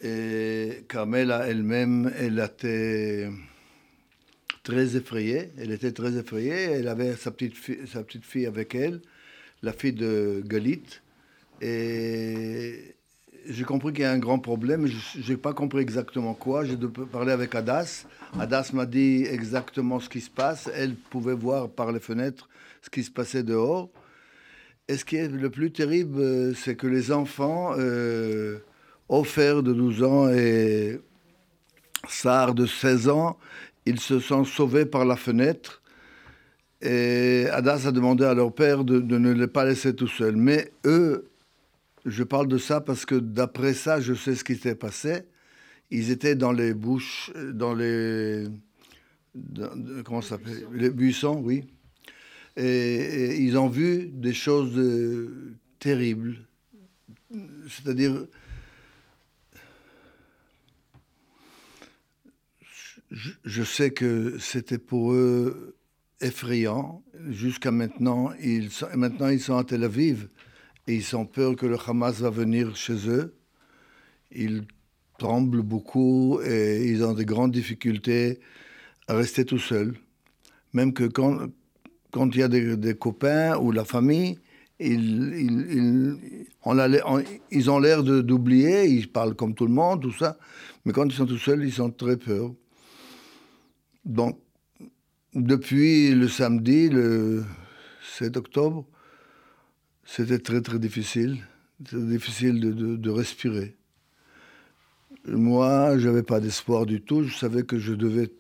Et 0.01 0.85
Carmela 0.89 1.47
elle-même, 1.49 2.13
elle 2.19 2.39
était 2.39 3.29
très 4.63 4.97
effrayée. 4.97 5.51
Elle 5.59 5.73
était 5.73 5.93
très 5.93 6.17
effrayée. 6.17 6.51
Elle 6.51 6.89
avait 6.89 7.15
sa 7.17 7.31
petite 7.31 7.55
fille, 7.55 7.87
sa 7.87 8.03
petite 8.03 8.25
fille 8.25 8.47
avec 8.47 8.75
elle, 8.75 9.01
la 9.63 9.73
fille 9.73 9.93
de 9.93 10.43
Galit. 10.45 10.83
Et 11.63 12.95
j'ai 13.49 13.65
compris 13.65 13.93
qu'il 13.93 14.03
y 14.03 14.05
a 14.05 14.13
un 14.13 14.19
grand 14.19 14.39
problème. 14.39 14.87
Je 14.87 15.31
n'ai 15.31 15.39
pas 15.39 15.55
compris 15.55 15.81
exactement 15.81 16.35
quoi. 16.35 16.65
J'ai 16.65 16.77
dû 16.77 16.89
parler 16.89 17.33
avec 17.33 17.55
Adas. 17.55 18.07
Adas 18.39 18.71
m'a 18.75 18.87
dit 18.87 19.25
exactement 19.25 20.01
ce 20.01 20.09
qui 20.09 20.21
se 20.21 20.31
passe. 20.31 20.69
Elle 20.75 20.95
pouvait 20.95 21.35
voir 21.35 21.71
par 21.71 21.93
les 21.93 22.01
fenêtres 22.01 22.49
ce 22.83 22.91
qui 22.91 23.03
se 23.03 23.11
passait 23.11 23.43
dehors. 23.43 23.89
Et 24.89 24.97
ce 24.97 25.05
qui 25.05 25.17
est 25.17 25.29
le 25.29 25.51
plus 25.51 25.73
terrible, 25.73 26.21
euh, 26.21 26.55
c'est 26.55 26.77
que 26.77 26.87
les 26.87 27.11
enfants 27.11 27.73
euh, 27.77 28.59
offerts 29.09 29.63
de 29.63 29.73
12 29.73 30.03
ans 30.03 30.29
et 30.29 31.01
Sar 32.09 32.55
de 32.55 32.67
16 32.67 33.09
ans, 33.09 33.39
ils 33.85 34.01
se 34.01 34.21
sont 34.21 34.45
sauvés 34.45 34.87
par 34.87 35.05
la 35.05 35.17
fenêtre. 35.17 35.83
Et 36.83 37.47
Adas 37.53 37.87
a 37.87 37.93
demandé 37.93 38.25
à 38.25 38.35
leur 38.35 38.55
père 38.55 38.85
de, 38.85 39.01
de 39.01 39.19
ne 39.19 39.33
les 39.33 39.47
pas 39.47 39.65
laisser 39.65 39.95
tout 39.95 40.09
seuls. 40.09 40.37
Mais 40.37 40.71
eux, 40.85 41.29
je 42.05 42.23
parle 42.23 42.49
de 42.49 42.59
ça 42.59 42.81
parce 42.81 43.05
que 43.05 43.15
d'après 43.15 43.75
ça, 43.75 44.01
je 44.01 44.15
sais 44.15 44.35
ce 44.35 44.45
qui 44.45 44.57
s'est 44.57 44.75
passé. 44.75 45.23
Ils 45.91 46.11
étaient 46.11 46.35
dans 46.35 46.53
les 46.53 46.75
bouches, 46.75 47.33
dans 47.53 47.75
les. 47.75 48.47
comment 50.05 50.21
ça 50.21 50.31
s'appelle? 50.31 50.67
Les 50.73 50.91
buissons, 50.91 51.41
oui. 51.43 51.65
Et, 52.57 53.37
ils 53.43 53.57
ont 53.59 53.69
vu 53.69 54.09
des 54.13 54.33
choses 54.33 54.77
euh, 54.77 55.55
terribles. 55.79 56.37
C'est-à-dire. 57.69 58.27
Je, 63.11 63.63
sais 63.63 63.91
que 63.91 64.37
c'était 64.39 64.79
pour 64.79 65.13
eux 65.13 65.77
effrayant. 66.21 67.03
Jusqu'à 67.29 67.71
maintenant, 67.71 68.31
ils 68.43 68.71
sont, 68.71 68.89
maintenant 68.95 69.29
ils 69.29 69.41
sont 69.41 69.57
à 69.57 69.65
Tel 69.65 69.85
Aviv 69.85 70.29
et 70.87 70.97
ils 70.97 71.17
ont 71.17 71.25
peur 71.25 71.55
que 71.57 71.67
le 71.67 71.77
Hamas 71.87 72.21
va 72.21 72.31
venir 72.31 72.75
chez 72.75 73.09
eux. 73.09 73.37
Ils 74.33 74.65
tremblent 75.19 75.63
beaucoup 75.63 76.41
et 76.43 76.91
ils 76.91 77.05
ont 77.05 77.15
de 77.15 77.23
grandes 77.23 77.53
difficultés 77.53 78.41
à 79.07 79.15
rester 79.15 79.45
tout 79.45 79.59
seuls. 79.59 79.95
Même 80.73 80.93
que 80.93 81.05
quand, 81.05 81.39
quand 82.11 82.35
il 82.35 82.41
y 82.41 82.43
a 82.43 82.49
des, 82.49 82.95
copains 82.97 83.57
ou 83.57 83.71
la 83.71 83.85
famille, 83.85 84.39
ils, 84.81 85.33
ils, 85.37 86.19
ils 87.51 87.71
ont 87.71 87.79
l'air 87.79 88.03
d'oublier, 88.03 88.87
ils 88.87 89.11
parlent 89.11 89.37
comme 89.37 89.55
tout 89.55 89.67
le 89.67 89.73
monde, 89.73 90.03
tout 90.03 90.13
ça. 90.13 90.37
Mais 90.85 90.93
quand 90.93 91.07
ils 91.07 91.15
sont 91.15 91.27
tout 91.27 91.39
seuls, 91.39 91.65
ils 91.65 91.81
ont 91.81 91.91
très 91.91 92.17
peur. 92.17 92.53
Donc, 94.07 94.39
depuis 95.35 96.13
le 96.13 96.29
samedi, 96.29 96.89
le 96.89 97.45
7 98.19 98.37
octobre, 98.37 98.87
c'était 100.05 100.39
très 100.39 100.61
très 100.61 100.79
difficile. 100.79 101.45
C'était 101.85 102.07
difficile 102.07 102.61
de, 102.61 103.11
respirer. 103.11 103.75
Moi, 105.27 105.99
je 105.99 106.09
n'avais 106.09 106.23
pas 106.23 106.39
d'espoir 106.39 106.87
du 106.87 107.03
tout. 107.03 107.25
Je 107.25 107.37
savais 107.37 107.65
que 107.65 107.79
je 107.79 107.95
devais 107.95 108.31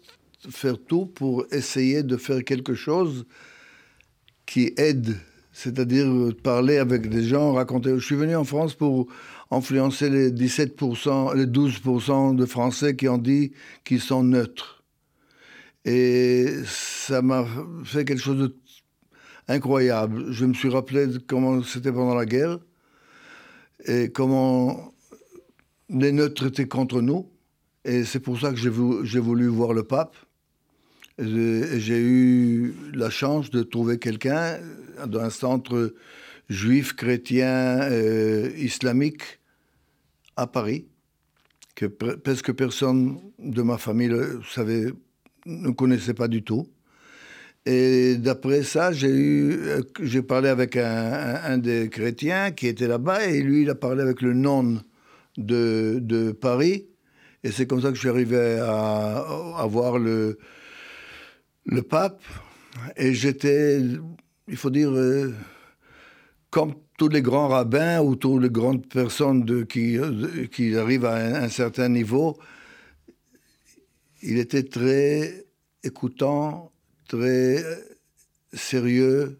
faire 0.48 0.78
tout 0.78 1.06
pour 1.06 1.44
essayer 1.50 2.04
de 2.04 2.16
faire 2.16 2.44
quelque 2.44 2.74
chose 2.74 3.26
qui 4.46 4.72
aide, 4.76 5.16
c'est-à-dire 5.52 6.06
parler 6.44 6.78
avec 6.78 7.10
des 7.10 7.24
gens, 7.24 7.54
raconter. 7.54 7.90
Je 7.98 8.04
suis 8.06 8.14
venu 8.14 8.36
en 8.36 8.44
France 8.44 8.74
pour 8.74 9.08
influencer 9.50 10.10
les 10.10 10.30
17%, 10.30 11.34
les 11.34 11.46
12% 11.46 12.36
de 12.36 12.46
Français 12.46 12.94
qui 12.94 13.08
ont 13.08 13.18
dit 13.18 13.52
qu'ils 13.84 14.00
sont 14.00 14.22
neutres. 14.22 14.75
Et 15.86 16.46
ça 16.66 17.22
m'a 17.22 17.46
fait 17.84 18.04
quelque 18.04 18.20
chose 18.20 18.38
de 18.38 18.56
incroyable. 19.48 20.32
Je 20.32 20.44
me 20.44 20.52
suis 20.52 20.68
rappelé 20.68 21.06
comment 21.28 21.62
c'était 21.62 21.92
pendant 21.92 22.16
la 22.16 22.26
guerre 22.26 22.58
et 23.84 24.10
comment 24.10 24.92
les 25.88 26.10
neutres 26.10 26.46
étaient 26.46 26.66
contre 26.66 27.00
nous. 27.00 27.30
Et 27.84 28.04
c'est 28.04 28.18
pour 28.18 28.40
ça 28.40 28.50
que 28.50 28.56
j'ai 28.56 28.68
voulu, 28.68 29.06
voulu, 29.20 29.46
voir 29.46 29.72
le 29.72 29.84
pape. 29.84 30.16
J'ai 31.18 32.00
eu 32.00 32.74
la 32.92 33.08
chance 33.08 33.50
de 33.50 33.62
trouver 33.62 33.98
quelqu'un 33.98 34.58
dans 35.06 35.20
un 35.20 35.30
centre 35.30 35.94
juif, 36.48 36.94
chrétien, 36.94 37.80
euh, 37.82 38.50
islamique 38.56 39.22
à 40.34 40.48
Paris, 40.48 40.86
que 41.76 41.86
presque 41.86 42.52
personne 42.52 43.20
de 43.38 43.62
ma 43.62 43.78
famille 43.78 44.12
savait, 44.52 44.92
ne 45.46 45.70
connaissait 45.70 46.14
pas 46.14 46.28
du 46.28 46.42
tout. 46.42 46.68
Et 47.64 48.16
d'après 48.16 48.62
ça, 48.62 48.92
j'ai 48.92 49.10
eu, 49.10 49.58
j'ai 50.00 50.22
parlé 50.22 50.48
avec 50.48 50.76
un, 50.76 51.58
des 51.58 51.88
chrétiens 51.88 52.52
qui 52.52 52.68
était 52.68 52.86
là-bas 52.86 53.26
et 53.26 53.40
lui, 53.40 53.62
il 53.62 53.70
a 53.70 53.74
parlé 53.74 54.02
avec 54.02 54.22
le 54.22 54.34
non 54.34 54.80
de, 55.36 56.32
Paris. 56.40 56.86
Et 57.42 57.50
c'est 57.50 57.66
comme 57.66 57.82
ça 57.82 57.88
que 57.88 57.94
je 57.94 58.00
suis 58.00 58.08
arrivé 58.08 58.58
à, 58.60 59.66
voir 59.68 59.98
le, 59.98 60.38
pape. 61.88 62.22
Et 62.96 63.14
j'étais, 63.14 63.80
il 64.46 64.56
faut 64.56 64.70
dire, 64.70 64.90
euh, 64.92 65.34
comme 66.50 66.74
tous 66.98 67.08
les 67.08 67.22
grands 67.22 67.48
rabbins 67.48 68.00
ou 68.00 68.14
toutes 68.14 68.42
les 68.42 68.50
grandes 68.50 68.86
personnes 68.86 69.44
de, 69.44 69.62
qui, 69.64 69.98
arrivent 70.76 71.04
à 71.04 71.42
un 71.42 71.48
certain 71.48 71.88
niveau, 71.88 72.38
il 74.22 74.38
était 74.38 74.64
très 74.64 75.46
écoutant 75.82 76.72
très 77.08 77.64
euh, 77.64 77.76
sérieux 78.52 79.38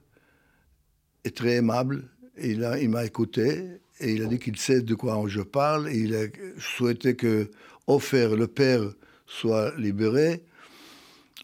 et 1.25 1.31
très 1.31 1.57
aimable. 1.57 2.09
Il, 2.39 2.61
m'a 2.91 3.05
écouté 3.05 3.81
et 4.01 4.12
il 4.12 4.23
a 4.23 4.27
dit 4.27 4.39
qu'il 4.39 4.57
sait 4.59 4.83
de 4.83 4.95
quoi 4.95 5.23
je 5.27 5.41
parle. 5.41 5.89
Et 5.89 5.97
il 5.97 6.15
a 6.15 6.29
que 6.29 7.51
Offert, 7.87 8.35
le 8.37 8.47
père, 8.49 8.83
soit 9.27 9.73
libéré. 9.79 10.43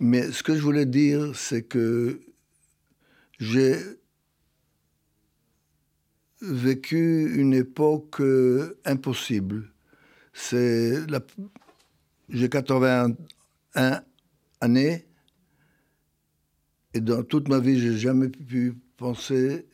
Mais 0.01 0.33
ce 0.33 0.42
que 0.42 0.57
je 0.57 0.61
voulais 0.61 0.87
dire, 0.87 1.37
c'est 1.37 1.62
que 1.62 2.21
j'ai 3.38 3.77
vécu 6.40 7.33
une 7.37 7.55
époque 7.55 8.21
euh, 8.21 8.77
impossible. 8.85 9.71
C'est 10.33 11.07
la... 11.09 11.21
J'ai 12.29 12.49
81 12.49 14.03
années 14.61 15.07
et 16.95 17.01
dans 17.01 17.23
toute 17.23 17.49
ma 17.49 17.59
vie, 17.59 17.81
j'ai 17.81 17.97
jamais 17.97 18.29
pu 18.29 18.75
penser 18.97 19.67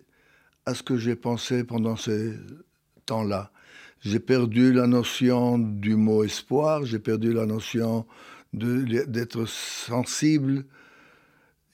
à 0.67 0.75
ce 0.75 0.83
que 0.83 0.97
j'ai 0.97 1.17
pensé 1.17 1.65
pendant 1.65 1.97
ces 1.97 2.35
temps-là. 3.07 3.51
J'ai 4.01 4.21
perdu 4.21 4.73
la 4.73 4.87
notion 4.87 5.59
du 5.59 5.97
mot 5.97 6.23
espoir, 6.23 6.85
j'ai 6.85 7.01
perdu 7.01 7.33
la 7.33 7.47
notion 7.47 8.07
d'être 8.53 9.47
sensible. 9.47 10.65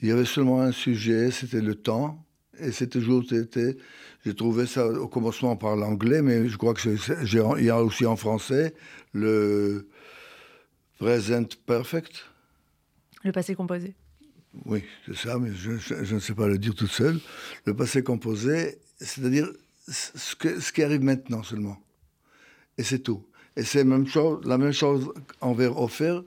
Il 0.01 0.09
y 0.09 0.13
avait 0.13 0.25
seulement 0.25 0.63
un 0.63 0.73
sujet, 0.73 1.31
c'était 1.31 1.61
le 1.61 1.75
temps. 1.75 2.25
Et 2.61 2.71
c'est 2.71 2.87
toujours 2.87 3.25
été. 3.33 3.77
J'ai 4.25 4.35
trouvé 4.35 4.67
ça 4.67 4.87
au 4.87 5.09
commencement 5.09 5.57
par 5.57 5.77
l'anglais, 5.77 6.23
mais 6.23 6.49
je 6.49 6.57
crois 6.57 6.73
qu'il 6.73 6.97
y 7.65 7.71
a 7.71 7.83
aussi 7.83 8.07
en 8.07 8.17
français 8.17 8.75
le 9.13 9.89
present 11.05 11.57
perfect. 11.67 12.25
Le 13.25 13.33
passé 13.33 13.55
composé. 13.55 13.95
Oui, 14.65 14.83
c'est 15.05 15.17
ça, 15.17 15.39
mais 15.39 15.51
je, 15.55 16.15
ne 16.15 16.19
sais 16.19 16.35
pas 16.35 16.47
le 16.49 16.57
dire 16.57 16.75
tout 16.75 16.87
seul. 16.87 17.21
Le 17.67 17.77
passé 17.77 18.03
composé, 18.03 18.79
c'est-à-dire 18.99 19.53
ce, 19.87 20.61
ce, 20.61 20.73
qui 20.73 20.83
arrive 20.83 21.03
maintenant 21.03 21.43
seulement. 21.43 21.77
Et 22.79 22.83
c'est 22.83 23.01
tout. 23.01 23.27
Et 23.55 23.65
c'est 23.65 23.85
même 23.85 24.07
chose, 24.07 24.43
la 24.47 24.57
même 24.57 24.73
chose 24.73 25.13
envers 25.43 25.79
offert. 25.79 26.23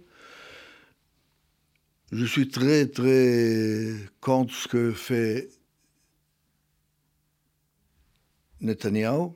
Je 2.11 2.25
suis 2.25 2.47
très, 2.47 2.85
très 2.85 3.95
contre 4.21 4.53
ce 4.53 4.67
que 4.67 4.91
fait 4.91 5.49
Netanyahu. 8.61 9.31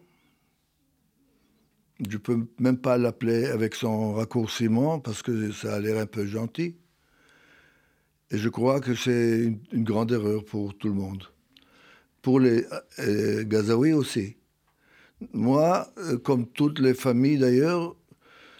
Je 2.09 2.17
peux 2.17 2.47
même 2.59 2.77
pas 2.77 2.97
l'appeler 2.97 3.45
avec 3.45 3.75
son 3.75 4.13
raccourcissement 4.13 4.99
parce 4.99 5.21
que 5.21 5.51
ça 5.51 5.75
a 5.75 5.79
l'air 5.79 5.97
un 5.97 6.05
peu 6.05 6.25
gentil. 6.25 6.75
Et 8.31 8.37
je 8.37 8.49
crois 8.49 8.79
que 8.79 8.95
c'est 8.95 9.53
une, 9.71 9.83
grande 9.83 10.11
erreur 10.11 10.43
pour 10.45 10.75
tout 10.77 10.87
le 10.87 10.93
monde. 10.93 11.23
Pour 12.21 12.39
les 12.39 12.65
euh, 12.99 13.43
Gazaouis 13.43 13.93
aussi. 13.93 14.37
Moi, 15.33 15.91
euh, 15.97 16.17
comme 16.17 16.47
toutes 16.47 16.79
les 16.79 16.93
familles 16.93 17.37
d'ailleurs, 17.37 17.95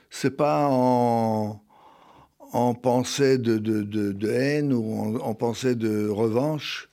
c'est 0.10 0.36
pas 0.36 0.68
en, 0.70 1.64
en 2.52 2.74
pensée 2.76 3.38
de, 3.38 4.30
haine 4.30 4.74
ou 4.74 5.20
en, 5.22 5.34
pensée 5.34 5.76
de 5.76 6.08
revanche 6.08 6.92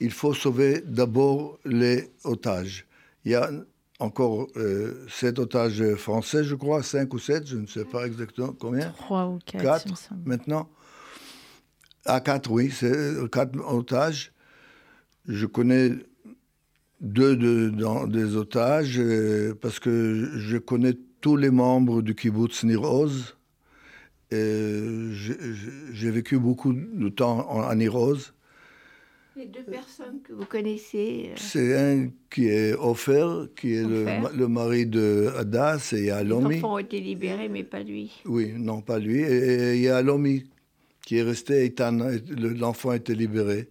il 0.00 0.12
faut 0.12 0.34
sauver 0.34 0.82
d'abord 0.86 1.58
les 1.64 2.10
otages. 2.24 2.86
Il 3.24 3.32
y 3.32 3.34
a 3.34 3.50
encore 3.98 4.46
euh, 4.56 5.06
sept 5.08 5.38
otages 5.38 5.94
français, 5.96 6.44
je 6.44 6.54
crois, 6.54 6.82
cinq 6.82 7.12
ou 7.14 7.18
sept, 7.18 7.46
je 7.46 7.56
ne 7.56 7.66
sais 7.66 7.84
pas 7.84 8.06
exactement 8.06 8.52
combien. 8.58 8.90
Trois 8.90 9.26
ou 9.26 9.38
quatre. 9.44 9.62
Quatre 9.64 9.88
maintenant. 10.24 10.68
À 12.04 12.20
quatre, 12.20 12.50
oui, 12.50 12.70
c'est 12.70 12.94
euh, 12.96 13.26
quatre 13.26 13.58
otages. 13.58 14.32
Je 15.26 15.46
connais 15.46 15.92
deux 17.00 17.36
de- 17.36 17.70
dans- 17.70 18.06
des 18.06 18.36
otages 18.36 18.98
euh, 18.98 19.54
parce 19.60 19.78
que 19.80 20.30
je 20.36 20.56
connais 20.58 20.94
tous 21.20 21.36
les 21.36 21.50
membres 21.50 22.00
du 22.00 22.14
kibbutz 22.14 22.62
Nir 22.64 22.82
Oz. 22.82 23.36
J'ai 24.30 26.10
vécu 26.10 26.38
beaucoup 26.38 26.72
de 26.72 27.08
temps 27.08 27.48
en- 27.50 27.62
à 27.62 27.74
Nir 27.74 27.94
Oz. 27.96 28.32
Les 29.38 29.46
deux 29.46 29.62
personnes 29.62 30.20
que 30.24 30.32
vous 30.32 30.46
connaissez. 30.46 31.26
euh, 31.30 31.34
C'est 31.36 31.76
un 31.78 32.10
qui 32.28 32.48
est 32.48 32.74
Ofer, 32.74 33.46
qui 33.54 33.74
est 33.74 33.84
le, 33.84 34.04
le 34.36 34.48
mari 34.48 34.84
de 34.84 35.30
Hadas, 35.36 35.92
et 35.92 35.98
il 36.00 36.04
y 36.06 36.10
a 36.10 36.24
les 36.24 36.32
enfants 36.32 36.74
ont 36.74 36.78
été 36.78 36.98
libérés, 37.00 37.48
mais 37.48 37.62
pas 37.62 37.84
lui. 37.84 38.10
Oui, 38.24 38.52
non, 38.56 38.80
pas 38.80 38.98
lui. 38.98 39.20
Et 39.20 39.76
il 39.76 39.80
y 39.82 39.88
a 39.88 40.02
Lomi 40.02 40.50
qui 41.06 41.18
est 41.18 41.22
resté, 41.22 41.72
le- 41.78 42.48
l'enfant 42.54 42.90
a 42.90 42.96
été 42.96 43.14
libéré. 43.14 43.68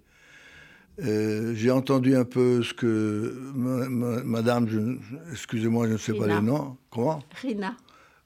Euh, 1.03 1.53
J'ai 1.53 1.69
entendu 1.71 2.15
un 2.15 2.23
peu 2.23 2.63
ce 2.63 2.73
que 2.73 3.51
ma- 3.53 3.89
ma- 3.89 4.23
madame, 4.23 4.99
excusez-moi, 5.33 5.87
je 5.87 5.93
ne 5.93 5.97
sais 5.97 6.13
pas 6.13 6.27
les 6.27 6.41
noms, 6.41 6.77
comment? 6.89 7.19
Rina. 7.41 7.75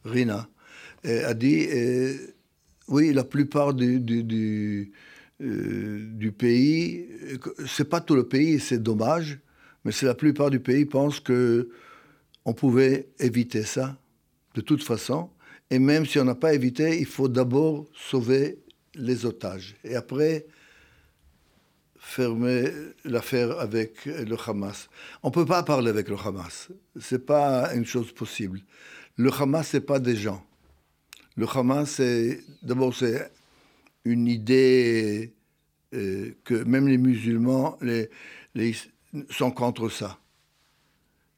Rina, 0.06 0.48
euh, 1.06 1.28
a 1.28 1.34
dit, 1.34 1.66
euh, 1.74 2.14
oui, 2.88 3.14
la 3.14 3.24
plupart 3.24 3.74
du, 3.74 4.00
du, 4.00 4.24
du, 4.24 4.92
euh, 5.42 6.06
du 6.14 6.32
pays, 6.32 7.08
c'est 7.66 7.90
pas 7.90 8.02
tout 8.02 8.16
le 8.16 8.28
pays, 8.28 8.60
c'est 8.60 8.82
dommage, 8.82 9.40
mais 9.84 9.92
c'est 9.92 10.06
la 10.06 10.14
plupart 10.14 10.50
du 10.52 10.60
pays 10.60 10.86
pense 10.86 11.20
que 11.20 11.70
on 12.46 12.54
pouvait 12.54 13.08
éviter 13.20 13.64
ça 13.64 13.98
de 14.54 14.62
toute 14.62 14.84
façon. 14.84 15.30
Et 15.70 15.80
même 15.80 16.06
si 16.06 16.20
on 16.20 16.26
n'a 16.26 16.36
pas 16.36 16.54
évité, 16.54 17.00
il 17.00 17.06
faut 17.06 17.28
d'abord 17.28 17.88
sauver 17.94 18.60
les 18.94 19.26
otages. 19.26 19.76
Et 19.84 19.96
après, 19.96 20.46
fermer 21.98 22.72
l'affaire 23.06 23.60
avec 23.60 24.06
le 24.06 24.36
Hamas. 24.46 24.90
On 25.24 25.30
ne 25.30 25.34
peut 25.34 25.46
pas 25.46 25.64
parler 25.64 25.90
avec 25.90 26.10
le 26.10 26.18
Hamas. 26.18 26.70
Ce 27.00 27.16
n'est 27.16 27.22
pas 27.22 27.74
une 27.74 27.86
chose 27.86 28.12
possible. 28.12 28.62
Le 29.16 29.32
Hamas, 29.32 29.70
ce 29.70 29.78
n'est 29.78 29.82
pas 29.82 30.00
des 30.00 30.16
gens. 30.16 30.46
Le 31.38 31.48
Hamas, 31.48 31.90
c'est 31.90 32.42
d'abord 32.62 32.94
c'est 32.94 33.32
une 34.06 34.28
idée 34.28 35.34
euh, 35.94 36.32
que 36.44 36.64
même 36.64 36.88
les 36.88 36.98
musulmans 36.98 37.78
sont 39.30 39.52
contre 39.52 39.90
ça. 39.90 40.18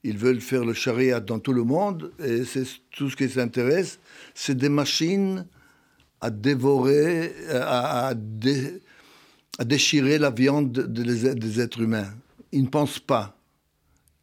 Ils 0.04 0.18
veulent 0.18 0.42
faire 0.42 0.66
le 0.66 0.74
charia 0.74 1.20
dans 1.20 1.40
tout 1.40 1.54
le 1.54 1.64
monde 1.64 2.12
et 2.20 2.44
c'est 2.44 2.66
tout 2.92 3.10
ce 3.10 3.16
qui 3.16 3.24
les 3.24 3.40
intéresse, 3.40 4.00
c'est 4.34 4.58
des 4.58 4.70
machines 4.70 5.48
à 6.20 6.30
dévorer, 6.30 7.34
à, 7.50 8.08
à 8.08 8.14
dé- 8.14 8.82
à 9.60 9.66
déchirer 9.66 10.18
la 10.18 10.30
viande 10.30 10.72
de- 10.72 10.84
des- 11.34 11.60
êtres 11.60 11.82
humains. 11.82 12.14
Ils 12.52 12.64
ne 12.64 12.70
pensent 12.70 13.00
pas. 13.00 13.38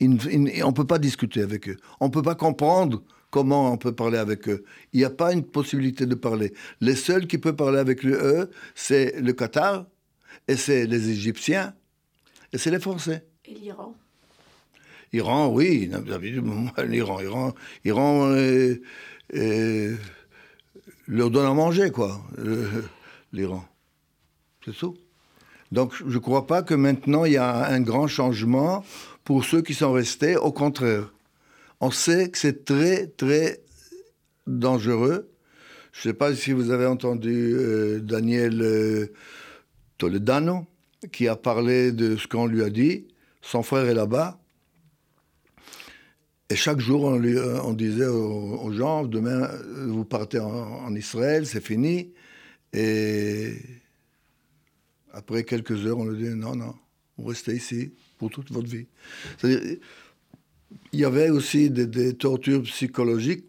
On 0.03 0.07
ne 0.09 0.73
peut 0.73 0.87
pas 0.87 0.99
discuter 0.99 1.43
avec 1.43 1.69
eux. 1.69 1.77
On 2.01 2.07
ne 2.07 2.11
peut 2.11 2.23
pas 2.23 2.35
comprendre 2.35 3.03
comment 3.31 3.73
on 3.73 3.77
peut 3.77 3.95
parler 3.95 4.19
avec 4.19 4.49
eux. 4.49 4.65
Il 4.93 4.99
n'y 4.99 5.05
a 5.05 5.11
pas 5.11 5.33
une 5.33 5.45
possibilité 5.45 6.07
de 6.07 6.15
parler. 6.15 6.53
Les 6.81 6.97
seuls 6.97 7.27
qui 7.27 7.39
peuvent 7.39 7.57
parler 7.57 7.79
avec 7.79 8.05
eux, 8.05 8.51
c'est 8.75 9.21
le 9.21 9.33
Qatar, 9.33 9.87
et 10.49 10.57
c'est 10.57 10.87
les 10.87 11.11
Égyptiens, 11.11 11.75
et 12.53 12.59
c'est 12.59 12.71
les 12.71 12.81
Français. 12.81 13.25
Et 13.45 13.55
l'Iran. 13.55 13.95
Iran, 15.13 15.49
oui, 15.49 15.91
l'Iran, 16.87 17.21
Iran, 17.21 17.55
Iran 17.85 18.31
euh, 18.33 18.81
euh, 19.35 19.97
leur 21.07 21.31
donne 21.31 21.47
à 21.47 21.55
manger, 21.55 21.91
quoi, 21.91 22.21
euh, 22.39 22.83
l'Iran. 23.33 23.65
C'est 24.65 24.77
tout. 24.77 24.97
Donc, 25.73 25.95
je 25.97 26.15
ne 26.15 26.19
crois 26.19 26.47
pas 26.47 26.63
que 26.63 26.75
maintenant, 26.75 27.25
il 27.25 27.33
y 27.33 27.37
a 27.37 27.67
un 27.67 27.81
grand 27.81 28.09
changement 28.09 28.85
pour 29.25 29.45
ceux 29.45 29.63
qui 29.63 29.75
sont 29.75 29.93
restés. 29.93 30.37
Au 30.37 30.53
contraire, 30.53 31.13
on 31.81 31.91
sait 31.91 32.31
que 32.31 32.39
c'est 32.39 32.65
très, 32.65 33.07
très 33.07 33.61
dangereux. 34.47 35.31
Je 35.93 36.09
ne 36.09 36.13
sais 36.13 36.17
pas 36.17 36.35
si 36.35 36.53
vous 36.53 36.71
avez 36.71 36.87
entendu 36.87 37.55
euh, 37.55 38.01
Daniel 38.01 38.61
euh, 38.63 39.07
Toledano, 39.99 40.67
qui 41.13 41.27
a 41.27 41.37
parlé 41.37 41.93
de 41.93 42.17
ce 42.17 42.27
qu'on 42.29 42.47
lui 42.47 42.63
a 42.63 42.71
dit. 42.71 43.09
Son 43.43 43.63
frère 43.63 43.87
est 43.87 43.95
là-bas. 43.95 44.39
Et 46.51 46.57
chaque 46.57 46.81
jour, 46.81 47.05
on, 47.05 47.23
euh, 47.23 47.75
disait 47.75 48.07
aux, 48.07 48.73
gens, 48.73 49.05
demain, 49.05 49.49
vous 49.87 50.05
partez 50.05 50.39
en, 50.39 50.49
en 50.49 50.95
Israël, 50.95 51.47
c'est 51.47 51.65
fini. 51.65 52.13
Et 52.73 53.55
après 55.13 55.45
quelques 55.45 55.87
heures, 55.87 55.99
on 55.99 56.07
lui 56.07 56.23
dit, 56.23 56.35
non, 56.35 56.55
non, 56.55 56.75
vous 57.17 57.29
restez 57.29 57.55
ici 57.55 57.93
pour 58.19 58.31
toute 58.31 58.51
votre 58.53 58.69
vie. 58.69 58.87
Il 60.93 61.01
y 61.01 61.05
avait 61.05 61.31
aussi 61.31 61.71
des, 61.71 62.15
tortures 62.15 62.63
psychologiques, 62.63 63.45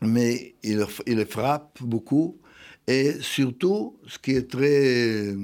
mais 0.00 0.54
il, 0.62 0.84
il 1.06 1.16
les 1.18 1.24
frappe 1.26 1.78
beaucoup. 1.82 2.38
Et 2.86 3.20
surtout, 3.20 3.98
ce 4.06 4.18
qui 4.18 4.30
est 4.32 4.50
très 4.50 5.34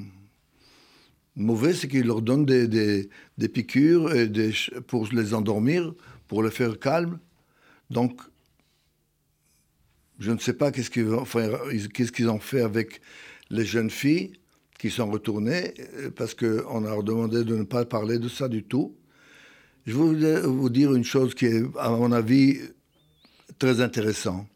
mauvais, 1.37 1.75
c'est 1.75 1.89
qu'il 1.89 2.07
leur 2.07 2.23
donne 2.23 2.47
des, 2.47 3.09
piqûres 3.53 4.11
pour 4.87 5.09
les 5.13 5.35
endormir, 5.35 5.95
pour 6.29 6.43
les 6.43 6.51
faire 6.51 6.79
calmes. 6.79 7.19
Donc, 7.91 8.21
je 10.19 10.31
ne 10.31 10.39
sais 10.39 10.55
pas 10.55 10.71
qu'est-ce 10.71 10.91
qu'ils 10.91 11.09
qu'est-ce 11.93 12.13
qu'ils 12.13 12.31
ont 12.31 12.39
fait 12.39 12.63
avec 12.63 13.01
les 13.51 13.65
jeunes 13.65 13.91
filles 13.91 14.33
qui 14.79 14.91
sont 14.91 15.11
retournées, 15.11 15.75
parce 16.17 16.35
qu'on 16.35 16.81
leur 16.81 17.03
demandé 17.03 17.45
de 17.45 17.57
ne 17.57 17.65
pas 17.65 17.85
parler 17.85 18.19
de 18.19 18.29
ça 18.29 18.49
du 18.49 18.65
tout. 18.65 18.97
Je 19.87 19.95
voulais 19.95 20.41
vous 20.41 20.71
dire 20.71 20.95
une 20.95 21.05
chose 21.05 21.35
qui 21.35 21.45
est, 21.45 21.63
à 21.79 21.91
mon 21.91 22.11
avis, 22.11 22.59
très 23.59 23.83
intéressante. 23.83 24.47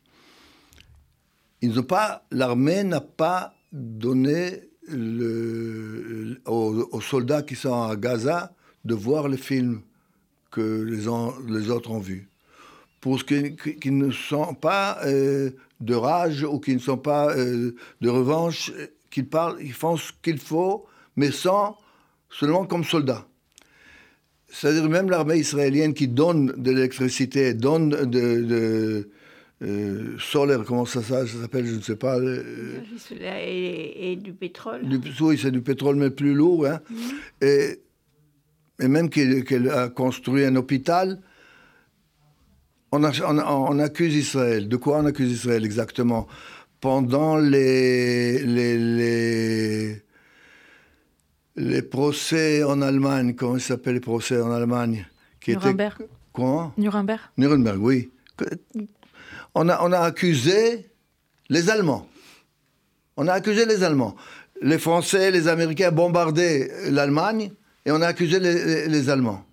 L'armée 2.30 2.84
n'a 2.84 3.00
pas 3.02 3.54
donné 3.70 4.62
aux, 6.46 7.00
soldats 7.02 7.42
qui 7.42 7.56
sont 7.56 7.82
à 7.82 7.96
Gaza 7.96 8.54
de 8.86 8.94
voir 8.94 9.28
le 9.28 9.36
film 9.36 9.82
que 10.50 10.82
les, 10.82 11.70
autres 11.70 11.90
ont 11.90 11.98
vu. 11.98 12.28
Pour 13.02 13.18
ce 13.18 13.24
qui, 13.24 13.90
ne 13.90 14.10
sont 14.10 14.54
pas 14.54 14.98
euh, 15.04 15.50
de 15.80 15.94
rage 15.94 16.42
ou 16.42 16.58
qui 16.58 16.72
ne 16.74 16.78
sont 16.80 16.96
pas 16.96 17.36
euh, 17.36 17.74
de 18.00 18.08
revanche, 18.08 18.72
euh, 18.76 18.86
ils 19.60 19.72
font 19.74 19.96
ce 19.96 20.10
qu'il 20.22 20.38
faut, 20.38 20.86
mais 21.16 21.30
sans 21.30 21.76
seulement 22.30 22.64
comme 22.64 22.84
soldats. 22.84 23.27
C'est-à-dire 24.48 24.88
même 24.88 25.10
l'armée 25.10 25.36
israélienne 25.36 25.92
qui 25.94 26.08
donne 26.08 26.54
de 26.56 26.70
l'électricité, 26.70 27.52
donne 27.54 27.90
de, 27.90 28.40
de 28.40 29.08
euh, 29.62 30.16
solaire, 30.18 30.62
comment 30.66 30.86
ça, 30.86 31.02
ça 31.02 31.26
s'appelle, 31.26 31.66
je 31.66 31.74
ne 31.74 31.80
sais 31.82 31.96
pas. 31.96 32.18
euh, 32.18 32.42
Et, 33.20 34.12
et 34.12 34.16
du 34.16 34.32
pétrole. 34.32 34.88
du, 34.88 34.98
oui, 35.20 35.38
c'est 35.40 35.50
du 35.50 35.60
pétrole, 35.60 35.96
mais 35.96 36.10
plus 36.10 36.32
lourd. 36.32 36.66
hein. 36.66 36.80
Et, 37.42 37.80
et 38.80 38.88
même 38.88 39.10
qu'elle 39.10 39.68
a 39.70 39.88
construit 39.88 40.44
un 40.44 40.56
hôpital, 40.56 41.20
on, 42.92 43.04
a- 43.04 43.12
on 43.26 43.38
a- 43.38 43.52
on 43.52 43.78
accuse 43.80 44.14
Israël. 44.14 44.68
De 44.68 44.76
quoi 44.76 44.98
on 45.00 45.04
accuse 45.06 45.30
Israël 45.30 45.64
exactement? 45.64 46.26
Pendant 46.80 47.36
les, 47.36 48.38
les, 48.44 48.78
les, 48.78 50.02
les 51.58 51.82
procès 51.82 52.62
en 52.62 52.80
Allemagne, 52.82 53.34
comment 53.34 53.58
ça 53.58 53.68
s'appelle 53.74 53.94
les 53.94 54.00
procès 54.00 54.40
en 54.40 54.50
Allemagne 54.52 55.06
qui 55.40 55.50
étaient- 55.52 55.60
Nuremberg. 55.66 56.06
Comment 56.32 56.72
Nuremberg. 56.78 57.20
Nuremberg, 57.36 57.78
oui. 57.82 58.10
On 59.54 59.68
a, 59.68 59.82
on 59.82 59.92
a 59.92 59.98
accusé 59.98 60.88
les 61.48 61.68
Allemands. 61.68 62.08
On 63.16 63.26
a 63.26 63.32
accusé 63.32 63.66
les 63.66 63.82
Allemands. 63.82 64.14
Les 64.62 64.78
Français, 64.78 65.30
les 65.32 65.48
Américains 65.48 65.90
bombardaient 65.90 66.70
l'Allemagne 66.90 67.50
et 67.84 67.90
on 67.90 68.00
a 68.02 68.06
accusé 68.06 68.38
les, 68.38 68.64
les- 68.64 68.88
les 68.88 69.10
Allemands. 69.10 69.44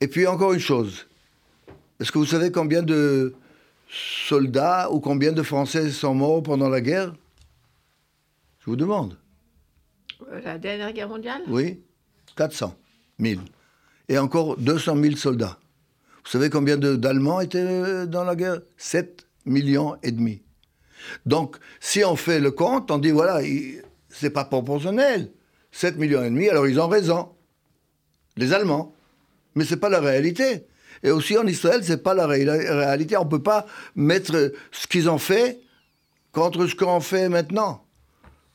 Et 0.00 0.06
puis 0.08 0.26
encore 0.26 0.52
une 0.52 0.60
chose. 0.60 1.06
Est-ce 1.98 2.12
que 2.12 2.18
vous 2.18 2.26
savez 2.26 2.52
combien 2.52 2.82
de 2.82 3.34
soldats 3.88 4.90
ou 4.92 5.00
combien 5.00 5.32
de 5.32 5.42
Français 5.42 5.90
sont 5.90 6.14
morts 6.14 6.42
pendant 6.42 6.68
la 6.68 6.80
guerre? 6.80 7.12
Je 8.60 8.66
vous 8.66 8.76
demande. 8.76 9.16
Euh, 10.30 10.40
La 10.44 10.58
dernière 10.58 10.92
guerre 10.92 11.08
mondiale? 11.08 11.42
Oui 11.48 11.80
400 12.36 12.74
000. 13.20 13.40
Et 14.08 14.18
encore 14.18 14.56
200 14.58 14.96
000 15.02 15.16
soldats. 15.16 15.58
Vous 16.24 16.30
savez 16.30 16.50
combien 16.50 16.76
d'Allemands 16.76 17.40
étaient 17.40 17.58
euh, 17.58 18.06
dans 18.06 18.24
la 18.24 18.36
guerre? 18.36 18.60
7 18.76 19.26
millions 19.46 19.96
et 20.02 20.10
demi. 20.12 20.42
Donc, 21.24 21.56
si 21.80 22.04
on 22.04 22.16
fait 22.16 22.40
le 22.40 22.50
compte, 22.50 22.90
on 22.90 22.98
dit 22.98 23.10
voilà, 23.10 23.42
il- 23.42 23.82
c'est 24.08 24.30
pas 24.30 24.44
proportionnel. 24.44 25.30
7 25.72 25.96
millions 25.98 26.22
et 26.24 26.30
demi, 26.30 26.48
alors 26.48 26.66
ils 26.66 26.80
ont 26.80 26.88
raison. 26.88 27.30
les 28.36 28.52
Allemands. 28.52 28.92
Mais 29.54 29.64
ce 29.64 29.74
n'est 29.74 29.80
pas 29.80 29.88
la 29.88 30.00
réalité. 30.00 30.66
Et 31.02 31.10
aussi 31.10 31.38
en 31.38 31.46
Israël, 31.46 31.82
ce 31.84 31.92
n'est 31.92 31.96
pas 31.98 32.12
la 32.12 32.26
réalité. 32.26 33.16
On 33.16 33.24
peut 33.26 33.42
pas 33.42 33.64
mettre 33.94 34.52
ce 34.72 34.86
qu'ils 34.86 35.08
ont 35.08 35.16
fait 35.18 35.60
contre 36.32 36.66
ce 36.66 36.74
qu'on 36.74 37.00
fait 37.00 37.30
maintenant 37.30 37.85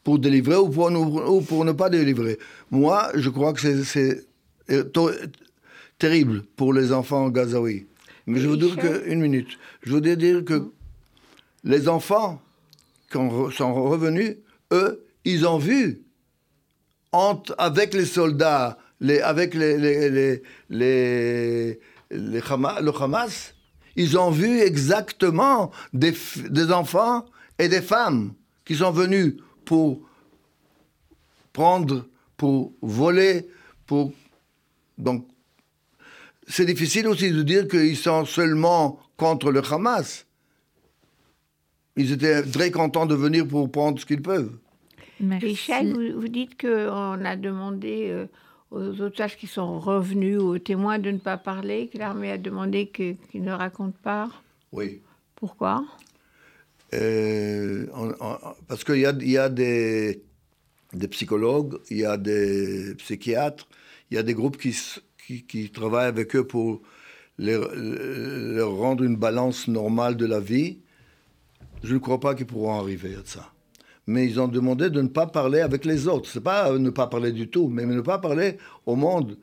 pour 0.04 0.20
délivrer 0.20 0.56
ou 0.56 0.70
pour, 0.70 0.92
ou 0.92 1.42
pour, 1.42 1.66
ne 1.66 1.72
pas 1.72 1.90
délivrer. 1.90 2.40
Moi, 2.70 3.12
je 3.16 3.30
crois 3.30 3.54
que 3.54 3.84
c'est 3.84 4.26
terrible 6.00 6.44
pour 6.56 6.74
les 6.74 6.92
enfants 6.92 7.30
gazaouis. 7.30 7.86
Mais 8.28 8.40
je 8.40 8.48
veux 8.48 8.58
dire 8.58 8.76
que, 8.76 9.10
une 9.10 9.22
minute, 9.22 9.58
je 9.84 9.92
voudrais 9.92 10.16
dire 10.16 10.44
que 10.44 10.72
les 11.64 11.88
enfants 11.88 12.42
qui 13.12 13.18
sont 13.56 13.74
revenus, 13.74 14.38
eux, 14.72 15.06
ils 15.26 15.46
ont 15.46 15.58
vu 15.58 16.02
entre, 17.12 17.54
avec 17.58 17.94
les 17.94 18.06
soldats, 18.06 18.78
les, 19.00 19.20
avec 19.20 19.54
les, 19.54 19.78
les, 19.78 20.10
les, 20.10 20.42
les, 20.70 21.80
le 22.10 23.04
Hamas, 23.04 23.54
ils 23.96 24.18
ont 24.18 24.32
vu 24.32 24.60
exactement 24.60 25.72
des, 25.94 26.14
des 26.50 26.72
enfants 26.72 27.26
et 27.60 27.68
des 27.68 27.82
femmes 27.82 28.34
qui 28.66 28.76
sont 28.76 28.92
venus 28.92 29.36
pour 29.72 30.02
prendre, 31.54 32.06
pour 32.36 32.74
voler, 32.82 33.48
pour... 33.86 34.12
Donc, 34.98 35.26
c'est 36.46 36.66
difficile 36.66 37.08
aussi 37.08 37.32
de 37.32 37.42
dire 37.42 37.70
qu'ils 37.70 37.96
sont 37.96 38.26
seulement 38.26 39.00
contre 39.16 39.50
le 39.50 39.62
Hamas. 39.64 40.26
Ils 41.96 42.12
étaient 42.12 42.44
très 42.44 42.70
contents 42.70 43.06
de 43.06 43.16
venir 43.16 43.48
pour 43.48 43.72
prendre 43.72 43.98
ce 43.98 44.06
qu'ils 44.06 44.22
peuvent. 44.22 44.52
Merci. 45.22 45.72
vous, 45.86 46.20
vous 46.20 46.28
dites 46.28 46.60
qu'on 46.60 47.24
a 47.24 47.38
demandé 47.38 48.08
euh, 48.10 48.26
aux 48.72 49.00
otages 49.00 49.38
qui 49.38 49.48
sont 49.48 49.80
revenus, 49.80 50.38
aux 50.38 50.58
témoins 50.58 51.00
de 51.00 51.12
ne 51.12 51.18
pas 51.18 51.38
parler, 51.38 51.88
que 51.88 51.98
l'armée 51.98 52.32
a 52.32 52.38
demandé 52.38 52.88
qu'ils 52.88 53.18
ne 53.36 53.54
racontent 53.54 54.00
pas 54.04 54.30
Oui. 54.74 55.00
Pourquoi? 55.38 55.86
Euh, 56.94 57.86
Parce 58.68 58.84
qu'il 58.84 58.98
y 58.98 59.06
a, 59.38 59.50
des, 59.50 60.22
psychologues, 61.10 61.80
il 61.90 61.98
y 61.98 62.06
a 62.06 62.18
des 62.18 62.96
psychiatres, 62.96 63.68
il 64.10 64.16
y 64.16 64.18
a 64.18 64.24
des 64.24 64.34
groupes 64.34 64.58
qui, 64.58 65.72
travaillent 65.72 66.08
avec 66.08 66.36
eux 66.36 66.46
pour 66.46 66.82
leur 67.38 68.72
rendre 68.76 69.04
une 69.04 69.16
balance 69.16 69.68
normale 69.68 70.18
de 70.18 70.26
la 70.26 70.40
vie. 70.40 70.80
Je 71.84 71.94
ne 71.94 72.00
crois 72.00 72.20
pas 72.20 72.36
qu'ils 72.36 72.46
pourront 72.46 72.80
arriver 72.80 73.16
à 73.16 73.22
ça 73.26 73.52
mais 74.08 74.26
ils 74.26 74.40
ont 74.40 74.48
demandé 74.48 74.90
de 74.90 75.02
ne 75.02 75.08
pas 75.08 75.28
parler 75.28 75.62
avec 75.62 75.86
les 75.86 76.08
autres. 76.08 76.30
C'est 76.30 76.44
pas 76.44 76.78
ne 76.78 76.90
pas 76.90 77.08
parler 77.08 77.32
du 77.32 77.50
tout, 77.50 77.68
mais 77.68 77.86
ne 77.86 78.02
pas 78.02 78.20
parler 78.20 78.58
au 78.86 78.96
monde. 78.96 79.38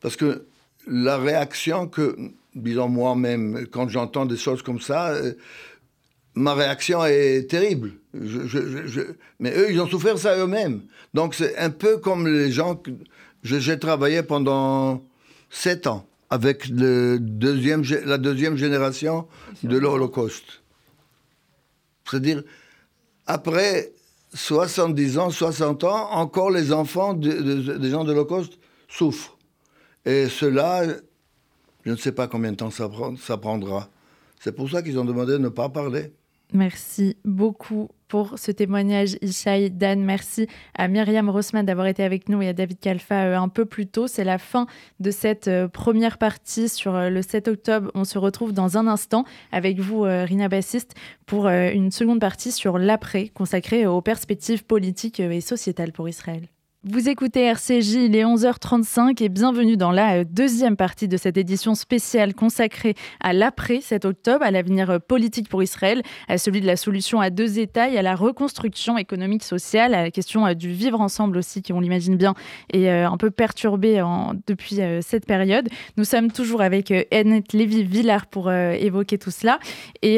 Parce 0.00 0.16
que 0.16 0.46
la 0.86 1.18
réaction 1.18 1.88
que, 1.88 2.16
disons 2.54 2.88
moi-même, 2.88 3.66
quand 3.70 3.88
j'entends 3.88 4.26
des 4.26 4.36
choses 4.36 4.62
comme 4.62 4.80
ça, 4.80 5.08
euh, 5.10 5.34
ma 6.36 6.54
réaction 6.54 7.04
est 7.04 7.50
terrible. 7.50 7.92
mais 9.40 9.56
eux, 9.56 9.70
ils 9.70 9.80
ont 9.80 9.88
souffert 9.88 10.18
ça 10.18 10.36
eux-mêmes. 10.36 10.82
Donc 11.14 11.34
c'est 11.34 11.56
un 11.56 11.70
peu 11.70 11.96
comme 11.96 12.28
les 12.28 12.52
gens 12.52 12.76
que 12.76 12.90
j'ai 13.42 13.78
travaillé 13.78 14.22
pendant 14.22 15.02
sept 15.50 15.86
ans 15.86 16.06
avec 16.28 16.68
le 16.68 17.18
deuxième, 17.18 17.82
la 18.04 18.18
deuxième 18.18 18.56
génération 18.56 19.26
de 19.62 19.78
l'Holocauste. 19.78 20.62
C'est-à-dire, 22.04 22.42
après 23.26 23.92
70 24.34 25.18
ans, 25.18 25.30
60 25.30 25.84
ans, 25.84 26.10
encore 26.12 26.50
les 26.50 26.72
enfants 26.72 27.14
des 27.14 27.90
gens 27.90 28.04
de 28.04 28.12
l'Holocauste 28.12 28.58
souffrent. 28.88 29.38
Et 30.04 30.28
cela, 30.28 30.84
je 31.84 31.90
ne 31.90 31.96
sais 31.96 32.12
pas 32.12 32.28
combien 32.28 32.52
de 32.52 32.56
temps 32.56 32.70
ça, 32.70 32.90
ça 33.18 33.38
prendra. 33.38 33.88
C'est 34.38 34.52
pour 34.52 34.70
ça 34.70 34.82
qu'ils 34.82 34.98
ont 34.98 35.04
demandé 35.04 35.32
de 35.32 35.38
ne 35.38 35.48
pas 35.48 35.68
parler. 35.68 36.12
Merci 36.52 37.16
beaucoup 37.24 37.88
pour 38.08 38.38
ce 38.38 38.52
témoignage, 38.52 39.16
Ishaï. 39.20 39.70
Dan, 39.70 40.04
merci 40.04 40.46
à 40.76 40.86
Myriam 40.86 41.28
Rossman 41.28 41.66
d'avoir 41.66 41.88
été 41.88 42.04
avec 42.04 42.28
nous 42.28 42.40
et 42.40 42.48
à 42.48 42.52
David 42.52 42.78
Kalfa 42.78 43.24
euh, 43.24 43.38
un 43.38 43.48
peu 43.48 43.64
plus 43.64 43.86
tôt. 43.86 44.06
C'est 44.06 44.24
la 44.24 44.38
fin 44.38 44.66
de 45.00 45.10
cette 45.10 45.48
euh, 45.48 45.66
première 45.66 46.18
partie 46.18 46.68
sur 46.68 46.94
euh, 46.94 47.10
le 47.10 47.22
7 47.22 47.48
octobre. 47.48 47.90
On 47.94 48.04
se 48.04 48.18
retrouve 48.18 48.52
dans 48.52 48.78
un 48.78 48.86
instant 48.86 49.24
avec 49.50 49.80
vous, 49.80 50.02
Rina 50.02 50.48
Bassiste, 50.48 50.94
pour 51.26 51.48
une 51.48 51.90
seconde 51.90 52.20
partie 52.20 52.52
sur 52.52 52.78
l'après, 52.78 53.28
consacrée 53.28 53.86
aux 53.86 54.00
perspectives 54.00 54.64
politiques 54.64 55.20
et 55.20 55.40
sociétales 55.40 55.92
pour 55.92 56.08
Israël. 56.08 56.48
Vous 56.88 57.08
écoutez 57.08 57.40
RCJ, 57.40 57.94
il 57.94 58.14
est 58.14 58.22
11h35 58.22 59.20
et 59.20 59.28
bienvenue 59.28 59.76
dans 59.76 59.90
la 59.90 60.18
euh, 60.18 60.24
deuxième 60.24 60.76
partie 60.76 61.08
de 61.08 61.16
cette 61.16 61.36
édition 61.36 61.74
spéciale 61.74 62.32
consacrée 62.32 62.94
à 63.18 63.32
l'après 63.32 63.80
7 63.80 64.04
octobre, 64.04 64.44
à 64.44 64.52
l'avenir 64.52 64.88
euh, 64.90 64.98
politique 65.00 65.48
pour 65.48 65.64
Israël, 65.64 66.02
à 66.28 66.38
celui 66.38 66.60
de 66.60 66.66
la 66.66 66.76
solution 66.76 67.20
à 67.20 67.30
deux 67.30 67.58
États 67.58 67.88
et 67.88 67.98
à 67.98 68.02
la 68.02 68.14
reconstruction 68.14 68.98
économique 68.98 69.42
sociale, 69.42 69.94
à 69.94 70.02
la 70.04 70.10
question 70.12 70.46
euh, 70.46 70.54
du 70.54 70.70
vivre 70.70 71.00
ensemble 71.00 71.38
aussi, 71.38 71.60
qui 71.60 71.72
on 71.72 71.80
l'imagine 71.80 72.14
bien 72.14 72.34
est 72.72 72.88
un 72.88 73.16
peu 73.16 73.32
perturbée 73.32 74.00
depuis 74.46 74.78
cette 75.00 75.26
période. 75.26 75.68
Nous 75.96 76.04
sommes 76.04 76.30
toujours 76.30 76.62
avec 76.62 76.92
Annette 77.10 77.52
Lévy-Villard 77.52 78.26
pour 78.26 78.52
évoquer 78.52 79.18
tout 79.18 79.30
cela 79.30 79.58
et 80.02 80.16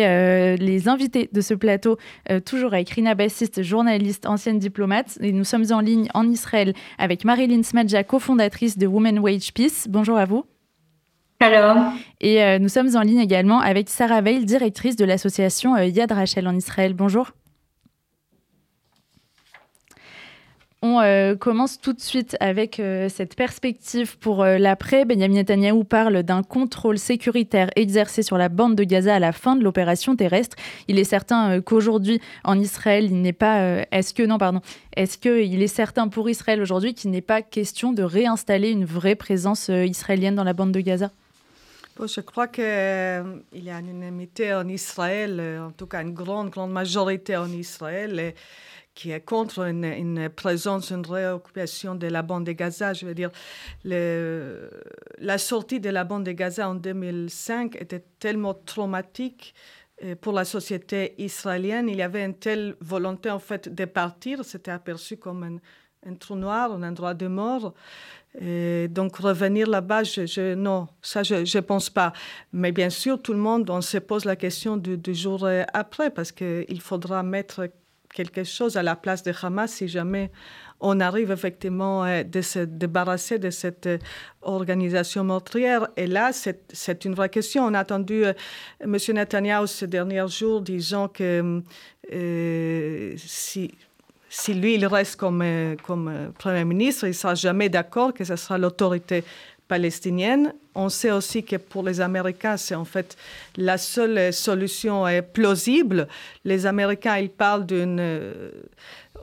les 0.56 0.88
invités 0.88 1.28
de 1.32 1.40
ce 1.40 1.54
plateau, 1.54 1.98
toujours 2.44 2.74
avec 2.74 2.90
Rina 2.90 3.14
Bassiste, 3.14 3.62
journaliste, 3.62 4.26
ancienne 4.26 4.58
diplomate, 4.58 5.18
et 5.20 5.32
nous 5.32 5.44
sommes 5.44 5.66
en 5.70 5.80
ligne 5.80 6.08
en 6.14 6.28
Israël 6.28 6.57
avec 6.98 7.24
Marilyn 7.24 7.62
Smadja, 7.62 8.04
cofondatrice 8.04 8.78
de 8.78 8.86
Women 8.86 9.18
Wage 9.18 9.52
Peace. 9.52 9.86
Bonjour 9.88 10.16
à 10.16 10.24
vous. 10.24 10.44
Hello. 11.40 11.80
Et 12.20 12.42
euh, 12.42 12.58
nous 12.58 12.68
sommes 12.68 12.96
en 12.96 13.02
ligne 13.02 13.20
également 13.20 13.60
avec 13.60 13.88
Sarah 13.88 14.20
Veil, 14.20 14.44
directrice 14.44 14.96
de 14.96 15.04
l'association 15.04 15.76
euh, 15.76 15.84
Yad 15.86 16.10
Rachel 16.10 16.48
en 16.48 16.56
Israël. 16.56 16.94
Bonjour. 16.94 17.30
On 20.80 21.00
euh, 21.00 21.34
commence 21.34 21.80
tout 21.80 21.92
de 21.92 22.00
suite 22.00 22.36
avec 22.38 22.78
euh, 22.78 23.08
cette 23.08 23.34
perspective 23.34 24.16
pour 24.16 24.44
euh, 24.44 24.58
l'après. 24.58 25.04
Benjamin 25.04 25.34
Netanyahu 25.34 25.82
parle 25.82 26.22
d'un 26.22 26.44
contrôle 26.44 26.98
sécuritaire 26.98 27.68
exercé 27.74 28.22
sur 28.22 28.38
la 28.38 28.48
bande 28.48 28.76
de 28.76 28.84
Gaza 28.84 29.16
à 29.16 29.18
la 29.18 29.32
fin 29.32 29.56
de 29.56 29.64
l'opération 29.64 30.14
terrestre. 30.14 30.56
Il 30.86 31.00
est 31.00 31.04
certain 31.04 31.60
qu'aujourd'hui 31.62 32.20
en 32.44 32.60
Israël, 32.60 33.06
il 33.06 33.20
n'est 33.22 33.32
pas. 33.32 33.82
est-ce 33.90 34.14
que 34.14 34.22
non, 34.22 34.38
pardon. 34.38 34.60
Est-ce 34.94 35.18
qu'il 35.18 35.60
est 35.60 35.66
certain 35.66 36.06
pour 36.06 36.30
Israël 36.30 36.62
aujourd'hui 36.62 36.94
qu'il 36.94 37.10
n'est 37.10 37.22
pas 37.22 37.42
question 37.42 37.92
de 37.92 38.04
réinstaller 38.04 38.70
une 38.70 38.84
vraie 38.84 39.16
présence 39.16 39.68
israélienne 39.70 40.36
dans 40.36 40.44
la 40.44 40.52
bande 40.52 40.70
de 40.70 40.80
Gaza? 40.80 41.10
Je 42.00 42.20
crois 42.20 42.46
qu'il 42.46 42.62
y 42.62 43.70
a 43.70 43.80
une 43.80 43.88
unanimité 43.88 44.54
en 44.54 44.68
Israël, 44.68 45.42
en 45.60 45.72
tout 45.72 45.86
cas 45.86 46.02
une 46.02 46.14
grande, 46.14 46.50
grande 46.50 46.70
majorité 46.70 47.36
en 47.36 47.50
Israël 47.50 48.34
qui 48.98 49.12
est 49.12 49.20
contre 49.20 49.60
une, 49.60 50.28
présence, 50.28 50.90
une 50.90 51.06
réoccupation 51.06 51.94
de 51.94 52.08
la 52.08 52.22
bande 52.22 52.44
de 52.46 52.50
Gaza. 52.50 52.94
Je 52.94 53.06
veux 53.06 53.14
dire, 53.14 53.30
la 53.84 55.38
sortie 55.38 55.78
de 55.78 55.88
la 55.88 56.02
bande 56.02 56.24
de 56.24 56.32
Gaza 56.32 56.68
en 56.68 56.74
2005 56.74 57.76
était 57.76 58.02
tellement 58.18 58.54
traumatique 58.54 59.54
euh, 60.02 60.16
pour 60.20 60.32
la 60.32 60.44
société 60.44 61.14
israélienne. 61.16 61.88
Il 61.88 61.94
y 61.94 62.02
avait 62.02 62.24
une 62.24 62.34
telle 62.34 62.74
volonté, 62.80 63.30
en 63.30 63.38
fait, 63.38 63.72
de 63.72 63.84
partir. 63.84 64.44
C'était 64.44 64.72
aperçu 64.72 65.16
comme 65.16 65.60
un, 66.04 66.14
trou 66.16 66.34
noir, 66.34 66.72
un 66.72 66.82
endroit 66.82 67.14
de 67.14 67.28
mort. 67.28 67.74
Donc 68.34 69.16
revenir 69.16 69.68
là-bas, 69.68 70.02
non, 70.56 70.88
ça 71.02 71.22
je 71.22 71.36
ne 71.36 71.60
pense 71.60 71.88
pas. 71.88 72.12
Mais 72.52 72.72
bien 72.72 72.90
sûr, 72.90 73.22
tout 73.22 73.32
le 73.32 73.38
monde, 73.38 73.70
on 73.70 73.80
se 73.80 73.98
pose 73.98 74.24
la 74.24 74.34
question 74.34 74.76
du, 74.76 74.98
du 74.98 75.14
jour 75.14 75.48
après 75.72 76.10
parce 76.10 76.30
qu'il 76.32 76.80
faudra 76.80 77.22
mettre 77.22 77.68
quelque 78.18 78.42
chose 78.42 78.76
à 78.76 78.82
la 78.82 78.96
place 78.96 79.22
de 79.22 79.32
Hamas 79.40 79.70
si 79.70 79.86
jamais 79.86 80.32
on 80.80 80.98
arrive 80.98 81.30
effectivement 81.30 82.04
euh, 82.04 82.24
de 82.24 82.40
se 82.40 82.58
débarrasser 82.58 83.38
de 83.38 83.50
cette 83.50 83.86
euh, 83.86 83.98
organisation 84.42 85.22
meurtrière. 85.22 85.86
Et 85.96 86.08
là, 86.08 86.32
c'est 86.32 87.04
une 87.04 87.14
vraie 87.14 87.28
question. 87.28 87.64
On 87.64 87.74
a 87.74 87.82
entendu 87.82 88.24
euh, 88.24 88.32
M. 88.80 88.96
Netanyahu 89.14 89.68
ces 89.68 89.86
derniers 89.86 90.26
jours 90.28 90.60
disant 90.62 91.06
que 91.06 91.62
si, 93.16 93.74
si 94.28 94.54
lui, 94.54 94.74
il 94.74 94.86
reste 94.86 95.14
comme, 95.16 95.44
comme 95.84 96.32
Premier 96.38 96.64
ministre, 96.64 97.04
il 97.04 97.10
ne 97.10 97.12
sera 97.12 97.36
jamais 97.36 97.68
d'accord 97.68 98.12
que 98.12 98.24
ce 98.24 98.34
sera 98.34 98.58
l'autorité 98.58 99.22
palestinienne. 99.68 100.54
On 100.74 100.88
sait 100.88 101.10
aussi 101.10 101.44
que 101.44 101.56
pour 101.56 101.82
les 101.82 102.00
Américains, 102.00 102.56
c'est 102.56 102.74
en 102.74 102.84
fait 102.84 103.16
la 103.56 103.78
seule 103.78 104.32
solution 104.32 105.04
plausible. 105.32 106.08
Les 106.44 106.66
Américains, 106.66 107.18
ils 107.18 107.30
parlent 107.30 107.66
d'une 107.66 108.00
euh, 108.00 108.50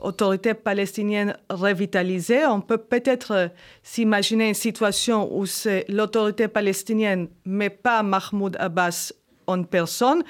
autorité 0.00 0.54
palestinienne 0.54 1.36
revitalisée. 1.50 2.46
On 2.46 2.60
peut 2.60 2.78
peut-être 2.78 3.32
euh, 3.32 3.48
s'imaginer 3.82 4.48
une 4.48 4.54
situation 4.54 5.36
où 5.36 5.46
c'est 5.46 5.84
l'autorité 5.88 6.48
palestinienne, 6.48 7.28
mais 7.44 7.70
pas 7.70 8.02
Mahmoud 8.02 8.56
Abbas 8.58 9.12
en 9.46 9.62
personne. 9.64 10.22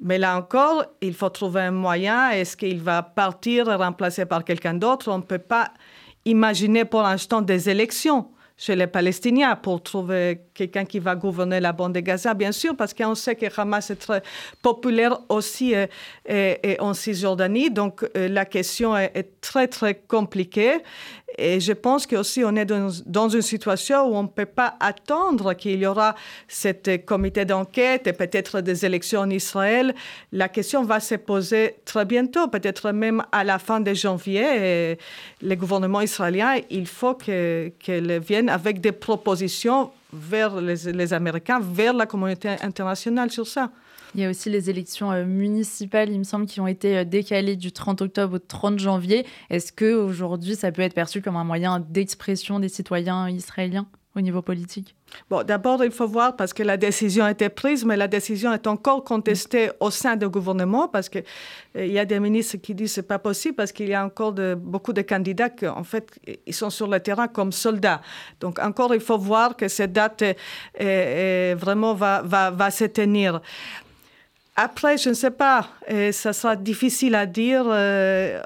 Mais 0.00 0.18
là 0.18 0.36
encore, 0.36 0.84
il 1.00 1.14
faut 1.14 1.28
trouver 1.28 1.60
un 1.60 1.70
moyen. 1.70 2.30
Est-ce 2.30 2.56
qu'il 2.56 2.80
va 2.80 3.02
partir 3.02 3.66
remplacé 3.66 4.24
par 4.26 4.44
quelqu'un 4.44 4.74
d'autre? 4.74 5.10
On 5.12 5.18
ne 5.18 5.22
peut 5.22 5.38
pas 5.38 5.72
imaginer 6.24 6.84
pour 6.84 7.02
l'instant 7.02 7.40
des 7.40 7.68
élections 7.68 8.31
chez 8.56 8.76
les 8.76 8.86
Palestiniens 8.86 9.56
pour 9.56 9.82
trouver 9.82 10.40
quelqu'un 10.54 10.84
qui 10.84 10.98
va 10.98 11.14
gouverner 11.14 11.60
la 11.60 11.72
bande 11.72 11.94
de 11.94 12.00
Gaza, 12.00 12.34
bien 12.34 12.52
sûr, 12.52 12.76
parce 12.76 12.94
qu'on 12.94 13.14
sait 13.14 13.34
que 13.34 13.46
Hamas 13.60 13.90
est 13.90 13.96
très 13.96 14.22
populaire 14.62 15.18
aussi 15.28 15.74
euh, 15.74 15.86
et, 16.26 16.76
en 16.80 16.94
Cisjordanie. 16.94 17.70
Donc 17.70 18.04
euh, 18.16 18.28
la 18.28 18.44
question 18.44 18.96
est, 18.96 19.10
est, 19.14 19.40
très, 19.40 19.68
très 19.68 19.94
compliquée. 19.94 20.82
Et 21.38 21.60
je 21.60 21.72
pense 21.72 22.06
qu'aussi 22.06 22.44
on 22.44 22.54
est 22.56 22.64
dans, 22.64 22.90
dans, 23.06 23.28
une 23.28 23.42
situation 23.42 24.06
où 24.06 24.14
on 24.14 24.24
ne 24.24 24.28
peut 24.28 24.46
pas 24.46 24.76
attendre 24.80 25.54
qu'il 25.54 25.78
y 25.78 25.86
aura 25.86 26.14
cette 26.48 27.04
comité 27.04 27.44
d'enquête 27.44 28.06
et 28.06 28.12
peut-être 28.12 28.60
des 28.60 28.84
élections 28.84 29.20
en 29.20 29.30
Israël. 29.30 29.94
La 30.32 30.48
question 30.48 30.84
va 30.84 31.00
se 31.00 31.14
poser 31.14 31.76
très 31.84 32.04
bientôt, 32.04 32.48
peut-être 32.48 32.92
même 32.92 33.22
à 33.32 33.44
la 33.44 33.58
fin 33.58 33.80
de 33.80 33.94
janvier. 33.94 34.92
Et 34.92 34.98
le 35.42 35.54
gouvernement 35.54 36.00
israélien, 36.00 36.56
il 36.70 36.86
faut 36.86 37.14
qu'il 37.14 38.20
vienne 38.20 38.48
avec 38.48 38.80
des 38.80 38.92
propositions 38.92 39.90
vers 40.12 40.60
les 40.60 41.12
Américains, 41.12 41.60
vers 41.60 41.94
la 41.94 42.06
communauté 42.06 42.48
internationale 42.62 43.30
sur 43.30 43.46
ça. 43.46 43.70
Il 44.14 44.20
y 44.20 44.24
a 44.26 44.30
aussi 44.30 44.50
les 44.50 44.68
élections 44.68 45.10
euh, 45.10 45.24
municipales, 45.24 46.10
il 46.10 46.18
me 46.18 46.24
semble, 46.24 46.44
qui 46.44 46.60
ont 46.60 46.66
été 46.66 46.98
euh, 46.98 47.04
décalées 47.04 47.56
du 47.56 47.72
30 47.72 48.02
octobre 48.02 48.36
au 48.36 48.38
30 48.38 48.78
janvier. 48.78 49.24
Est-ce 49.48 49.72
que 49.72 49.94
aujourd'hui, 49.94 50.54
ça 50.54 50.70
peut 50.70 50.82
être 50.82 50.94
perçu 50.94 51.22
comme 51.22 51.36
un 51.36 51.44
moyen 51.44 51.80
d'expression 51.80 52.60
des 52.60 52.68
citoyens 52.68 53.30
israéliens 53.30 53.86
au 54.14 54.20
niveau 54.20 54.42
politique? 54.42 54.94
Bon, 55.30 55.42
d'abord, 55.42 55.82
il 55.82 55.90
faut 55.90 56.06
voir 56.06 56.36
parce 56.36 56.52
que 56.52 56.62
la 56.62 56.76
décision 56.76 57.24
a 57.24 57.30
été 57.30 57.48
prise, 57.48 57.86
mais 57.86 57.96
la 57.96 58.06
décision 58.06 58.52
est 58.52 58.66
encore 58.66 59.02
contestée 59.02 59.70
au 59.80 59.90
sein 59.90 60.16
du 60.16 60.28
gouvernement 60.28 60.88
parce 60.88 61.08
qu'il 61.08 61.24
euh, 61.76 61.86
y 61.86 61.98
a 61.98 62.04
des 62.04 62.20
ministres 62.20 62.58
qui 62.58 62.74
disent 62.74 62.90
que 62.90 62.94
ce 62.96 63.00
n'est 63.00 63.06
pas 63.06 63.18
possible 63.18 63.54
parce 63.54 63.72
qu'il 63.72 63.88
y 63.88 63.94
a 63.94 64.04
encore 64.04 64.34
beaucoup 64.58 64.92
de 64.92 65.00
candidats 65.00 65.48
qui, 65.48 65.66
en 65.66 65.84
fait, 65.84 66.20
ils 66.46 66.54
sont 66.54 66.68
sur 66.68 66.86
le 66.86 67.00
terrain 67.00 67.28
comme 67.28 67.50
soldats. 67.50 68.02
Donc, 68.40 68.58
encore, 68.58 68.94
il 68.94 69.00
faut 69.00 69.18
voir 69.18 69.56
que 69.56 69.68
cette 69.68 69.94
date 69.94 70.22
vraiment 70.78 71.94
va, 71.94 72.20
va, 72.20 72.50
va 72.50 72.70
se 72.70 72.84
tenir. 72.84 73.40
Après, 74.54 74.98
je 74.98 75.08
ne 75.08 75.14
sais 75.14 75.30
pas, 75.30 75.70
ça 76.12 76.32
sera 76.34 76.56
difficile 76.56 77.14
à 77.14 77.24
dire. 77.24 77.64
Euh, 77.66 78.38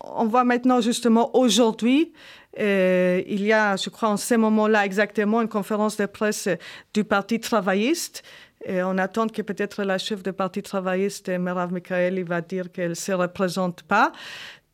on 0.00 0.26
voit 0.26 0.44
maintenant 0.44 0.80
justement 0.80 1.36
aujourd'hui, 1.36 2.12
euh, 2.60 3.22
il 3.26 3.42
y 3.42 3.52
a, 3.52 3.74
je 3.76 3.90
crois, 3.90 4.10
en 4.10 4.16
ce 4.16 4.34
moment-là 4.34 4.84
exactement, 4.84 5.42
une 5.42 5.48
conférence 5.48 5.96
de 5.96 6.06
presse 6.06 6.48
du 6.94 7.02
Parti 7.02 7.40
travailliste. 7.40 8.22
On 8.68 8.98
attend 8.98 9.26
que 9.26 9.42
peut-être 9.42 9.82
la 9.84 9.98
chef 9.98 10.22
du 10.22 10.32
Parti 10.32 10.62
travailliste, 10.62 11.30
Merav 11.30 11.72
Mikhaeli, 11.72 12.22
va 12.22 12.42
dire 12.42 12.70
qu'elle 12.70 12.90
ne 12.90 12.94
se 12.94 13.12
représente 13.12 13.82
pas. 13.82 14.12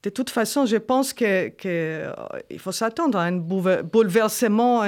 De 0.02 0.10
toute 0.10 0.28
façon, 0.28 0.66
je 0.66 0.76
pense 0.76 1.12
qu'il 1.12 1.54
que, 1.56 1.66
euh, 1.66 2.12
faut 2.58 2.72
s'attendre 2.72 3.18
à 3.18 3.22
un 3.22 3.36
bouleversement 3.36 4.82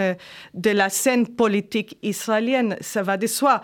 de 0.54 0.70
la 0.70 0.88
scène 0.90 1.28
politique 1.28 1.96
israélienne. 2.02 2.76
Ça 2.80 3.02
va 3.02 3.16
de 3.16 3.26
soi. 3.26 3.62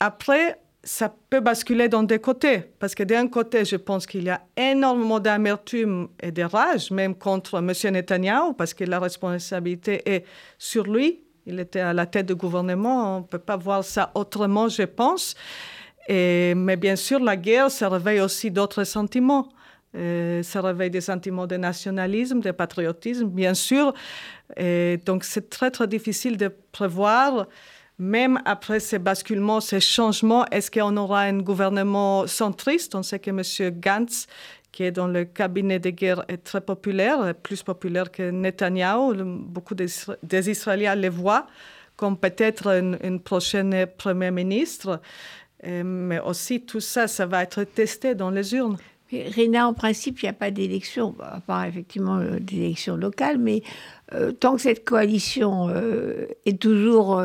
Après, 0.00 0.58
ça 0.84 1.14
peut 1.30 1.40
basculer 1.40 1.88
dans 1.88 2.02
des 2.02 2.18
côtés, 2.18 2.64
parce 2.78 2.94
que 2.94 3.04
d'un 3.04 3.28
côté, 3.28 3.64
je 3.64 3.76
pense 3.76 4.06
qu'il 4.06 4.24
y 4.24 4.30
a 4.30 4.40
énormément 4.56 5.20
d'amertume 5.20 6.08
et 6.20 6.32
de 6.32 6.42
rage, 6.42 6.90
même 6.90 7.14
contre 7.14 7.58
M. 7.58 7.72
Netanyahu, 7.92 8.54
parce 8.58 8.74
que 8.74 8.84
la 8.84 8.98
responsabilité 8.98 10.02
est 10.04 10.24
sur 10.58 10.84
lui. 10.84 11.20
Il 11.46 11.60
était 11.60 11.80
à 11.80 11.92
la 11.92 12.06
tête 12.06 12.26
du 12.26 12.34
gouvernement, 12.34 13.16
on 13.16 13.20
ne 13.20 13.24
peut 13.24 13.38
pas 13.38 13.56
voir 13.56 13.84
ça 13.84 14.10
autrement, 14.14 14.68
je 14.68 14.82
pense. 14.82 15.34
Mais 16.08 16.76
bien 16.76 16.96
sûr, 16.96 17.20
la 17.20 17.36
guerre, 17.36 17.70
ça 17.70 17.88
réveille 17.88 18.20
aussi 18.20 18.50
d'autres 18.50 18.84
sentiments. 18.84 19.48
Euh, 19.94 20.42
ça 20.42 20.62
réveille 20.62 20.90
des 20.90 21.02
sentiments 21.02 21.46
de 21.46 21.56
nationalisme, 21.56 22.40
de 22.40 22.50
patriotisme, 22.50 23.26
bien 23.26 23.54
sûr. 23.54 23.92
Donc, 24.58 25.24
c'est 25.24 25.48
très, 25.48 25.70
très 25.70 25.86
difficile 25.86 26.36
de 26.36 26.52
prévoir 26.72 27.46
même 27.98 28.40
après 28.44 28.80
ces 28.80 28.98
basculements, 28.98 29.60
ces 29.60 29.80
changements, 29.80 30.44
est-ce 30.46 30.70
qu'on 30.70 30.96
aura 30.96 31.20
un 31.22 31.38
gouvernement 31.38 32.26
centriste? 32.26 32.94
On 32.94 33.02
sait 33.02 33.18
que 33.18 33.30
M. 33.30 33.70
Gantz, 33.80 34.26
qui 34.72 34.84
est 34.84 34.92
dans 34.92 35.06
le 35.06 35.24
cabinet 35.24 35.78
de 35.78 35.90
guerre, 35.90 36.24
est 36.28 36.38
très 36.38 36.60
populaire, 36.60 37.34
plus 37.42 37.62
populaire 37.62 38.10
que 38.10 38.30
Netanyahu. 38.30 39.14
Beaucoup 39.22 39.74
des, 39.74 40.50
Israéliens 40.50 40.94
le 40.94 41.08
voient 41.08 41.46
comme 41.96 42.16
peut-être 42.16 42.68
une, 42.68 43.20
prochaine 43.20 43.86
Premier 43.98 44.30
ministre. 44.30 45.00
mais 45.62 46.18
aussi, 46.20 46.62
tout 46.62 46.80
ça, 46.80 47.06
ça 47.06 47.26
va 47.26 47.42
être 47.42 47.62
testé 47.64 48.14
dans 48.14 48.30
les 48.30 48.54
urnes. 48.54 48.78
Rina, 49.12 49.68
en 49.68 49.74
principe, 49.74 50.22
il 50.22 50.26
n'y 50.26 50.30
a 50.30 50.34
pas 50.34 50.50
d'élection, 50.50 51.14
à 51.20 51.40
part 51.40 51.64
effectivement 51.64 52.16
euh, 52.16 52.38
d'élections 52.38 52.96
locales, 52.96 53.38
mais 53.38 53.62
euh, 54.14 54.32
tant 54.32 54.56
que 54.56 54.62
cette 54.62 54.84
coalition 54.84 55.68
euh, 55.68 56.26
est 56.46 56.60
toujours 56.60 57.22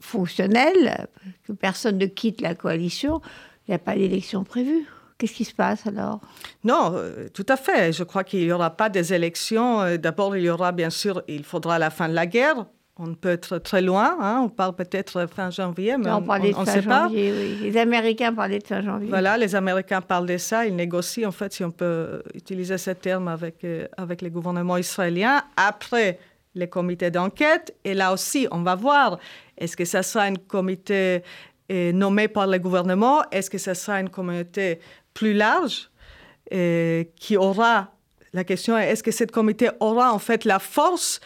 fonctionnelle, 0.00 1.08
que 1.46 1.52
personne 1.52 1.98
ne 1.98 2.06
quitte 2.06 2.40
la 2.40 2.54
coalition, 2.54 3.20
il 3.66 3.70
n'y 3.70 3.74
a 3.74 3.78
pas 3.78 3.94
d'élection 3.94 4.44
prévue. 4.44 4.86
Qu'est-ce 5.18 5.34
qui 5.34 5.44
se 5.44 5.54
passe 5.54 5.86
alors? 5.86 6.20
Non, 6.64 6.94
tout 7.34 7.44
à 7.48 7.58
fait. 7.58 7.92
Je 7.92 8.04
crois 8.04 8.24
qu'il 8.24 8.40
n'y 8.40 8.52
aura 8.52 8.70
pas 8.70 8.88
des 8.88 9.12
élections. 9.12 9.96
D'abord, 9.98 10.34
il 10.34 10.44
y 10.44 10.48
aura 10.48 10.72
bien 10.72 10.88
sûr, 10.88 11.22
il 11.28 11.44
faudra 11.44 11.78
la 11.78 11.90
fin 11.90 12.08
de 12.08 12.14
la 12.14 12.26
guerre 12.26 12.64
on 13.00 13.14
peut 13.14 13.30
être 13.30 13.58
très 13.58 13.80
loin. 13.80 14.16
Hein. 14.20 14.40
On 14.44 14.48
parle 14.48 14.74
peut-être 14.74 15.26
fin 15.26 15.50
janvier, 15.50 15.96
mais 15.96 16.10
on 16.10 16.20
ne 16.20 16.64
sait 16.66 16.82
pas. 16.82 17.08
Les 17.08 17.76
Américains 17.76 18.32
parlaient 18.32 18.58
de 18.58 18.66
fin 18.66 18.82
janvier. 18.82 19.08
Voilà, 19.08 19.38
les 19.38 19.54
Américains 19.54 20.00
parlent 20.00 20.26
de 20.26 20.36
ça. 20.36 20.66
Ils 20.66 20.76
négocient, 20.76 21.28
en 21.28 21.32
fait, 21.32 21.52
si 21.52 21.64
on 21.64 21.70
peut 21.70 22.22
utiliser 22.34 22.76
ce 22.78 22.90
terme 22.90 23.28
avec, 23.28 23.64
euh, 23.64 23.86
avec 23.96 24.20
les 24.22 24.30
gouvernements 24.30 24.76
israéliens. 24.76 25.42
Après 25.56 26.18
les 26.54 26.68
comités 26.68 27.10
d'enquête, 27.10 27.74
et 27.84 27.94
là 27.94 28.12
aussi, 28.12 28.48
on 28.50 28.62
va 28.62 28.74
voir, 28.74 29.18
est-ce 29.56 29.76
que 29.76 29.84
ça 29.84 30.02
sera 30.02 30.24
un 30.24 30.34
comité 30.34 31.22
euh, 31.70 31.92
nommé 31.92 32.28
par 32.28 32.46
le 32.48 32.58
gouvernement 32.58 33.22
Est-ce 33.30 33.48
que 33.48 33.58
ça 33.58 33.74
sera 33.74 34.00
une 34.00 34.10
communauté 34.10 34.80
plus 35.14 35.32
large 35.32 35.90
euh, 36.52 37.04
qui 37.16 37.36
aura... 37.36 37.92
La 38.32 38.44
question 38.44 38.78
est, 38.78 38.90
est-ce 38.90 39.02
que 39.02 39.10
cette 39.10 39.32
comité 39.32 39.70
aura 39.80 40.12
en 40.12 40.20
fait 40.20 40.44
la 40.44 40.60
force 40.60 41.20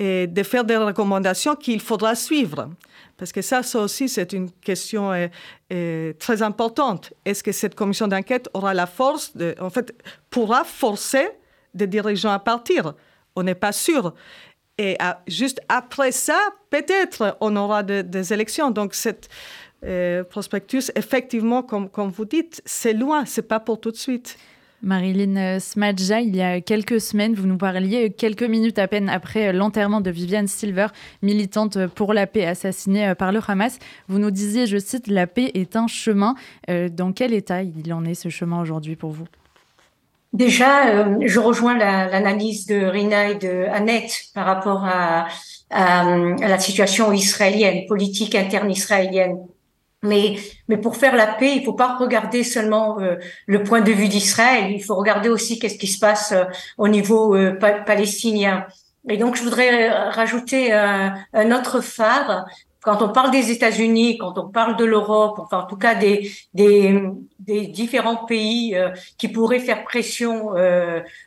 et 0.00 0.26
de 0.26 0.42
faire 0.42 0.64
des 0.64 0.78
recommandations 0.78 1.54
qu'il 1.54 1.80
faudra 1.80 2.14
suivre. 2.14 2.70
Parce 3.18 3.32
que 3.32 3.42
ça, 3.42 3.62
ça 3.62 3.80
aussi, 3.80 4.08
c'est 4.08 4.32
une 4.32 4.50
question 4.50 5.12
euh, 5.12 5.28
euh, 5.72 6.14
très 6.18 6.40
importante. 6.40 7.12
Est-ce 7.26 7.42
que 7.42 7.52
cette 7.52 7.74
commission 7.74 8.08
d'enquête 8.08 8.48
aura 8.54 8.72
la 8.72 8.86
force, 8.86 9.36
de, 9.36 9.54
en 9.60 9.68
fait, 9.68 9.94
pourra 10.30 10.64
forcer 10.64 11.28
des 11.74 11.86
dirigeants 11.86 12.32
à 12.32 12.38
partir? 12.38 12.94
On 13.36 13.42
n'est 13.42 13.54
pas 13.54 13.72
sûr. 13.72 14.14
Et 14.78 14.96
juste 15.28 15.60
après 15.68 16.10
ça, 16.10 16.38
peut-être 16.70 17.36
on 17.42 17.54
aura 17.54 17.82
des 17.82 18.32
élections. 18.32 18.70
Donc, 18.70 18.94
cette 18.94 19.28
euh, 19.84 20.24
prospectus, 20.24 20.90
effectivement, 20.94 21.62
comme, 21.62 21.88
comme 21.88 22.10
vous 22.10 22.26
dites, 22.26 22.60
c'est 22.66 22.92
loin, 22.92 23.24
c'est 23.24 23.48
pas 23.48 23.60
pour 23.60 23.80
tout 23.80 23.90
de 23.90 23.96
suite. 23.96 24.38
Marilyn 24.82 25.58
Smadja, 25.60 26.20
il 26.20 26.34
y 26.34 26.42
a 26.42 26.60
quelques 26.60 27.00
semaines, 27.00 27.34
vous 27.34 27.46
nous 27.46 27.58
parliez 27.58 28.10
quelques 28.10 28.42
minutes 28.42 28.78
à 28.78 28.88
peine 28.88 29.08
après 29.08 29.52
l'enterrement 29.52 30.00
de 30.00 30.10
Viviane 30.10 30.46
Silver, 30.46 30.86
militante 31.22 31.86
pour 31.88 32.14
la 32.14 32.26
paix 32.26 32.46
assassinée 32.46 33.14
par 33.18 33.32
le 33.32 33.40
Hamas. 33.46 33.78
Vous 34.08 34.18
nous 34.18 34.30
disiez, 34.30 34.66
je 34.66 34.78
cite, 34.78 35.06
La 35.06 35.26
paix 35.26 35.50
est 35.54 35.76
un 35.76 35.86
chemin. 35.86 36.34
Euh, 36.70 36.88
dans 36.88 37.12
quel 37.12 37.34
état 37.34 37.62
il 37.62 37.92
en 37.92 38.04
est 38.04 38.14
ce 38.14 38.30
chemin 38.30 38.60
aujourd'hui 38.60 38.96
pour 38.96 39.10
vous? 39.10 39.26
Déjà, 40.32 40.88
euh, 40.88 41.16
je 41.26 41.40
rejoins 41.40 41.76
l'analyse 41.76 42.66
de 42.66 42.84
Rina 42.84 43.30
et 43.30 43.34
de 43.34 43.66
Annette 43.72 44.26
par 44.32 44.46
rapport 44.46 44.84
à, 44.84 45.26
à 45.70 46.04
la 46.40 46.58
situation 46.58 47.12
israélienne, 47.12 47.86
politique 47.86 48.34
interne 48.34 48.70
israélienne. 48.70 49.38
Mais, 50.02 50.38
mais 50.68 50.78
pour 50.78 50.96
faire 50.96 51.14
la 51.14 51.26
paix, 51.26 51.56
il 51.56 51.64
faut 51.64 51.74
pas 51.74 51.96
regarder 51.96 52.42
seulement 52.42 52.98
euh, 53.00 53.16
le 53.46 53.62
point 53.62 53.82
de 53.82 53.92
vue 53.92 54.08
d'Israël, 54.08 54.70
il 54.70 54.82
faut 54.82 54.94
regarder 54.94 55.28
aussi 55.28 55.58
qu'est-ce 55.58 55.76
qui 55.76 55.88
se 55.88 55.98
passe 55.98 56.32
euh, 56.32 56.44
au 56.78 56.88
niveau 56.88 57.36
euh, 57.36 57.52
palestinien. 57.84 58.66
Et 59.10 59.18
donc, 59.18 59.36
je 59.36 59.42
voudrais 59.42 59.90
rajouter 60.08 60.72
un, 60.72 61.14
un, 61.34 61.52
autre 61.52 61.82
phare. 61.82 62.46
Quand 62.80 63.02
on 63.02 63.10
parle 63.10 63.30
des 63.30 63.50
États-Unis, 63.50 64.16
quand 64.16 64.38
on 64.38 64.48
parle 64.48 64.76
de 64.76 64.86
l'Europe, 64.86 65.38
enfin 65.38 65.58
en 65.58 65.66
tout 65.66 65.76
cas 65.76 65.94
des, 65.94 66.30
des, 66.54 66.98
des 67.38 67.66
différents 67.66 68.24
pays 68.24 68.74
qui 69.18 69.28
pourraient 69.28 69.58
faire 69.58 69.84
pression 69.84 70.52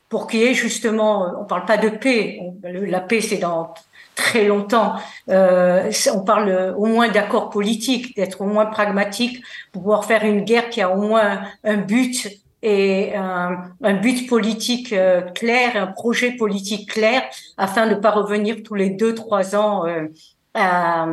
pour 0.09 0.25
qu'il 0.25 0.39
y 0.39 0.43
ait 0.45 0.53
justement, 0.55 1.31
on 1.39 1.45
parle 1.45 1.65
pas 1.65 1.77
de 1.77 1.89
paix, 1.89 2.39
la 2.63 3.01
paix 3.01 3.21
c'est 3.21 3.37
dans 3.37 3.71
très 4.15 4.45
longtemps. 4.45 4.95
Euh, 5.29 5.91
on 6.13 6.21
parle 6.21 6.75
au 6.77 6.85
moins 6.85 7.09
d'accord 7.09 7.49
politique, 7.49 8.15
d'être 8.15 8.41
au 8.41 8.45
moins 8.45 8.65
pragmatique, 8.65 9.43
pour 9.71 9.81
pouvoir 9.81 10.05
faire 10.05 10.23
une 10.23 10.41
guerre 10.41 10.69
qui 10.69 10.81
a 10.81 10.89
au 10.89 11.01
moins 11.01 11.41
un 11.63 11.77
but 11.77 12.27
et 12.63 13.13
un, 13.13 13.93
but 14.01 14.27
politique 14.27 14.93
euh, 14.93 15.21
clair, 15.21 15.75
un 15.75 15.87
projet 15.87 16.31
politique 16.31 16.89
clair, 16.89 17.21
afin 17.57 17.87
de 17.87 17.95
ne 17.95 17.99
pas 17.99 18.11
revenir 18.11 18.63
tous 18.63 18.75
les 18.75 18.89
deux, 18.89 19.13
trois 19.13 19.55
ans 19.55 19.85
euh, 19.85 20.07
à, 20.53 21.05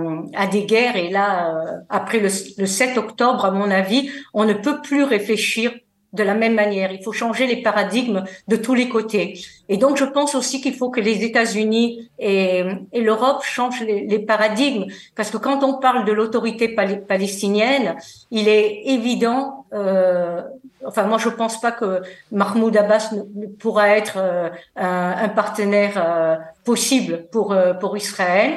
des 0.51 0.65
guerres. 0.65 0.97
Et 0.97 1.11
là, 1.11 1.57
euh, 1.57 1.79
après 1.89 2.21
le, 2.21 2.29
le 2.57 2.67
7 2.67 2.97
octobre, 2.99 3.45
à 3.45 3.51
mon 3.51 3.69
avis, 3.69 4.11
on 4.33 4.45
ne 4.45 4.53
peut 4.53 4.81
plus 4.81 5.03
réfléchir 5.03 5.73
de 6.13 6.23
la 6.23 6.35
même 6.35 6.55
manière. 6.55 6.93
Il 6.93 7.03
faut 7.03 7.13
changer 7.13 7.47
les 7.47 7.63
paradigmes 7.63 8.25
de 8.49 8.57
tous 8.57 8.75
les 8.75 8.89
côtés. 8.89 9.39
Et 9.69 9.77
donc, 9.77 9.97
je 9.97 10.05
pense 10.05 10.35
aussi 10.35 10.61
qu'il 10.61 10.75
faut 10.75 10.91
que 10.91 11.01
les 11.01 11.25
États-Unis 11.25 12.11
et, 12.19 12.65
l'Europe 12.93 13.43
changent 13.45 13.83
les, 13.83 14.19
paradigmes, 14.19 14.87
parce 15.17 15.31
que 15.31 15.37
quand 15.37 15.63
on 15.63 15.75
parle 15.79 16.05
de 16.05 16.13
l'autorité 16.13 16.69
palestinienne, 16.69 17.97
il 18.31 18.49
est 18.49 18.83
évident. 18.87 19.67
Euh, 19.73 20.43
enfin, 20.85 21.05
moi, 21.05 21.19
je 21.19 21.29
pense 21.29 21.61
pas 21.61 21.73
que 21.73 22.03
Mahmoud 22.33 22.77
Abbas 22.77 23.13
pourra 23.59 23.91
être 23.91 24.15
euh, 24.17 24.49
un, 24.77 25.29
partenaire 25.29 25.95
euh, 25.97 26.37
possible 26.65 27.27
pour 27.31 27.55
pour 27.81 27.97
Israël. 27.97 28.53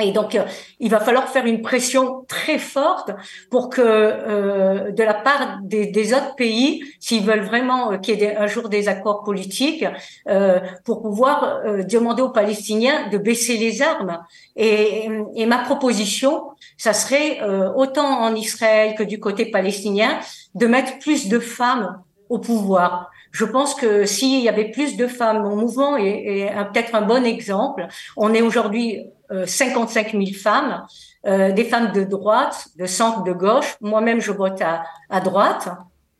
Et 0.00 0.10
donc, 0.10 0.34
euh, 0.34 0.42
il 0.80 0.90
va 0.90 0.98
falloir 0.98 1.28
faire 1.28 1.46
une 1.46 1.62
pression 1.62 2.24
très 2.26 2.58
forte 2.58 3.10
pour 3.50 3.70
que, 3.70 3.80
euh, 3.80 4.90
de 4.90 5.02
la 5.04 5.14
part 5.14 5.58
des, 5.62 5.86
des 5.86 6.12
autres 6.12 6.34
pays, 6.34 6.82
s'ils 6.98 7.24
veulent 7.24 7.44
vraiment 7.44 7.92
euh, 7.92 7.98
qu'il 7.98 8.18
y 8.18 8.24
ait 8.24 8.36
un 8.36 8.48
jour 8.48 8.68
des 8.68 8.88
accords 8.88 9.22
politiques, 9.22 9.84
euh, 10.28 10.58
pour 10.84 11.00
pouvoir 11.00 11.60
euh, 11.64 11.84
demander 11.84 12.22
aux 12.22 12.30
Palestiniens 12.30 13.08
de 13.08 13.18
baisser 13.18 13.56
les 13.56 13.82
armes. 13.82 14.18
Et, 14.56 15.08
et 15.36 15.46
ma 15.46 15.58
proposition, 15.58 16.42
ça 16.76 16.92
serait 16.92 17.40
autant 17.76 18.20
en 18.20 18.34
Israël 18.34 18.94
que 18.96 19.02
du 19.02 19.18
côté 19.20 19.46
palestinien, 19.46 20.18
de 20.54 20.66
mettre 20.66 20.98
plus 20.98 21.28
de 21.28 21.38
femmes 21.38 22.00
au 22.28 22.38
pouvoir. 22.38 23.10
Je 23.32 23.44
pense 23.44 23.74
que 23.74 24.06
s'il 24.06 24.40
y 24.40 24.48
avait 24.48 24.70
plus 24.70 24.96
de 24.96 25.08
femmes, 25.08 25.42
mon 25.42 25.56
mouvement 25.56 25.96
est, 25.96 26.46
est 26.46 26.52
peut-être 26.72 26.94
un 26.94 27.02
bon 27.02 27.24
exemple. 27.24 27.88
On 28.16 28.32
est 28.32 28.42
aujourd'hui 28.42 29.06
55 29.46 30.12
000 30.12 30.24
femmes, 30.34 30.84
euh, 31.26 31.52
des 31.52 31.64
femmes 31.64 31.92
de 31.92 32.04
droite, 32.04 32.66
de 32.76 32.84
centre, 32.84 33.22
de 33.22 33.32
gauche. 33.32 33.76
Moi-même, 33.80 34.20
je 34.20 34.30
vote 34.30 34.60
à, 34.60 35.20
droite. 35.20 35.68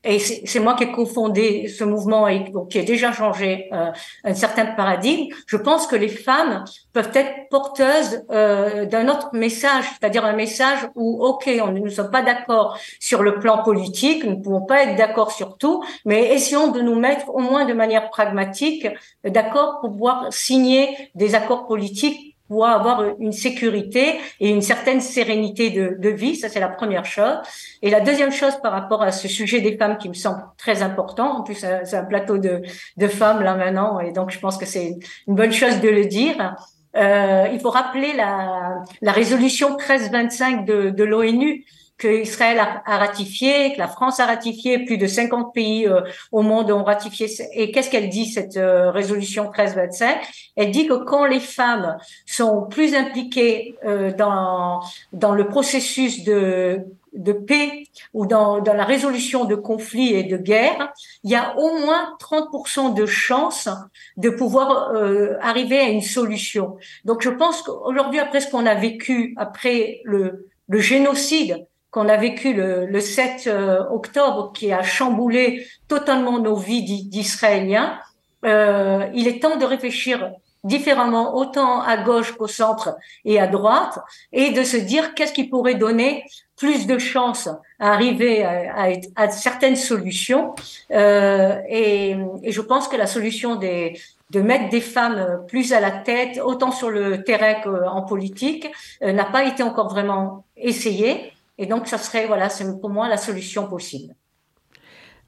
Et 0.02 0.18
c'est 0.18 0.60
moi 0.60 0.74
qui 0.74 0.84
ai 0.84 0.92
cofondé 0.92 1.66
ce 1.68 1.82
mouvement 1.82 2.28
et 2.28 2.52
qui 2.68 2.78
a 2.78 2.82
déjà 2.82 3.10
changé 3.12 3.68
euh, 3.72 3.90
un 4.22 4.34
certain 4.34 4.66
paradigme. 4.66 5.34
Je 5.46 5.56
pense 5.56 5.86
que 5.86 5.96
les 5.96 6.08
femmes 6.08 6.64
peuvent 6.92 7.10
être 7.14 7.48
porteuses 7.50 8.22
euh, 8.30 8.84
d'un 8.84 9.08
autre 9.08 9.30
message, 9.32 9.84
c'est-à-dire 9.98 10.24
un 10.24 10.34
message 10.34 10.78
où, 10.94 11.24
ok, 11.24 11.50
on 11.62 11.72
ne 11.72 11.80
nous 11.80 11.90
sommes 11.90 12.10
pas 12.10 12.22
d'accord 12.22 12.78
sur 13.00 13.22
le 13.22 13.38
plan 13.38 13.62
politique, 13.62 14.24
nous 14.24 14.36
ne 14.36 14.42
pouvons 14.42 14.66
pas 14.66 14.84
être 14.84 14.96
d'accord 14.96 15.32
sur 15.32 15.56
tout, 15.56 15.82
mais 16.04 16.34
essayons 16.34 16.68
de 16.68 16.82
nous 16.82 16.98
mettre 16.98 17.30
au 17.34 17.40
moins 17.40 17.64
de 17.64 17.72
manière 17.72 18.10
pragmatique 18.10 18.86
d'accord 19.24 19.80
pour 19.80 19.90
pouvoir 19.90 20.30
signer 20.30 21.10
des 21.14 21.34
accords 21.34 21.66
politiques 21.66 22.33
pour 22.54 22.66
avoir 22.66 23.02
une 23.18 23.32
sécurité 23.32 24.20
et 24.38 24.48
une 24.48 24.62
certaine 24.62 25.00
sérénité 25.00 25.70
de, 25.70 26.08
vie. 26.08 26.36
Ça, 26.36 26.48
c'est 26.48 26.60
la 26.60 26.68
première 26.68 27.04
chose. 27.04 27.38
Et 27.82 27.90
la 27.90 27.98
deuxième 27.98 28.30
chose 28.30 28.54
par 28.62 28.70
rapport 28.70 29.02
à 29.02 29.10
ce 29.10 29.26
sujet 29.26 29.60
des 29.60 29.76
femmes 29.76 29.98
qui 29.98 30.08
me 30.08 30.14
semble 30.14 30.40
très 30.56 30.80
important, 30.80 31.38
en 31.38 31.42
plus, 31.42 31.56
c'est 31.56 31.96
un 31.96 32.04
plateau 32.04 32.38
de, 32.38 32.62
de 32.96 33.08
femmes 33.08 33.42
là 33.42 33.56
maintenant, 33.56 33.98
et 33.98 34.12
donc 34.12 34.30
je 34.30 34.38
pense 34.38 34.56
que 34.56 34.66
c'est 34.66 34.96
une 35.26 35.34
bonne 35.34 35.52
chose 35.52 35.80
de 35.80 35.88
le 35.88 36.04
dire. 36.04 36.54
Euh, 36.96 37.48
il 37.52 37.58
faut 37.58 37.70
rappeler 37.70 38.12
la, 38.12 38.82
la 39.02 39.10
résolution 39.10 39.70
1325 39.70 40.64
de, 40.64 40.90
de 40.90 41.02
l'ONU 41.02 41.64
que 41.96 42.08
Israël 42.22 42.58
a, 42.58 42.98
ratifié, 42.98 43.72
que 43.72 43.78
la 43.78 43.88
France 43.88 44.20
a 44.20 44.26
ratifié, 44.26 44.84
plus 44.84 44.98
de 44.98 45.06
50 45.06 45.54
pays 45.54 45.86
euh, 45.86 46.00
au 46.32 46.42
monde 46.42 46.70
ont 46.70 46.84
ratifié. 46.84 47.28
Et 47.54 47.70
qu'est-ce 47.70 47.90
qu'elle 47.90 48.08
dit 48.08 48.26
cette 48.26 48.56
euh, 48.56 48.90
résolution 48.90 49.44
1325 49.44 50.18
Elle 50.56 50.70
dit 50.70 50.86
que 50.86 51.04
quand 51.04 51.24
les 51.26 51.40
femmes 51.40 51.96
sont 52.26 52.66
plus 52.66 52.94
impliquées 52.94 53.76
euh, 53.84 54.12
dans 54.12 54.80
dans 55.12 55.32
le 55.32 55.46
processus 55.46 56.24
de 56.24 56.84
de 57.14 57.32
paix 57.32 57.84
ou 58.12 58.26
dans, 58.26 58.60
dans 58.60 58.74
la 58.74 58.84
résolution 58.84 59.44
de 59.44 59.54
conflits 59.54 60.14
et 60.14 60.24
de 60.24 60.36
guerres, 60.36 60.92
il 61.22 61.30
y 61.30 61.36
a 61.36 61.56
au 61.56 61.78
moins 61.78 62.16
30% 62.20 62.94
de 62.94 63.06
chances 63.06 63.68
de 64.16 64.30
pouvoir 64.30 64.90
euh, 64.94 65.36
arriver 65.40 65.78
à 65.78 65.88
une 65.88 66.02
solution. 66.02 66.76
Donc 67.04 67.22
je 67.22 67.30
pense 67.30 67.62
qu'aujourd'hui, 67.62 68.18
après 68.18 68.40
ce 68.40 68.50
qu'on 68.50 68.66
a 68.66 68.74
vécu, 68.74 69.34
après 69.36 70.00
le, 70.04 70.48
le 70.68 70.78
génocide, 70.80 71.66
qu'on 71.94 72.08
a 72.08 72.16
vécu 72.16 72.52
le, 72.52 72.86
le 72.86 73.00
7 73.00 73.46
euh, 73.46 73.78
octobre, 73.88 74.50
qui 74.52 74.72
a 74.72 74.82
chamboulé 74.82 75.64
totalement 75.86 76.40
nos 76.40 76.56
vies 76.56 77.04
d'Israéliens, 77.04 78.00
euh, 78.44 79.06
il 79.14 79.28
est 79.28 79.40
temps 79.40 79.56
de 79.56 79.64
réfléchir 79.64 80.32
différemment 80.64 81.36
autant 81.36 81.82
à 81.82 81.96
gauche 81.98 82.32
qu'au 82.32 82.48
centre 82.48 82.96
et 83.24 83.38
à 83.38 83.46
droite, 83.46 84.00
et 84.32 84.50
de 84.50 84.64
se 84.64 84.76
dire 84.76 85.14
qu'est-ce 85.14 85.32
qui 85.32 85.44
pourrait 85.44 85.76
donner 85.76 86.24
plus 86.56 86.88
de 86.88 86.98
chances 86.98 87.48
à 87.78 87.92
arriver 87.92 88.42
à, 88.42 88.72
à, 88.74 88.88
à 89.14 89.30
certaines 89.30 89.76
solutions. 89.76 90.52
Euh, 90.90 91.60
et, 91.68 92.16
et, 92.42 92.50
je 92.50 92.60
pense 92.60 92.88
que 92.88 92.96
la 92.96 93.06
solution 93.06 93.54
des, 93.54 94.00
de 94.30 94.40
mettre 94.40 94.68
des 94.68 94.80
femmes 94.80 95.44
plus 95.46 95.72
à 95.72 95.78
la 95.78 95.92
tête, 95.92 96.40
autant 96.42 96.72
sur 96.72 96.90
le 96.90 97.22
terrain 97.22 97.54
qu'en 97.62 98.02
politique, 98.02 98.66
euh, 99.02 99.12
n'a 99.12 99.26
pas 99.26 99.44
été 99.44 99.62
encore 99.62 99.90
vraiment 99.90 100.44
essayée. 100.56 101.33
Et 101.58 101.66
donc, 101.66 101.86
ça 101.86 101.98
serait, 101.98 102.26
voilà, 102.26 102.48
c'est 102.48 102.64
pour 102.80 102.90
moi 102.90 103.08
la 103.08 103.16
solution 103.16 103.68
possible. 103.68 104.14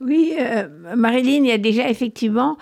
Oui, 0.01 0.35
euh, 0.39 0.69
Marilyn, 0.97 1.45
il 1.45 1.47
y 1.47 1.53
a 1.53 1.59
déjà 1.59 1.89
effectivement, 1.89 2.59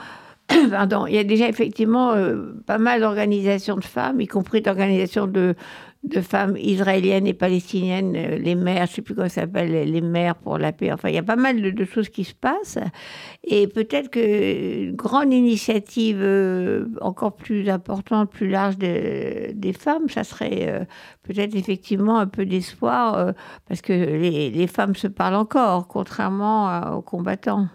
pardon, 0.71 1.07
il 1.07 1.15
y 1.15 1.19
a 1.19 1.25
déjà 1.25 1.49
effectivement 1.49 2.13
euh, 2.13 2.53
pas 2.67 2.79
mal 2.79 3.01
d'organisations 3.01 3.77
de 3.77 3.85
femmes, 3.85 4.21
y 4.21 4.27
compris 4.27 4.61
d'organisations 4.61 5.27
de, 5.27 5.55
de 6.05 6.21
femmes 6.21 6.57
israéliennes 6.59 7.27
et 7.27 7.33
palestiniennes, 7.33 8.15
euh, 8.15 8.37
les 8.37 8.55
mères, 8.55 8.87
je 8.87 8.93
ne 8.93 8.95
sais 8.97 9.03
plus 9.03 9.15
comment 9.15 9.29
ça 9.29 9.43
s'appelle, 9.43 9.91
les 9.91 10.01
mères 10.01 10.35
pour 10.37 10.59
la 10.59 10.73
paix. 10.73 10.93
Enfin, 10.93 11.09
il 11.09 11.15
y 11.15 11.19
a 11.19 11.23
pas 11.23 11.37
mal 11.37 11.63
de, 11.63 11.85
choses 11.85 12.09
qui 12.09 12.25
se 12.25 12.35
passent. 12.35 12.79
Et 13.43 13.67
peut-être 13.67 14.11
qu'une 14.11 14.95
grande 14.95 15.33
initiative 15.33 16.19
euh, 16.21 16.87
encore 17.01 17.37
plus 17.37 17.69
importante, 17.71 18.31
plus 18.31 18.49
large 18.49 18.77
de, 18.77 19.53
des 19.53 19.73
femmes, 19.73 20.09
ça 20.09 20.25
serait 20.25 20.69
euh, 20.69 20.85
peut-être 21.23 21.55
effectivement 21.57 22.19
un 22.19 22.27
peu 22.27 22.45
d'espoir, 22.45 23.33
parce 23.67 23.81
que 23.81 23.93
les, 23.93 24.67
femmes 24.67 24.95
se 24.95 25.07
parlent 25.07 25.37
encore, 25.37 25.89
contrairement 25.89 26.97
aux 26.97 27.03
combattants. 27.03 27.69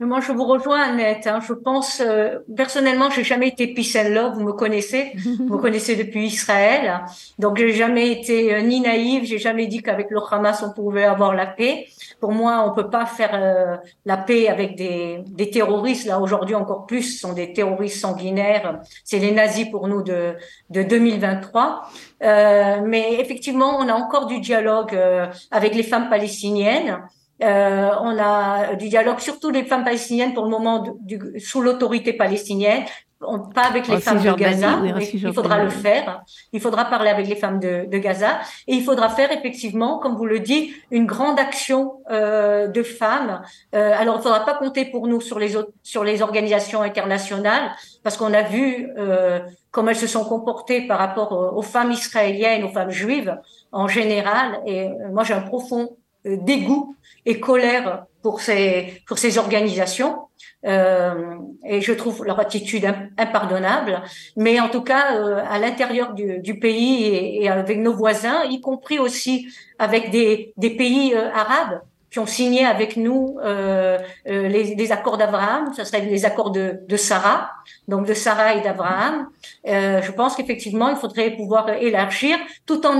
Moi, 0.00 0.20
je 0.20 0.30
vous 0.30 0.44
rejoins, 0.44 0.80
Annette. 0.80 1.26
Hein. 1.26 1.40
Je 1.46 1.52
pense, 1.52 2.00
euh, 2.00 2.38
personnellement, 2.56 3.10
j'ai 3.10 3.24
jamais 3.24 3.48
été 3.48 3.66
peace 3.66 3.96
and 3.96 4.10
love. 4.10 4.34
Vous 4.34 4.44
me 4.44 4.52
connaissez, 4.52 5.12
vous 5.16 5.56
me 5.56 5.58
connaissez 5.60 5.96
depuis 5.96 6.26
Israël. 6.26 7.00
Donc, 7.38 7.58
j'ai 7.58 7.72
jamais 7.72 8.12
été 8.12 8.54
euh, 8.54 8.60
ni 8.60 8.80
naïve. 8.80 9.24
J'ai 9.24 9.38
jamais 9.38 9.66
dit 9.66 9.82
qu'avec 9.82 10.10
le 10.10 10.20
Hamas 10.30 10.62
on 10.62 10.72
pouvait 10.72 11.04
avoir 11.04 11.34
la 11.34 11.46
paix. 11.46 11.88
Pour 12.20 12.32
moi, 12.32 12.64
on 12.68 12.74
peut 12.74 12.90
pas 12.90 13.06
faire 13.06 13.30
euh, 13.34 13.76
la 14.04 14.16
paix 14.16 14.48
avec 14.48 14.76
des, 14.76 15.24
des 15.26 15.50
terroristes. 15.50 16.06
Là, 16.06 16.20
aujourd'hui, 16.20 16.54
encore 16.54 16.86
plus, 16.86 17.02
ce 17.02 17.20
sont 17.20 17.32
des 17.32 17.52
terroristes 17.52 18.00
sanguinaires. 18.00 18.80
C'est 19.04 19.18
les 19.18 19.32
nazis 19.32 19.68
pour 19.68 19.88
nous 19.88 20.02
de, 20.02 20.34
de 20.70 20.82
2023. 20.82 21.90
Euh, 22.22 22.80
mais 22.84 23.20
effectivement, 23.20 23.78
on 23.78 23.88
a 23.88 23.94
encore 23.94 24.26
du 24.26 24.40
dialogue 24.40 24.94
euh, 24.94 25.26
avec 25.50 25.74
les 25.74 25.82
femmes 25.82 26.08
palestiniennes. 26.08 26.98
Euh, 27.42 27.90
on 28.00 28.18
a 28.18 28.74
du 28.74 28.88
dialogue, 28.88 29.20
surtout 29.20 29.50
les 29.50 29.64
femmes 29.64 29.84
palestiniennes 29.84 30.34
pour 30.34 30.44
le 30.44 30.50
moment 30.50 30.84
du, 31.00 31.20
sous 31.38 31.60
l'autorité 31.60 32.12
palestinienne, 32.12 32.84
on, 33.20 33.40
pas 33.40 33.62
avec 33.62 33.88
les 33.88 34.00
femmes 34.00 34.22
de 34.22 34.32
Gaza, 34.32 34.78
il 35.12 35.32
faudra 35.32 35.62
le 35.62 35.70
faire. 35.70 36.22
Il 36.52 36.60
faudra 36.60 36.84
parler 36.84 37.10
avec 37.10 37.26
les 37.26 37.34
femmes 37.34 37.58
de, 37.58 37.86
de, 37.90 37.98
Gaza 37.98 38.38
et 38.66 38.74
il 38.74 38.84
faudra 38.84 39.08
faire 39.08 39.32
effectivement, 39.32 39.98
comme 39.98 40.16
vous 40.16 40.26
le 40.26 40.40
dites, 40.40 40.72
une 40.90 41.06
grande 41.06 41.38
action 41.38 41.94
euh, 42.10 42.68
de 42.68 42.82
femmes. 42.82 43.42
Euh, 43.74 43.92
alors, 43.96 44.16
il 44.18 44.22
faudra 44.22 44.44
pas 44.44 44.54
compter 44.54 44.84
pour 44.84 45.08
nous 45.08 45.20
sur 45.20 45.38
les 45.38 45.56
autres, 45.56 45.72
sur 45.82 46.04
les 46.04 46.22
organisations 46.22 46.82
internationales 46.82 47.72
parce 48.04 48.16
qu'on 48.16 48.32
a 48.32 48.42
vu 48.42 48.88
euh, 48.96 49.40
comment 49.70 49.90
elles 49.90 49.96
se 49.96 50.06
sont 50.06 50.24
comportées 50.24 50.86
par 50.86 50.98
rapport 50.98 51.32
aux, 51.32 51.58
aux 51.58 51.62
femmes 51.62 51.90
israéliennes, 51.90 52.64
aux 52.64 52.72
femmes 52.72 52.90
juives 52.90 53.36
en 53.72 53.88
général. 53.88 54.60
Et 54.66 54.84
euh, 54.84 54.92
moi, 55.12 55.24
j'ai 55.24 55.34
un 55.34 55.42
profond 55.42 55.96
dégoût 56.24 56.96
et 57.26 57.40
colère 57.40 58.04
pour 58.22 58.40
ces, 58.40 59.02
pour 59.06 59.18
ces 59.18 59.38
organisations. 59.38 60.18
Euh, 60.66 61.36
et 61.64 61.80
je 61.80 61.92
trouve 61.92 62.24
leur 62.24 62.40
attitude 62.40 62.84
impardonnable. 63.16 64.02
Mais 64.36 64.58
en 64.58 64.68
tout 64.68 64.82
cas, 64.82 65.14
euh, 65.14 65.42
à 65.48 65.58
l'intérieur 65.58 66.14
du, 66.14 66.40
du, 66.40 66.58
pays 66.58 67.04
et, 67.04 67.44
et, 67.44 67.48
avec 67.48 67.78
nos 67.78 67.94
voisins, 67.94 68.42
y 68.44 68.60
compris 68.60 68.98
aussi 68.98 69.48
avec 69.78 70.10
des, 70.10 70.52
des 70.56 70.70
pays 70.70 71.14
euh, 71.14 71.30
arabes 71.32 71.80
qui 72.10 72.18
ont 72.18 72.26
signé 72.26 72.64
avec 72.64 72.96
nous 72.96 73.36
euh, 73.42 73.98
euh, 74.26 74.48
les, 74.48 74.74
les, 74.74 74.92
accords 74.92 75.18
d'Abraham, 75.18 75.72
ça 75.74 75.84
serait 75.84 76.00
les 76.00 76.24
accords 76.24 76.50
de, 76.50 76.80
de 76.88 76.96
Sarah, 76.96 77.50
donc 77.86 78.06
de 78.06 78.14
Sarah 78.14 78.54
et 78.54 78.62
d'Abraham. 78.62 79.28
Euh, 79.66 80.00
je 80.00 80.12
pense 80.12 80.34
qu'effectivement, 80.34 80.88
il 80.88 80.96
faudrait 80.96 81.32
pouvoir 81.32 81.68
élargir 81.70 82.38
tout 82.64 82.86
en 82.86 82.98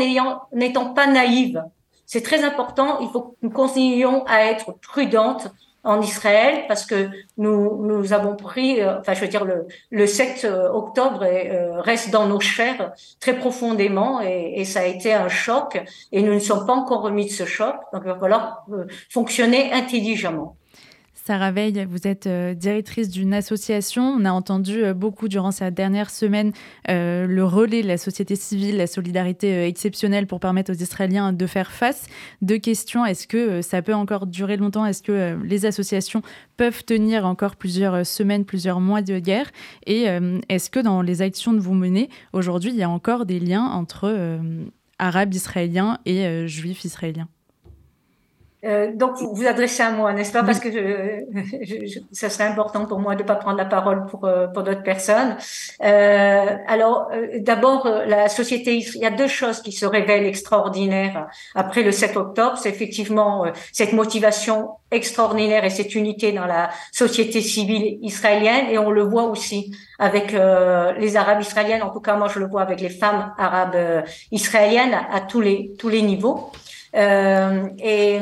n'étant 0.53 0.93
pas 0.93 1.07
naïve 1.07 1.63
c'est 2.09 2.23
très 2.23 2.43
important. 2.43 2.99
Il 3.01 3.09
faut 3.11 3.21
que 3.21 3.37
nous 3.43 3.51
continuions 3.51 4.25
à 4.27 4.47
être 4.47 4.73
prudentes 4.81 5.49
en 5.85 6.01
Israël 6.01 6.65
parce 6.67 6.87
que 6.87 7.11
nous, 7.37 7.87
nous 7.87 8.13
avons 8.15 8.35
pris, 8.35 8.81
euh, 8.81 8.99
enfin 8.99 9.13
je 9.13 9.21
veux 9.21 9.29
dire, 9.29 9.45
le, 9.45 9.67
le 9.91 10.07
7 10.07 10.45
euh, 10.45 10.71
octobre 10.71 11.23
euh, 11.23 11.81
reste 11.81 12.11
dans 12.11 12.27
nos 12.27 12.41
chairs 12.41 12.93
très 13.21 13.39
profondément 13.39 14.23
et, 14.23 14.55
et, 14.57 14.65
ça 14.65 14.81
a 14.81 14.85
été 14.85 15.13
un 15.13 15.29
choc 15.29 15.81
et 16.11 16.23
nous 16.23 16.33
ne 16.33 16.41
sommes 16.41 16.67
pas 16.67 16.73
encore 16.73 17.03
remis 17.03 17.27
de 17.27 17.31
ce 17.31 17.45
choc. 17.45 17.77
Donc 17.93 18.03
il 18.05 18.09
va 18.09 18.19
falloir 18.19 18.67
fonctionner 19.11 19.71
intelligemment. 19.73 20.57
Sarah 21.29 21.51
Veil, 21.51 21.87
vous 21.91 22.07
êtes 22.07 22.27
euh, 22.27 22.55
directrice 22.55 23.11
d'une 23.11 23.35
association. 23.35 24.03
On 24.19 24.25
a 24.25 24.33
entendu 24.33 24.83
euh, 24.83 24.95
beaucoup 24.95 25.29
durant 25.29 25.51
cette 25.51 25.75
dernière 25.75 26.09
semaine 26.09 26.53
euh, 26.89 27.27
le 27.27 27.45
relais 27.45 27.83
de 27.83 27.87
la 27.87 27.99
société 27.99 28.35
civile, 28.35 28.79
la 28.79 28.87
solidarité 28.87 29.67
exceptionnelle 29.67 30.27
pour 30.27 30.41
permettre 30.41 30.73
aux 30.73 30.77
Israéliens 30.77 31.35
de 31.35 31.47
faire 31.47 31.71
face. 31.71 32.07
Deux 32.41 32.57
questions. 32.57 33.05
Est-ce 33.05 33.27
que 33.27 33.61
ça 33.61 33.83
peut 33.83 33.93
encore 33.93 34.27
durer 34.27 34.57
longtemps? 34.57 34.87
Est-ce 34.87 35.03
que 35.03 35.39
les 35.45 35.67
associations 35.67 36.23
peuvent 36.57 36.83
tenir 36.87 37.27
encore 37.27 37.57
plusieurs 37.57 38.07
semaines, 38.07 38.47
plusieurs 38.47 38.81
mois 38.81 39.03
de 39.03 39.19
guerre? 39.19 39.51
Et 39.87 40.07
est-ce 40.49 40.71
que 40.71 40.81
dans 40.81 41.03
les 41.03 41.21
actions 41.21 41.53
que 41.53 41.61
vous 41.61 41.75
menez 41.75 42.09
aujourd'hui, 42.33 42.71
il 42.71 42.77
y 42.77 42.83
a 42.83 42.89
encore 42.89 43.27
des 43.27 43.39
liens 43.39 43.67
entre 43.67 44.41
arabes 44.99 45.35
israéliens 45.35 45.99
et 46.07 46.49
juifs 46.49 46.85
israéliens? 46.85 47.29
Euh, 48.65 48.91
donc, 48.93 49.17
vous 49.19 49.33
vous 49.35 49.47
adressez 49.47 49.83
à 49.83 49.91
moi, 49.91 50.13
n'est-ce 50.13 50.33
pas? 50.33 50.43
Parce 50.43 50.59
que 50.59 50.71
je, 50.73 52.01
ça 52.13 52.29
serait 52.29 52.45
important 52.45 52.87
pour 52.87 52.99
moi 52.99 53.15
de 53.15 53.23
ne 53.23 53.27
pas 53.27 53.37
prendre 53.37 53.57
la 53.57 53.65
parole 53.65 54.07
pour, 54.07 54.25
euh, 54.25 54.49
pour 54.49 54.65
d'autres 54.65 54.83
personnes. 54.83 55.37
Euh, 55.85 56.57
alors, 56.67 57.09
euh, 57.13 57.39
d'abord, 57.39 57.89
la 58.07 58.29
société, 58.29 58.77
il 58.77 59.01
y 59.01 59.07
a 59.07 59.11
deux 59.11 59.29
choses 59.29 59.61
qui 59.63 59.71
se 59.71 59.87
révèlent 59.87 60.27
extraordinaires 60.27 61.29
après 61.55 61.83
le 61.83 61.93
7 61.93 62.17
octobre. 62.17 62.59
C'est 62.59 62.71
effectivement 62.71 63.45
cette 63.73 63.93
motivation 63.93 64.71
extraordinaire 64.91 65.65
et 65.65 65.71
cette 65.71 65.95
unité 65.95 66.33
dans 66.33 66.47
la 66.47 66.71
société 66.91 67.41
civile 67.41 67.99
israélienne. 68.03 68.67
Et 68.71 68.79
on 68.79 68.91
le 68.91 69.03
voit 69.03 69.25
aussi 69.25 69.73
avec 70.01 70.33
les 70.33 71.17
Arabes 71.17 71.41
israéliennes. 71.41 71.83
En 71.83 71.91
tout 71.91 72.01
cas, 72.01 72.17
moi, 72.17 72.29
je 72.29 72.39
le 72.39 72.47
vois 72.47 72.63
avec 72.63 72.81
les 72.81 72.89
femmes 72.89 73.33
arabes 73.39 74.05
israéliennes 74.33 74.99
à 75.13 75.21
tous 75.21 75.41
les, 75.41 75.73
tous 75.79 75.89
les 75.89 76.03
niveaux. 76.03 76.51
Euh, 76.95 77.69
et, 77.79 78.21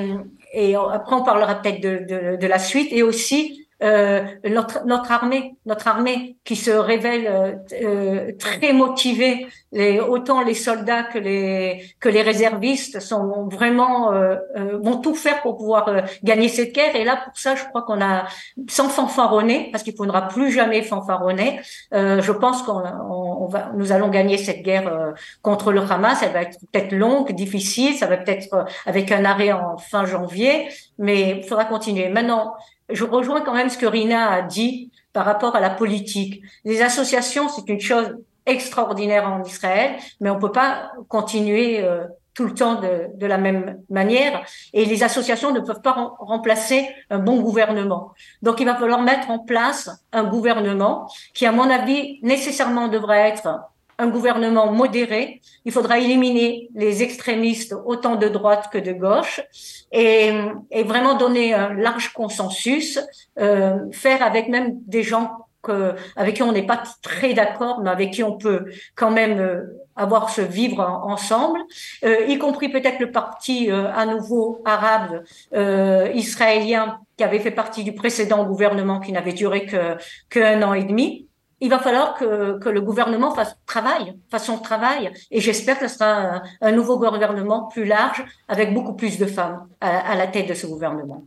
et 0.53 0.75
après, 0.75 1.17
on 1.17 1.23
parlera 1.23 1.57
peut-être 1.57 1.81
de, 1.81 1.99
de, 2.07 2.37
de, 2.37 2.47
la 2.47 2.59
suite 2.59 2.93
et 2.93 3.03
aussi 3.03 3.66
euh, 3.83 4.24
notre, 4.49 4.87
notre 4.87 5.12
armée, 5.12 5.57
notre 5.66 5.87
armée 5.87 6.37
qui 6.45 6.57
se 6.57 6.70
révèle 6.70 7.27
euh, 7.27 7.53
euh, 7.83 8.33
très 8.39 8.72
motivée, 8.72 9.49
les, 9.72 10.01
autant 10.01 10.41
les 10.41 10.55
soldats 10.55 11.03
que 11.03 11.18
les 11.18 11.85
que 12.01 12.09
les 12.09 12.22
réservistes 12.22 13.01
sont 13.01 13.49
vraiment 13.49 14.12
euh, 14.12 14.37
euh 14.57 14.79
vont 14.83 14.97
tout 14.99 15.14
faire 15.14 15.43
pour 15.43 15.59
pouvoir 15.59 16.05
gagner 16.22 16.49
cette 16.49 16.74
guerre. 16.74 16.97
Et 16.97 17.05
là, 17.05 17.16
pour 17.16 17.37
ça, 17.37 17.55
je 17.55 17.64
crois 17.64 17.83
qu'on 17.83 18.01
a 18.01 18.27
sans 18.68 18.89
fanfaronner, 18.89 19.68
parce 19.72 19.85
qu'il 19.85 19.95
faudra 19.95 20.29
plus 20.29 20.51
jamais 20.51 20.83
fanfaronner. 20.83 21.61
je 21.93 22.33
pense 22.33 22.62
qu'on 22.62 22.83
on, 23.11 23.47
va, 23.47 23.72
nous 23.74 23.93
allons 23.93 24.09
gagner 24.09 24.39
cette 24.39 24.62
guerre 24.62 25.14
contre 25.43 25.72
le 25.72 25.81
Hamas. 25.81 26.22
Elle 26.22 26.33
va 26.33 26.43
être 26.43 26.59
peut-être 26.72 26.93
longue, 26.93 27.33
difficile, 27.33 27.95
ça 27.95 28.07
va 28.07 28.16
peut-être 28.16 28.66
avec 28.87 29.12
un 29.12 29.24
arrêt 29.24 29.53
en 29.53 29.77
fin 29.77 30.07
janvier, 30.07 30.68
mais 30.99 31.39
il 31.39 31.45
faudra 31.45 31.64
continuer. 31.64 32.09
Maintenant 32.09 32.55
je 32.89 33.05
rejoins 33.05 33.41
quand 33.41 33.55
même 33.55 33.68
ce 33.68 33.78
que 33.78 33.87
Rina 33.87 34.30
a 34.30 34.43
dit 34.43 34.91
par 35.12 35.24
rapport 35.24 35.57
à 35.57 35.61
la 35.61 35.70
politique. 35.70 36.43
Les 36.64 36.82
associations, 36.82 37.49
c'est 37.49 37.68
une 37.68 37.80
chose 37.80 38.16
extraordinaire 38.45 39.28
en 39.28 39.43
Israël, 39.43 39.97
mais 40.20 40.30
on 40.30 40.39
peut 40.39 40.53
pas 40.53 40.93
continuer 41.09 41.82
euh, 41.82 42.05
tout 42.34 42.45
le 42.45 42.55
temps 42.55 42.80
de, 42.80 43.07
de, 43.14 43.26
la 43.26 43.39
même 43.39 43.82
manière. 43.91 44.45
Et 44.72 44.84
les 44.84 45.03
associations 45.03 45.53
ne 45.53 45.61
peuvent 45.61 45.80
pas 45.80 46.14
remplacer 46.20 46.87
un 47.11 47.18
bon 47.18 47.41
gouvernement. 47.41 48.12
Donc, 48.43 48.61
il 48.61 48.66
va 48.66 48.76
falloir 48.76 49.03
mettre 49.03 49.30
en 49.30 49.39
place 49.39 49.91
un 50.12 50.24
gouvernement 50.24 51.11
qui, 51.34 51.47
à 51.47 51.53
mon 51.53 51.68
avis, 51.68 52.20
nécessairement 52.22 52.89
devrait 52.89 53.28
être 53.28 53.49
un 53.99 54.09
gouvernement 54.09 54.72
modéré. 54.72 55.40
Il 55.64 55.72
faudra 55.72 55.99
éliminer 55.99 56.68
les 56.74 57.03
extrémistes 57.03 57.74
autant 57.84 58.16
de 58.16 58.28
droite 58.28 58.68
que 58.72 58.78
de 58.78 58.92
gauche 58.92 59.40
et, 59.92 60.32
et 60.70 60.82
vraiment 60.82 61.14
donner 61.14 61.55
un 61.55 61.72
large 61.74 62.12
consensus, 62.12 62.99
euh, 63.38 63.78
faire 63.92 64.22
avec 64.22 64.49
même 64.49 64.78
des 64.86 65.03
gens 65.03 65.30
que, 65.62 65.94
avec 66.14 66.36
qui 66.36 66.42
on 66.42 66.53
n'est 66.53 66.66
pas 66.66 66.82
très 67.03 67.34
d'accord, 67.34 67.80
mais 67.82 67.90
avec 67.90 68.12
qui 68.12 68.22
on 68.22 68.36
peut 68.38 68.66
quand 68.94 69.11
même 69.11 69.40
euh, 69.40 69.62
avoir 69.97 70.30
ce 70.30 70.42
vivre 70.42 70.80
ensemble, 71.05 71.59
euh, 72.05 72.26
y 72.26 72.38
compris 72.38 72.68
peut-être 72.68 73.01
le 73.01 73.11
parti 73.11 73.70
euh, 73.70 73.90
à 73.92 74.07
nouveau 74.07 74.62
arabe 74.64 75.24
euh, 75.55 76.11
israélien 76.14 77.01
qui 77.16 77.24
avait 77.24 77.40
fait 77.40 77.51
partie 77.51 77.82
du 77.82 77.94
précédent 77.94 78.44
gouvernement 78.44 79.01
qui 79.01 79.11
n'avait 79.12 79.32
duré 79.32 79.64
que 79.64 79.97
qu'un 80.28 80.62
an 80.62 80.74
et 80.74 80.84
demi 80.84 81.26
il 81.61 81.71
va 81.71 81.79
falloir 81.79 82.15
que, 82.15 82.59
que, 82.59 82.69
le 82.69 82.81
gouvernement 82.81 83.35
fasse 83.35 83.57
travail, 83.67 84.15
fasse 84.31 84.47
son 84.47 84.59
travail. 84.59 85.11
Et 85.31 85.41
j'espère 85.41 85.79
que 85.79 85.89
ce 85.89 85.95
sera 85.95 86.43
un, 86.61 86.73
nouveau 86.73 86.99
gouvernement 86.99 87.69
plus 87.69 87.85
large, 87.85 88.25
avec 88.49 88.75
beaucoup 88.75 88.95
plus 88.95 89.19
de 89.19 89.27
femmes 89.27 89.67
à, 89.81 90.15
la 90.17 90.27
tête 90.27 90.49
de 90.49 90.55
ce 90.55 90.67
gouvernement. 90.67 91.25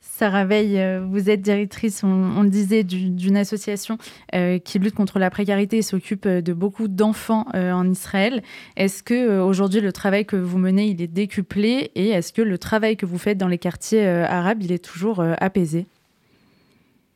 Sarah 0.00 0.44
Veil, 0.44 0.78
euh, 0.78 1.04
vous 1.04 1.28
êtes 1.28 1.40
directrice, 1.40 2.04
on, 2.04 2.42
le 2.42 2.48
disait, 2.48 2.84
d'une 2.84 3.36
association 3.36 3.98
euh, 4.34 4.58
qui 4.58 4.78
lutte 4.78 4.94
contre 4.94 5.18
la 5.18 5.28
précarité 5.28 5.78
et 5.78 5.82
s'occupe 5.82 6.26
euh, 6.26 6.40
de 6.40 6.52
beaucoup 6.52 6.86
d'enfants 6.86 7.46
en 7.52 7.90
Israël. 7.90 8.42
Est-ce 8.76 9.02
que 9.02 9.40
aujourd'hui 9.40 9.80
le 9.80 9.92
travail 9.92 10.24
que 10.24 10.36
vous 10.36 10.58
menez, 10.58 10.86
il 10.86 11.02
est 11.02 11.08
décuplé 11.08 11.90
et 11.96 12.10
est-ce 12.10 12.32
que 12.32 12.42
le 12.42 12.58
travail 12.58 12.96
que 12.96 13.06
vous 13.06 13.18
faites 13.18 13.38
dans 13.38 13.48
les 13.48 13.58
quartiers 13.58 14.06
arabes, 14.06 14.62
il 14.62 14.70
est 14.70 14.84
toujours 14.84 15.20
apaisé? 15.40 15.86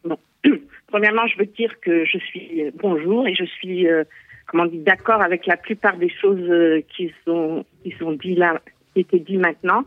Premièrement, 0.88 1.26
je 1.26 1.36
veux 1.38 1.46
dire 1.46 1.78
que 1.80 2.04
je 2.06 2.18
suis 2.18 2.62
euh, 2.62 2.70
bonjour 2.74 3.26
et 3.28 3.34
je 3.34 3.44
suis, 3.44 3.86
euh, 3.86 4.04
comment 4.46 4.64
dire, 4.64 4.82
d'accord 4.82 5.20
avec 5.20 5.46
la 5.46 5.58
plupart 5.58 5.98
des 5.98 6.08
choses 6.08 6.40
euh, 6.48 6.82
qui 6.96 7.12
sont 7.26 7.64
qui 7.82 7.94
sont 7.98 8.12
dites 8.12 8.38
là, 8.38 8.58
qui 8.94 9.00
étaient 9.00 9.18
dites 9.18 9.38
maintenant. 9.38 9.84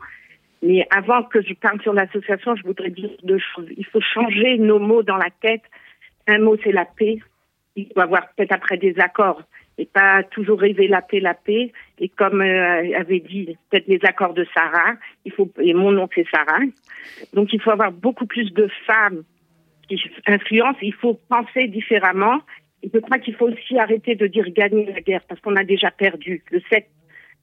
Mais 0.62 0.88
avant 0.91 1.24
que 1.24 1.41
je 1.41 1.56
parle 1.56 1.82
sur 1.82 1.93
l'association, 1.93 2.56
je 2.56 2.64
voudrais 2.64 2.91
dire 2.91 3.10
deux 3.24 3.39
choses. 3.39 3.68
Il 3.76 3.86
faut 3.86 3.99
changer 3.99 4.60
nos 4.60 4.78
mots 4.78 5.02
dans 5.02 5.18
la 5.18 5.32
tête. 5.41 5.64
Un 6.28 6.38
mot, 6.38 6.56
c'est 6.64 6.72
la 6.72 6.86
paix. 6.86 7.18
Il 7.76 7.88
faut 7.91 8.02
avoir 8.02 8.28
peut-être 8.36 8.52
après 8.52 8.78
des 8.78 8.93
accords 8.99 9.41
et 9.80 9.86
pas 9.86 10.22
toujours 10.22 10.60
rêver 10.60 10.88
la 10.88 11.02
paix, 11.02 11.20
la 11.20 11.34
paix. 11.34 11.72
Et 11.97 12.10
comme 12.10 12.41
avait 12.41 13.22
dit 13.22 13.58
peut-être 13.72 13.88
les 13.88 14.02
accords 14.04 14.36
de 14.36 14.45
Sarah, 14.54 14.93
il 15.26 15.32
faut 15.32 15.49
et 15.60 15.74
mon 15.74 15.91
nom 15.91 16.08
c'est 16.14 16.28
Sarah. 16.32 16.60
Donc 17.34 17.54
il 17.54 17.60
faut 17.60 17.72
avoir 17.72 17.91
beaucoup 17.91 18.28
plus 18.28 18.54
de 18.54 18.68
femmes 18.86 19.24
influence, 20.27 20.75
il 20.81 20.93
faut 20.93 21.19
penser 21.29 21.67
différemment. 21.67 22.39
Je 22.83 22.99
crois 22.99 23.19
qu'il 23.19 23.35
faut 23.35 23.47
aussi 23.47 23.77
arrêter 23.77 24.15
de 24.15 24.27
dire 24.27 24.49
gagner 24.49 24.85
la 24.85 25.01
guerre 25.01 25.21
parce 25.27 25.39
qu'on 25.41 25.55
a 25.55 25.63
déjà 25.63 25.91
perdu. 25.91 26.43
Le 26.51 26.61
7, 26.71 26.87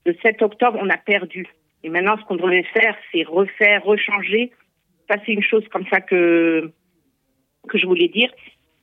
le 0.07 0.15
7 0.23 0.43
octobre, 0.43 0.79
on 0.83 0.91
a 0.91 0.97
perdu. 0.97 1.47
Et 1.85 1.91
maintenant, 1.91 2.17
ce 2.19 2.25
qu'on 2.25 2.37
devrait 2.37 2.65
faire, 2.65 2.97
c'est 3.13 3.23
refaire, 3.23 3.85
rechanger. 3.85 4.51
Ça, 5.09 5.17
c'est 5.25 5.33
une 5.33 5.43
chose 5.43 5.67
comme 5.69 5.87
ça 5.87 6.01
que, 6.01 6.73
que 7.69 7.79
je 7.79 7.87
voulais 7.87 8.09
dire. 8.09 8.31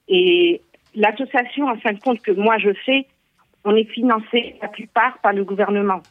Et 0.07 0.61
l'association, 0.95 1.67
en 1.67 1.77
fin 1.77 1.93
de 1.93 1.99
compte, 1.99 2.21
que 2.21 2.31
moi 2.31 2.57
je 2.57 2.73
fais, 2.85 3.05
on 3.63 3.75
est 3.75 3.89
financé 3.91 4.55
la 4.61 4.69
plupart 4.69 5.19
par 5.21 5.33
le 5.33 5.43
gouvernement. 5.43 6.01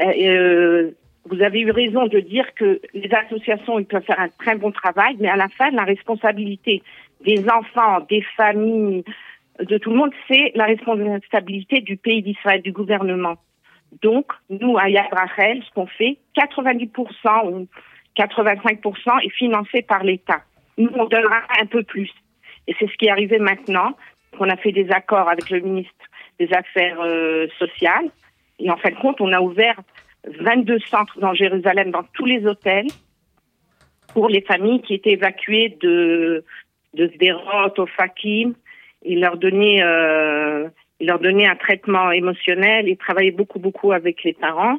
Euh, 0.00 0.12
euh 0.22 0.90
vous 1.26 1.42
avez 1.42 1.60
eu 1.60 1.70
raison 1.70 2.06
de 2.06 2.20
dire 2.20 2.54
que 2.54 2.80
les 2.94 3.10
associations 3.12 3.78
ils 3.78 3.86
peuvent 3.86 4.04
faire 4.04 4.20
un 4.20 4.28
très 4.28 4.56
bon 4.56 4.72
travail, 4.72 5.16
mais 5.20 5.28
à 5.28 5.36
la 5.36 5.48
fin, 5.48 5.70
la 5.70 5.84
responsabilité 5.84 6.82
des 7.24 7.44
enfants, 7.50 8.00
des 8.08 8.22
familles, 8.36 9.04
de 9.60 9.78
tout 9.78 9.90
le 9.90 9.96
monde, 9.96 10.12
c'est 10.28 10.52
la 10.54 10.66
responsabilité 10.66 11.80
du 11.80 11.96
pays 11.96 12.22
d'Israël, 12.22 12.62
du 12.62 12.72
gouvernement. 12.72 13.36
Donc, 14.02 14.32
nous, 14.50 14.78
à 14.78 14.88
Yad 14.88 15.06
Rachel, 15.10 15.62
ce 15.64 15.70
qu'on 15.74 15.86
fait, 15.86 16.18
90% 16.36 17.50
ou 17.50 17.66
85% 18.16 19.24
est 19.24 19.30
financé 19.30 19.82
par 19.82 20.04
l'État. 20.04 20.42
Nous, 20.76 20.90
on 20.94 21.06
donnera 21.06 21.42
un 21.60 21.66
peu 21.66 21.82
plus. 21.82 22.10
Et 22.66 22.74
c'est 22.78 22.86
ce 22.86 22.96
qui 22.96 23.06
est 23.06 23.10
arrivé 23.10 23.38
maintenant, 23.38 23.96
qu'on 24.36 24.48
a 24.48 24.56
fait 24.56 24.72
des 24.72 24.90
accords 24.90 25.28
avec 25.28 25.50
le 25.50 25.60
ministre 25.60 25.92
des 26.38 26.52
Affaires 26.52 27.00
euh, 27.00 27.48
sociales. 27.58 28.10
Et 28.58 28.70
en 28.70 28.76
fin 28.76 28.90
de 28.90 28.96
compte, 28.96 29.20
on 29.20 29.32
a 29.32 29.40
ouvert 29.40 29.80
22 30.26 30.78
centres 30.80 31.18
dans 31.20 31.34
Jérusalem, 31.34 31.90
dans 31.90 32.04
tous 32.14 32.26
les 32.26 32.46
hôtels, 32.46 32.88
pour 34.12 34.28
les 34.28 34.40
familles 34.42 34.80
qui 34.82 34.94
étaient 34.94 35.12
évacuées 35.12 35.76
de, 35.80 36.44
de 36.94 37.08
Sderot 37.08 37.78
au 37.78 37.86
Fakim. 37.86 38.54
Il 39.04 39.20
leur 39.20 39.36
donnait, 39.36 39.82
euh, 39.82 40.68
il 41.00 41.06
leur 41.06 41.20
un 41.22 41.56
traitement 41.56 42.10
émotionnel. 42.10 42.88
Ils 42.88 42.96
travaillaient 42.96 43.30
beaucoup, 43.30 43.58
beaucoup 43.58 43.92
avec 43.92 44.24
les 44.24 44.32
parents 44.32 44.78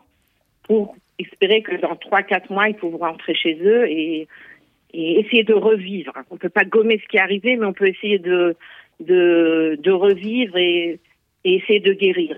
pour 0.64 0.96
espérer 1.20 1.62
que 1.62 1.76
dans 1.76 1.96
3-4 1.96 2.52
mois, 2.52 2.70
ils 2.70 2.76
pourront 2.76 2.98
rentrer 2.98 3.34
chez 3.34 3.58
eux 3.62 3.88
et, 3.90 4.28
et 4.94 5.20
essayer 5.20 5.44
de 5.44 5.54
revivre. 5.54 6.14
On 6.30 6.36
ne 6.36 6.40
peut 6.40 6.50
pas 6.50 6.66
gommer 6.66 7.00
ce 7.02 7.08
qui 7.08 7.18
est 7.18 7.22
arrivé, 7.22 7.56
mais 7.56 7.66
on 7.66 7.74
peut 7.74 7.88
essayer 7.88 8.20
de, 8.20 8.56
de, 9.00 9.78
de 9.82 9.92
revivre 9.92 10.58
et, 10.58 11.00
et 11.44 11.56
essayer 11.56 11.80
de 11.80 11.94
guérir. 11.94 12.36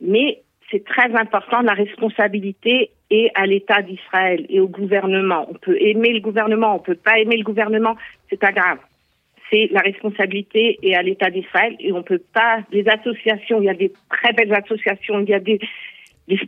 Mais 0.00 0.42
c'est 0.72 0.84
très 0.84 1.14
important, 1.14 1.60
la 1.60 1.74
responsabilité 1.74 2.90
est 3.10 3.30
à 3.34 3.46
l'État 3.46 3.82
d'Israël 3.82 4.46
et 4.48 4.58
au 4.58 4.68
gouvernement. 4.68 5.46
On 5.50 5.54
peut 5.54 5.76
aimer 5.78 6.14
le 6.14 6.20
gouvernement, 6.20 6.74
on 6.74 6.78
peut 6.78 6.96
pas 6.96 7.18
aimer 7.18 7.36
le 7.36 7.44
gouvernement, 7.44 7.94
c'est 8.30 8.40
pas 8.40 8.52
grave. 8.52 8.78
C'est 9.50 9.68
la 9.70 9.80
responsabilité 9.80 10.78
est 10.82 10.94
à 10.94 11.02
l'État 11.02 11.28
d'Israël 11.28 11.76
et 11.78 11.92
on 11.92 12.02
peut 12.02 12.22
pas, 12.32 12.60
les 12.72 12.88
associations, 12.88 13.60
il 13.60 13.66
y 13.66 13.68
a 13.68 13.74
des 13.74 13.92
très 14.08 14.32
belles 14.32 14.54
associations, 14.54 15.20
il 15.20 15.28
y 15.28 15.34
a 15.34 15.40
des, 15.40 15.60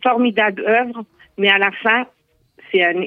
formidables 0.03 0.64
œuvres, 0.66 1.05
mais 1.37 1.51
à 1.51 1.59
la 1.59 1.70
fin, 1.70 2.07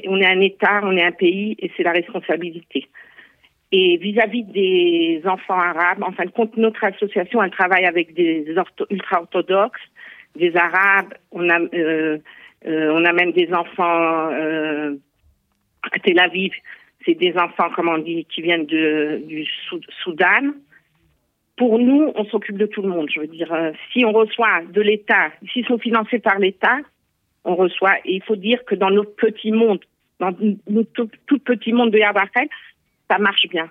on 0.06 0.20
est 0.20 0.26
un 0.26 0.40
État, 0.40 0.80
on 0.84 0.96
est 0.96 1.02
un 1.02 1.12
pays 1.12 1.56
et 1.58 1.70
c'est 1.76 1.82
la 1.82 1.92
responsabilité. 1.92 2.86
Et 3.72 3.96
vis-à-vis 3.98 4.44
des 4.44 5.20
enfants 5.26 5.58
arabes, 5.58 6.02
en 6.02 6.12
fin 6.12 6.24
de 6.24 6.30
compte, 6.30 6.56
notre 6.56 6.84
association, 6.84 7.42
elle 7.42 7.50
travaille 7.50 7.84
avec 7.84 8.14
des 8.14 8.46
ultra-orthodoxes, 8.88 9.80
des 10.36 10.54
arabes, 10.56 11.14
on, 11.32 11.48
a, 11.48 11.60
euh, 11.60 12.18
euh, 12.66 13.04
amène 13.04 13.32
des 13.32 13.52
enfants 13.52 14.30
euh, 14.32 14.96
à 15.92 15.98
Tel 16.00 16.18
Aviv, 16.18 16.52
c'est 17.04 17.14
des 17.14 17.34
enfants, 17.36 17.70
comme 17.74 17.88
on 17.88 17.98
dit, 17.98 18.26
qui 18.26 18.42
viennent 18.42 18.66
de, 18.66 19.22
du 19.26 19.46
Soudan. 20.02 20.52
Pour 21.56 21.78
nous, 21.78 22.12
on 22.14 22.24
s'occupe 22.26 22.56
de 22.56 22.66
tout 22.66 22.82
le 22.82 22.88
monde. 22.88 23.08
Je 23.12 23.20
veux 23.20 23.26
dire, 23.26 23.52
euh, 23.52 23.72
si 23.92 24.04
on 24.04 24.12
reçoit 24.12 24.62
de 24.70 24.80
l'État, 24.80 25.30
s'ils 25.52 25.66
sont 25.66 25.78
financés 25.78 26.18
par 26.18 26.38
l'État, 26.38 26.78
on 27.44 27.56
reçoit. 27.56 27.96
Et 28.04 28.14
il 28.14 28.22
faut 28.22 28.36
dire 28.36 28.64
que 28.64 28.74
dans 28.74 28.90
notre 28.90 29.14
petit 29.16 29.52
monde, 29.52 29.80
dans 30.20 30.32
notre 30.68 31.08
tout, 31.26 31.38
petit 31.38 31.72
monde 31.72 31.90
de 31.90 31.98
Yad 31.98 32.16
ça 33.10 33.18
marche 33.18 33.48
bien. 33.48 33.70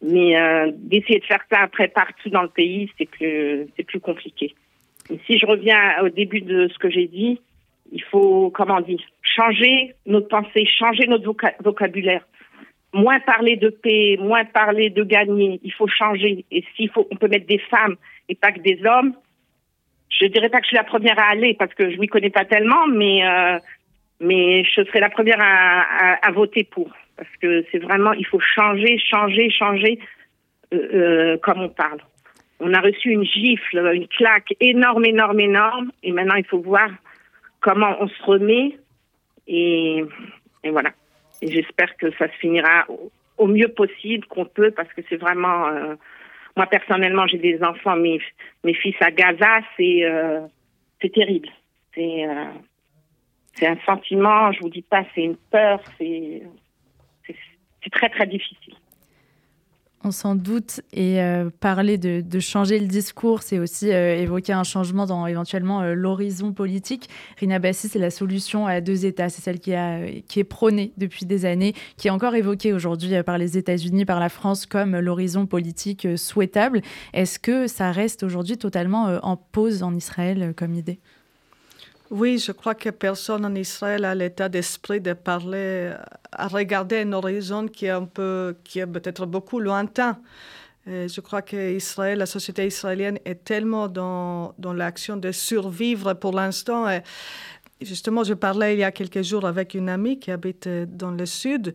Mais 0.00 0.38
euh, 0.38 0.70
d'essayer 0.74 1.18
de 1.18 1.24
faire 1.24 1.44
ça 1.50 1.60
après 1.60 1.88
partout 1.88 2.30
dans 2.30 2.42
le 2.42 2.48
pays, 2.48 2.90
c'est 2.96 3.10
plus, 3.10 3.66
c'est 3.76 3.82
plus 3.84 4.00
compliqué. 4.00 4.54
Et 5.10 5.18
si 5.26 5.38
je 5.38 5.46
reviens 5.46 6.02
au 6.02 6.08
début 6.08 6.40
de 6.40 6.68
ce 6.68 6.78
que 6.78 6.90
j'ai 6.90 7.06
dit, 7.06 7.40
il 7.92 8.02
faut, 8.02 8.50
comment 8.50 8.80
dire, 8.80 9.00
changer 9.22 9.94
notre 10.06 10.28
pensée, 10.28 10.66
changer 10.66 11.06
notre 11.06 11.32
vocabulaire. 11.62 12.26
Moins 12.92 13.20
parler 13.20 13.56
de 13.56 13.68
paix, 13.68 14.16
moins 14.18 14.44
parler 14.44 14.90
de 14.90 15.02
gagner. 15.04 15.60
Il 15.62 15.72
faut 15.72 15.88
changer. 15.88 16.44
Et 16.50 16.64
s'il 16.74 16.90
faut, 16.90 17.06
on 17.10 17.16
peut 17.16 17.28
mettre 17.28 17.46
des 17.46 17.58
femmes 17.58 17.96
et 18.28 18.34
pas 18.34 18.52
que 18.52 18.60
des 18.60 18.80
hommes. 18.84 19.14
Je 20.10 20.26
dirais 20.26 20.48
pas 20.48 20.58
que 20.58 20.64
je 20.64 20.68
suis 20.68 20.76
la 20.76 20.84
première 20.84 21.18
à 21.18 21.30
aller 21.30 21.54
parce 21.54 21.72
que 21.74 21.90
je 21.90 21.98
m'y 21.98 22.06
connais 22.06 22.30
pas 22.30 22.44
tellement, 22.46 22.86
mais 22.86 23.26
euh, 23.26 23.58
mais 24.20 24.64
je 24.64 24.82
serai 24.84 25.00
la 25.00 25.10
première 25.10 25.40
à, 25.40 25.82
à, 25.82 26.28
à 26.28 26.32
voter 26.32 26.64
pour 26.64 26.90
parce 27.18 27.36
que 27.42 27.64
c'est 27.70 27.78
vraiment, 27.78 28.12
il 28.12 28.24
faut 28.24 28.40
changer, 28.40 28.96
changer, 28.98 29.50
changer 29.50 29.98
euh, 30.72 30.78
euh, 30.94 31.36
comme 31.38 31.60
on 31.60 31.68
parle. 31.68 32.00
On 32.60 32.72
a 32.74 32.80
reçu 32.80 33.10
une 33.10 33.24
gifle, 33.24 33.78
une 33.94 34.08
claque 34.08 34.54
énorme, 34.60 35.04
énorme, 35.04 35.40
énorme, 35.40 35.92
et 36.02 36.12
maintenant 36.12 36.34
il 36.34 36.44
faut 36.44 36.60
voir 36.60 36.90
comment 37.60 37.96
on 38.00 38.08
se 38.08 38.22
remet, 38.22 38.78
et, 39.46 40.04
voilà. 40.64 40.90
Et 41.40 41.50
j'espère 41.50 41.96
que 41.96 42.10
ça 42.12 42.26
se 42.26 42.36
finira 42.38 42.86
au, 43.38 43.46
mieux 43.46 43.68
possible 43.68 44.26
qu'on 44.26 44.44
peut, 44.44 44.72
parce 44.72 44.92
que 44.92 45.02
c'est 45.08 45.16
vraiment, 45.16 45.68
euh, 45.68 45.94
moi 46.56 46.66
personnellement 46.66 47.26
j'ai 47.28 47.38
des 47.38 47.62
enfants, 47.62 47.96
mes, 47.96 48.20
mes 48.64 48.74
fils 48.74 48.96
à 49.00 49.10
Gaza, 49.10 49.60
c'est 49.76 50.04
euh, 50.04 50.40
terrible. 51.14 51.48
C'est 51.94 52.26
euh, 52.26 52.44
c'est 53.58 53.66
un 53.66 53.78
sentiment, 53.84 54.52
je 54.52 54.60
vous 54.60 54.68
dis 54.68 54.82
pas, 54.82 55.04
c'est 55.14 55.22
une 55.22 55.36
peur, 55.36 55.80
c'est 55.98 56.42
très 57.90 58.08
très 58.08 58.26
difficile. 58.26 58.74
On 60.04 60.12
s'en 60.12 60.36
doute. 60.36 60.80
Et 60.92 61.20
euh, 61.20 61.50
parler 61.60 61.98
de, 61.98 62.40
changer 62.40 62.78
le 62.78 62.86
discours, 62.86 63.42
c'est 63.42 63.58
aussi 63.58 63.92
euh, 63.92 64.16
évoquer 64.16 64.52
un 64.52 64.62
changement 64.62 65.06
dans 65.06 65.26
éventuellement 65.26 65.82
euh, 65.82 65.94
l'horizon 65.94 66.52
politique. 66.52 67.08
Rina 67.38 67.58
Bassi, 67.58 67.88
c'est 67.88 67.98
la 67.98 68.10
solution 68.10 68.66
à 68.66 68.80
deux 68.80 69.06
États. 69.06 69.28
C'est 69.28 69.42
celle 69.42 69.58
qui, 69.58 69.72
est 69.72 70.44
prônée 70.44 70.92
depuis 70.98 71.26
des 71.26 71.44
années, 71.44 71.74
qui 71.96 72.08
est 72.08 72.12
encore 72.12 72.36
évoquée 72.36 72.72
aujourd'hui 72.72 73.20
par 73.24 73.38
les 73.38 73.58
États-Unis, 73.58 74.04
par 74.04 74.20
la 74.20 74.28
France, 74.28 74.66
comme 74.66 74.96
l'horizon 74.96 75.46
politique 75.46 76.06
souhaitable. 76.16 76.80
Est-ce 77.12 77.40
que 77.40 77.66
ça 77.66 77.90
reste 77.90 78.22
aujourd'hui 78.22 78.56
totalement 78.56 79.18
en 79.22 79.36
pause 79.36 79.82
en 79.82 79.94
Israël 79.94 80.54
comme 80.56 80.74
idée? 80.74 81.00
Oui, 82.10 82.38
je 82.38 82.52
crois 82.52 82.74
que 82.74 82.90
personne 82.90 83.44
en 83.44 83.54
Israël 83.54 84.04
a 84.04 84.14
l'état 84.14 84.48
d'esprit 84.48 85.00
de 85.00 85.12
parler, 85.12 85.92
à 86.32 86.48
regarder 86.48 87.00
un 87.00 87.12
horizon 87.12 87.68
qui 87.68 87.86
est 87.86 87.90
un 87.90 88.04
peu, 88.04 88.56
qui 88.64 88.78
est 88.78 88.86
peut-être 88.86 89.26
beaucoup 89.26 89.60
lointain. 89.60 90.18
je 90.86 91.20
crois 91.20 91.42
que 91.42 91.74
Israël, 91.74 92.18
la 92.18 92.26
société 92.26 92.66
israélienne 92.66 93.18
est 93.24 93.44
tellement 93.44 93.88
dans, 93.88 94.54
dans 94.58 94.72
l'action 94.72 95.16
de 95.16 95.32
survivre 95.32 96.14
pour 96.14 96.32
l'instant. 96.32 96.86
justement, 97.80 98.24
je 98.24 98.34
parlais 98.34 98.74
il 98.74 98.80
y 98.80 98.84
a 98.84 98.92
quelques 98.92 99.22
jours 99.22 99.46
avec 99.46 99.74
une 99.74 99.88
amie 99.88 100.18
qui 100.18 100.30
habite 100.30 100.68
dans 100.68 101.10
le 101.10 101.26
sud 101.26 101.74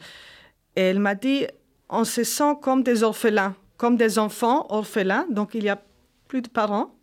et 0.75 0.81
elle 0.81 0.99
m'a 0.99 1.15
dit, 1.15 1.45
on 1.89 2.03
se 2.03 2.23
sent 2.23 2.55
comme 2.61 2.81
des 2.81 3.03
orphelins, 3.03 3.55
comme 3.77 3.97
des 3.97 4.17
enfants 4.17 4.65
orphelins, 4.69 5.27
donc 5.29 5.53
il 5.53 5.61
n'y 5.61 5.69
a 5.69 5.79
plus 6.27 6.41
de 6.41 6.49
parents 6.49 6.95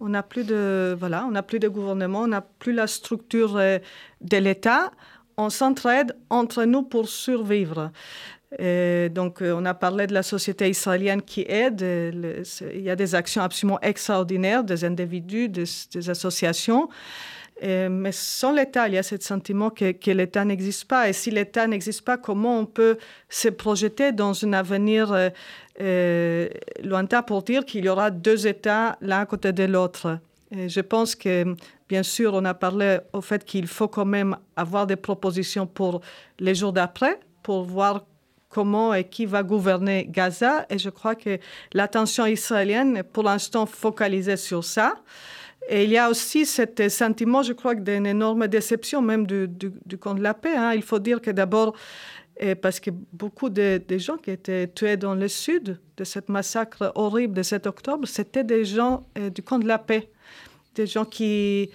on 0.00 0.08
n'a 0.08 0.22
plus 0.22 0.44
de 0.44 0.96
voilà, 0.98 1.24
on 1.26 1.30
n'a 1.30 1.42
plus 1.42 1.58
de 1.58 1.68
gouvernement, 1.68 2.22
on 2.22 2.28
n'a 2.28 2.40
plus 2.40 2.72
la 2.72 2.86
structure 2.86 3.56
euh, 3.56 3.78
de 4.20 4.36
l'État. 4.38 4.90
On 5.36 5.50
s'entraide 5.50 6.16
entre 6.28 6.64
nous 6.64 6.82
pour 6.82 7.08
survivre. 7.08 7.92
donc, 8.58 9.42
euh, 9.42 9.54
on 9.56 9.64
a 9.64 9.74
parlé 9.74 10.06
de 10.06 10.12
la 10.14 10.22
société 10.22 10.68
israélienne 10.68 11.22
qui 11.22 11.42
aide. 11.48 11.80
il 11.82 12.80
y 12.82 12.90
a 12.90 12.96
des 12.96 13.14
actions 13.14 13.42
absolument 13.42 13.80
extraordinaires 13.80 14.64
des 14.64 14.84
individus, 14.84 15.48
des, 15.48 16.10
associations. 16.10 16.88
mais 17.62 18.12
sans 18.12 18.52
l'État, 18.52 18.88
il 18.88 18.94
y 18.94 18.98
a 18.98 19.02
ce 19.02 19.16
sentiment 19.20 19.70
que, 19.70 20.10
l'État 20.10 20.44
n'existe 20.44 20.86
pas. 20.86 21.08
Et 21.08 21.12
si 21.12 21.30
l'État 21.30 21.66
n'existe 21.66 22.02
pas, 22.04 22.18
comment 22.18 22.58
on 22.58 22.66
peut 22.66 22.98
se 23.28 23.48
projeter 23.48 24.12
dans 24.12 24.44
un 24.44 24.52
avenir 24.52 25.12
euh, 25.12 25.28
euh, 25.28 25.30
lointain 26.82 27.22
pour 27.22 27.42
dire 27.42 27.64
qu'il 27.64 27.84
y 27.84 27.88
aura 27.88 28.10
deux 28.10 28.46
États 28.46 28.96
l'un 29.00 29.20
à 29.20 29.26
côté 29.26 29.52
de 29.52 29.64
l'autre. 29.64 30.18
je 30.52 30.80
pense 30.80 31.14
que, 31.14 31.54
bien 31.88 32.02
sûr, 32.02 32.34
on 32.34 32.44
a 32.44 32.54
parlé 32.54 32.98
au 33.12 33.20
fait 33.20 33.44
qu'il 33.44 33.66
faut 33.66 33.88
quand 33.88 34.04
même 34.04 34.36
avoir 34.56 34.86
des 34.86 34.96
propositions 34.96 35.66
pour 35.66 36.00
les 36.38 36.54
jours 36.54 36.72
d'après, 36.72 37.18
pour 37.42 37.64
voir 37.64 38.04
comment 38.50 38.92
et 38.92 39.04
qui 39.04 39.24
va 39.24 39.42
gouverner 39.42 40.06
Gaza. 40.10 40.66
Et 40.68 40.78
je 40.78 40.90
crois 40.90 41.14
que 41.14 41.38
l'attention 41.72 42.26
israélienne 42.26 42.98
est 42.98 43.02
pour 43.02 43.22
l'instant 43.22 43.64
focalisée 43.64 44.36
sur 44.36 44.64
ça. 44.64 44.96
Et 45.68 45.84
il 45.84 45.90
y 45.90 45.98
a 45.98 46.10
aussi 46.10 46.46
ce 46.46 46.64
sentiment, 46.88 47.42
je 47.42 47.52
crois, 47.52 47.74
d'une 47.74 48.06
énorme 48.06 48.48
déception 48.48 49.00
même 49.02 49.26
du, 49.26 49.46
du, 49.48 49.98
camp 49.98 50.14
de 50.14 50.22
la 50.22 50.34
paix. 50.34 50.56
Hein. 50.56 50.72
Il 50.74 50.82
faut 50.82 50.98
dire 50.98 51.20
que 51.20 51.30
d'abord, 51.30 51.76
parce 52.60 52.80
que 52.80 52.90
beaucoup 53.12 53.50
de, 53.50 53.82
gens 53.98 54.16
qui 54.16 54.30
étaient 54.30 54.66
tués 54.66 54.96
dans 54.96 55.14
le 55.14 55.28
sud 55.28 55.78
de 55.96 56.04
ce 56.04 56.20
massacre 56.28 56.90
horrible 56.94 57.34
de 57.34 57.42
7 57.42 57.66
octobre, 57.66 58.08
c'était 58.08 58.44
des 58.44 58.64
gens 58.64 59.06
euh, 59.18 59.28
du 59.28 59.42
camp 59.42 59.58
de 59.58 59.66
la 59.66 59.78
paix, 59.78 60.08
des 60.74 60.86
gens 60.86 61.04
qui, 61.04 61.70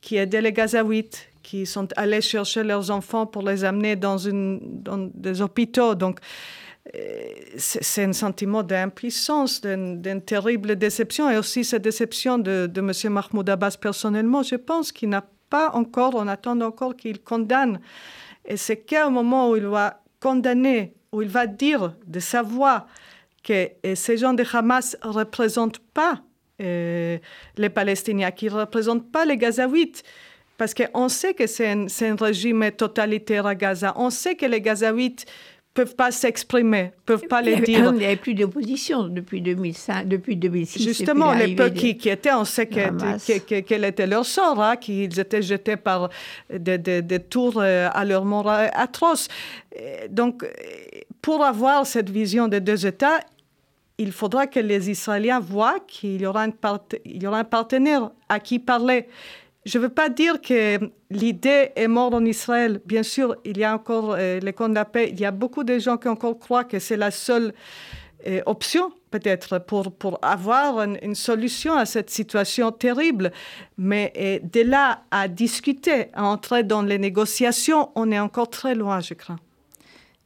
qui 0.00 0.16
aidaient 0.16 0.42
les 0.42 0.52
Gazaouites, 0.52 1.28
qui 1.42 1.66
sont 1.66 1.88
allés 1.96 2.20
chercher 2.20 2.64
leurs 2.64 2.90
enfants 2.90 3.26
pour 3.26 3.42
les 3.42 3.64
amener 3.64 3.94
dans, 3.94 4.18
une, 4.18 4.60
dans 4.82 5.08
des 5.14 5.40
hôpitaux. 5.40 5.94
Donc, 5.94 6.18
euh, 6.96 6.98
c'est 7.56 8.04
un 8.04 8.12
sentiment 8.12 8.64
d'impuissance, 8.64 9.60
d'une 9.60 10.22
terrible 10.22 10.74
déception, 10.74 11.30
et 11.30 11.38
aussi 11.38 11.62
cette 11.62 11.82
déception 11.82 12.38
de, 12.38 12.66
de 12.66 12.80
M. 12.80 13.12
Mahmoud 13.12 13.48
Abbas 13.48 13.76
personnellement. 13.80 14.42
Je 14.42 14.56
pense 14.56 14.90
qu'il 14.90 15.10
n'a 15.10 15.24
pas 15.48 15.70
encore, 15.74 16.16
on 16.16 16.26
attend 16.26 16.60
encore 16.60 16.96
qu'il 16.96 17.20
condamne. 17.20 17.78
Et 18.44 18.56
c'est 18.56 18.78
qu'à 18.78 19.06
un 19.06 19.10
moment 19.10 19.50
où 19.50 19.56
il 19.56 19.66
va 19.66 20.02
condamné, 20.20 20.94
où 21.12 21.22
il 21.22 21.28
va 21.28 21.46
dire 21.46 21.94
de 22.06 22.20
sa 22.20 22.42
voix 22.42 22.86
que 23.42 23.68
ces 23.94 24.16
gens 24.16 24.34
de 24.34 24.44
Hamas 24.52 24.96
ne 25.04 25.10
représentent 25.10 25.78
pas 25.78 26.22
euh, 26.60 27.18
les 27.56 27.68
Palestiniens, 27.68 28.30
qu'ils 28.30 28.52
ne 28.52 28.58
représentent 28.58 29.10
pas 29.10 29.24
les 29.24 29.36
Gazaouites. 29.36 30.02
Parce 30.56 30.74
qu'on 30.74 31.08
sait 31.08 31.34
que 31.34 31.46
c'est 31.46 31.68
un, 31.68 31.86
un, 31.86 32.16
régime 32.16 32.68
totalitaire 32.72 33.46
à 33.46 33.54
Gaza. 33.54 33.92
On 33.96 34.10
sait 34.10 34.34
que 34.34 34.44
les 34.44 34.60
Gazaouites 34.60 35.24
peuvent 35.78 35.94
pas 35.94 36.10
s'exprimer, 36.10 36.90
peuvent 37.06 37.28
pas 37.28 37.40
les 37.40 37.60
dire. 37.60 37.90
Il 37.92 37.98
n'y 37.98 38.04
avait 38.04 38.16
plus 38.16 38.34
d'opposition 38.34 39.06
depuis 39.06 39.40
2005, 39.40 40.08
depuis 40.08 40.34
2006. 40.34 40.82
Justement, 40.82 41.32
les 41.32 41.54
peu 41.54 41.70
qui, 41.70 41.96
qui, 41.96 42.08
étaient, 42.08 42.32
on 42.32 42.44
sait 42.44 42.66
que, 42.66 43.60
quel 43.60 43.84
était 43.84 44.08
leur 44.08 44.26
sort, 44.26 44.60
hein, 44.60 44.74
qu'ils 44.74 45.20
étaient 45.20 45.40
jetés 45.40 45.76
par 45.76 46.10
des, 46.52 46.78
des, 46.78 47.20
tours 47.20 47.60
euh, 47.60 47.88
à 47.92 48.04
leur 48.04 48.24
mort 48.24 48.48
atroce. 48.48 49.28
Donc, 50.10 50.44
pour 51.22 51.44
avoir 51.44 51.86
cette 51.86 52.10
vision 52.10 52.48
des 52.48 52.60
deux 52.60 52.84
États, 52.84 53.20
il 53.98 54.10
faudra 54.10 54.48
que 54.48 54.58
les 54.58 54.90
Israéliens 54.90 55.38
voient 55.38 55.78
qu'il 55.86 56.20
y 56.20 56.26
aura 56.26 56.42
un, 56.42 56.52
il 57.04 57.22
y 57.22 57.26
aura 57.28 57.38
un 57.38 57.44
partenaire 57.44 58.10
à 58.28 58.40
qui 58.40 58.58
parler. 58.58 59.06
Je 59.68 59.76
ne 59.76 59.82
veux 59.82 59.90
pas 59.90 60.08
dire 60.08 60.40
que 60.40 60.80
l'idée 61.10 61.72
est 61.76 61.88
morte 61.88 62.14
en 62.14 62.24
Israël. 62.24 62.80
Bien 62.86 63.02
sûr, 63.02 63.36
il 63.44 63.58
y 63.58 63.64
a 63.64 63.74
encore 63.74 64.14
euh, 64.16 64.40
les 64.40 64.54
camps 64.54 64.70
de 64.70 64.74
la 64.74 64.86
paix. 64.86 65.10
Il 65.12 65.20
y 65.20 65.26
a 65.26 65.30
beaucoup 65.30 65.62
de 65.62 65.78
gens 65.78 65.98
qui 65.98 66.08
encore 66.08 66.38
croient 66.38 66.64
que 66.64 66.78
c'est 66.78 66.96
la 66.96 67.10
seule 67.10 67.52
euh, 68.26 68.40
option 68.46 68.90
peut-être 69.10 69.58
pour, 69.58 69.92
pour 69.92 70.18
avoir 70.22 70.80
une, 70.80 71.14
solution 71.14 71.74
à 71.74 71.84
cette 71.84 72.08
situation 72.08 72.72
terrible. 72.72 73.30
Mais 73.76 74.40
de 74.42 74.62
là 74.62 75.02
à 75.10 75.28
discuter, 75.28 76.06
à 76.14 76.24
entrer 76.24 76.62
dans 76.62 76.80
les 76.80 76.98
négociations, 76.98 77.90
on 77.94 78.10
est 78.10 78.18
encore 78.18 78.48
très 78.48 78.74
loin, 78.74 79.00
je 79.00 79.12
crains. 79.12 79.38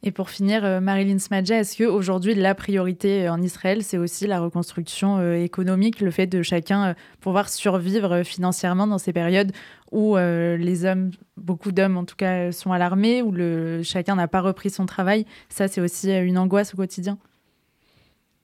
Et 0.05 0.11
pour 0.11 0.29
finir, 0.29 0.65
euh, 0.65 0.81
Marilyn 0.81 1.17
Smadja, 1.17 1.59
est-ce 1.59 1.81
qu'aujourd'hui, 1.81 2.35
la 2.35 2.53
priorité 2.55 3.29
en 3.29 3.41
Israël, 3.41 3.83
c'est 3.83 3.97
aussi 3.97 4.27
la 4.27 4.41
reconstruction 4.41 5.17
euh, 5.17 5.35
économique, 5.35 6.01
le 6.01 6.11
fait 6.11 6.27
de 6.27 6.41
chacun 6.41 6.89
euh, 6.89 6.93
pouvoir 7.21 7.47
survivre 7.47 8.23
financièrement 8.23 8.85
dans 8.85 8.97
ces 8.97 9.13
périodes 9.13 9.53
où 9.93 10.15
les 10.17 10.85
hommes, 10.85 11.11
beaucoup 11.37 11.71
d'hommes 11.71 11.97
en 11.97 12.03
tout 12.03 12.15
cas, 12.15 12.51
sont 12.51 12.71
à 12.71 12.79
l'armée, 12.79 13.21
où 13.21 13.31
le, 13.31 13.83
chacun 13.83 14.15
n'a 14.15 14.27
pas 14.27 14.41
repris 14.41 14.71
son 14.71 14.87
travail? 14.87 15.27
Ça, 15.49 15.67
c'est 15.67 15.81
aussi 15.81 16.11
une 16.11 16.39
angoisse 16.39 16.73
au 16.73 16.77
quotidien 16.77 17.19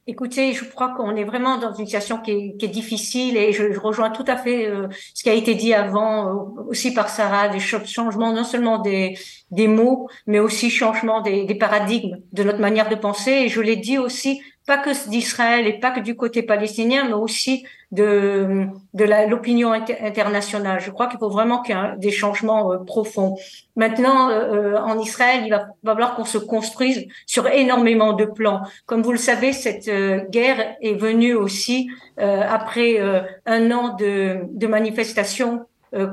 Écoutez, 0.10 0.54
je 0.54 0.66
crois 0.66 0.96
qu'on 0.96 1.16
est 1.16 1.24
vraiment 1.24 1.60
dans 1.60 1.72
une 1.72 1.86
situation 1.86 2.18
qui 2.18 2.32
est, 2.60 2.68
difficile 2.68 3.38
et 3.38 3.54
je, 3.54 3.78
rejoins 3.80 4.10
tout 4.10 4.26
à 4.26 4.38
fait 4.38 4.66
euh, 4.66 4.88
ce 5.14 5.22
qui 5.22 5.30
a 5.30 5.34
été 5.34 5.54
dit 5.54 5.72
avant 5.72 6.28
euh, 6.28 6.64
aussi 6.68 6.96
par 6.96 7.10
Sarah, 7.10 7.48
des 7.48 7.60
changements 7.60 8.34
non 8.34 8.44
seulement 8.44 8.80
des, 8.80 9.16
mots, 9.52 10.10
mais 10.26 10.40
aussi 10.40 10.72
changement 10.72 11.22
des 11.22 11.54
paradigmes 11.54 12.18
de 12.34 12.44
notre 12.44 12.58
manière 12.58 12.90
de 12.90 12.96
penser. 12.96 13.30
Et 13.30 13.50
je 13.50 13.62
l'ai 13.62 13.76
dit 13.76 14.00
aussi 14.00 14.42
pas 14.70 14.78
que 14.78 14.92
d'Israël 15.10 15.66
et 15.66 15.80
pas 15.80 15.90
que 15.90 16.00
du 16.00 16.16
côté 16.16 16.44
palestinien, 16.44 17.06
mais 17.08 17.14
aussi 17.14 17.66
de, 17.92 18.68
de 18.94 19.06
l'opinion 19.28 19.72
internationale. 19.72 20.80
Je 20.80 20.92
crois 20.92 21.08
qu'il 21.08 21.18
faut 21.18 21.32
vraiment 21.32 21.64
qu'il 21.64 21.76
y 21.76 21.80
ait 21.80 21.98
des 21.98 22.12
changements 22.12 22.72
euh, 22.72 22.78
profonds. 22.78 23.36
Maintenant, 23.76 24.30
euh, 24.30 24.76
euh, 24.76 24.78
en 24.78 25.00
Israël, 25.00 25.42
il 25.44 25.50
va, 25.50 25.70
falloir 25.84 26.16
qu'on 26.16 26.24
se 26.36 26.38
construise 26.38 27.08
sur 27.26 27.48
énormément 27.48 28.14
de 28.14 28.26
plans. 28.26 28.62
Comme 28.86 29.02
vous 29.02 29.12
le 29.12 29.18
savez, 29.18 29.54
cette 29.54 29.90
guerre 30.30 30.76
est 30.82 30.94
venue 30.94 31.34
aussi 31.34 31.90
après 32.18 33.00
un 33.48 33.72
an 33.72 33.96
de, 33.96 34.42
de 34.52 34.68
manifestations 34.68 35.54
euh, 35.56 35.64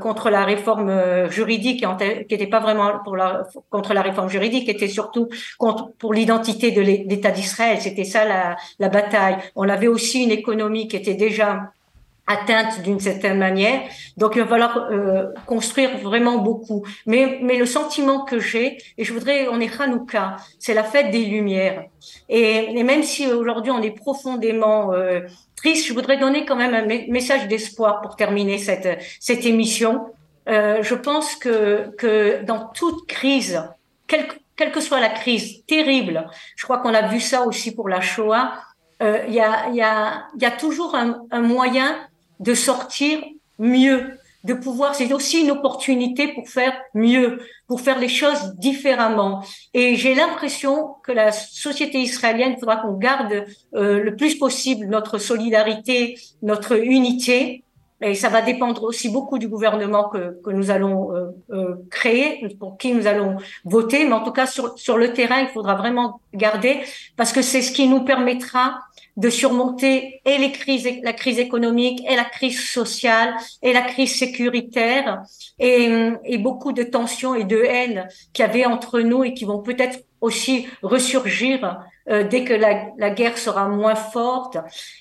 contre 0.00 0.30
la 0.30 0.44
réforme 0.44 0.88
euh, 0.88 1.30
juridique, 1.30 1.80
qui 1.80 2.34
n'était 2.34 2.46
pas 2.46 2.60
vraiment 2.60 3.00
pour 3.04 3.16
la, 3.16 3.46
contre 3.70 3.94
la 3.94 4.02
réforme 4.02 4.28
juridique, 4.28 4.68
était 4.68 4.88
surtout 4.88 5.28
contre, 5.58 5.92
pour 5.98 6.14
l'identité 6.14 6.70
de 6.70 6.80
l'État 6.80 7.30
d'Israël. 7.30 7.78
C'était 7.80 8.04
ça 8.04 8.24
la, 8.24 8.56
la 8.78 8.88
bataille. 8.88 9.36
On 9.54 9.68
avait 9.68 9.88
aussi 9.88 10.24
une 10.24 10.30
économie 10.30 10.88
qui 10.88 10.96
était 10.96 11.14
déjà 11.14 11.72
atteinte 12.26 12.82
d'une 12.82 12.98
certaine 12.98 13.38
manière. 13.38 13.82
Donc 14.16 14.32
il 14.34 14.42
va 14.42 14.48
falloir 14.48 14.88
euh, 14.90 15.26
construire 15.46 15.98
vraiment 15.98 16.38
beaucoup. 16.38 16.84
Mais, 17.06 17.38
mais 17.42 17.56
le 17.56 17.66
sentiment 17.66 18.24
que 18.24 18.40
j'ai, 18.40 18.78
et 18.98 19.04
je 19.04 19.12
voudrais, 19.12 19.46
on 19.48 19.60
est 19.60 19.80
Hanouka, 19.80 20.36
c'est 20.58 20.74
la 20.74 20.82
fête 20.82 21.10
des 21.10 21.24
Lumières. 21.24 21.84
Et, 22.28 22.76
et 22.76 22.82
même 22.82 23.04
si 23.04 23.30
aujourd'hui 23.30 23.70
on 23.70 23.80
est 23.80 23.92
profondément 23.92 24.92
euh, 24.92 25.20
triste, 25.56 25.86
je 25.86 25.92
voudrais 25.92 26.18
donner 26.18 26.44
quand 26.44 26.56
même 26.56 26.74
un 26.74 26.86
message 27.10 27.48
d'espoir 27.48 28.00
pour 28.00 28.16
terminer 28.16 28.58
cette, 28.58 29.00
cette 29.20 29.44
émission. 29.44 30.06
Euh, 30.48 30.82
je 30.82 30.94
pense 30.94 31.34
que, 31.34 31.90
que 31.96 32.42
dans 32.44 32.66
toute 32.68 33.06
crise, 33.08 33.62
quelle, 34.06 34.28
quelle 34.54 34.70
que 34.70 34.80
soit 34.80 35.00
la 35.00 35.08
crise 35.08 35.64
terrible, 35.66 36.28
je 36.54 36.64
crois 36.64 36.78
qu'on 36.78 36.94
a 36.94 37.08
vu 37.08 37.20
ça 37.20 37.42
aussi 37.42 37.74
pour 37.74 37.88
la 37.88 38.00
Shoah, 38.00 38.52
euh, 39.02 39.24
il 39.28 39.34
y, 39.34 39.40
a, 39.40 39.68
y, 39.70 39.82
a, 39.82 40.26
y 40.38 40.44
a 40.44 40.50
toujours 40.50 40.94
un, 40.94 41.22
un 41.30 41.40
moyen 41.40 41.96
de 42.38 42.54
sortir 42.54 43.18
mieux, 43.58 44.18
de 44.46 44.54
pouvoir, 44.54 44.94
c'est 44.94 45.12
aussi 45.12 45.40
une 45.40 45.50
opportunité 45.50 46.28
pour 46.28 46.48
faire 46.48 46.72
mieux, 46.94 47.40
pour 47.66 47.80
faire 47.80 47.98
les 47.98 48.08
choses 48.08 48.54
différemment. 48.56 49.44
Et 49.74 49.96
j'ai 49.96 50.14
l'impression 50.14 50.94
que 51.02 51.12
la 51.12 51.32
société 51.32 51.98
israélienne, 51.98 52.52
il 52.56 52.60
faudra 52.60 52.76
qu'on 52.76 52.94
garde 52.94 53.44
euh, 53.74 54.02
le 54.02 54.16
plus 54.16 54.36
possible 54.36 54.86
notre 54.86 55.18
solidarité, 55.18 56.18
notre 56.42 56.78
unité. 56.78 57.64
Et 58.06 58.14
ça 58.14 58.28
va 58.28 58.40
dépendre 58.40 58.84
aussi 58.84 59.08
beaucoup 59.08 59.38
du 59.38 59.48
gouvernement 59.48 60.08
que, 60.08 60.50
nous 60.50 60.70
allons 60.70 61.14
euh, 61.14 61.26
euh, 61.50 61.74
créer, 61.90 62.46
pour 62.60 62.78
qui 62.78 62.92
nous 62.92 63.06
allons 63.06 63.36
voter. 63.64 64.04
Mais 64.04 64.12
en 64.12 64.22
tout 64.22 64.30
cas, 64.30 64.46
sur, 64.46 64.78
sur 64.78 64.96
le 64.96 65.12
terrain, 65.12 65.40
il 65.40 65.48
faudra 65.48 65.74
vraiment 65.74 66.20
garder, 66.32 66.80
parce 67.16 67.32
que 67.32 67.42
c'est 67.42 67.62
ce 67.62 67.72
qui 67.72 67.88
nous 67.88 68.04
permettra 68.04 68.78
de 69.16 69.30
surmonter 69.30 70.20
et 70.24 70.38
les 70.38 70.52
crises, 70.52 70.88
la 71.02 71.14
crise 71.14 71.38
économique 71.38 72.04
et 72.08 72.16
la 72.16 72.24
crise 72.24 72.60
sociale 72.60 73.34
et 73.62 73.72
la 73.72 73.80
crise 73.80 74.14
sécuritaire 74.14 75.22
et, 75.58 76.10
et 76.24 76.38
beaucoup 76.38 76.72
de 76.72 76.82
tensions 76.82 77.34
et 77.34 77.44
de 77.44 77.56
haine 77.56 78.08
qu'il 78.34 78.44
y 78.44 78.48
avait 78.48 78.66
entre 78.66 79.00
nous 79.00 79.24
et 79.24 79.32
qui 79.32 79.46
vont 79.46 79.62
peut-être 79.62 80.00
aussi 80.20 80.66
ressurgir 80.82 81.78
euh, 82.08 82.24
dès 82.24 82.44
que 82.44 82.54
la, 82.54 82.86
la, 82.98 83.10
guerre 83.10 83.36
sera 83.38 83.68
moins 83.68 83.94
forte. 83.96 84.58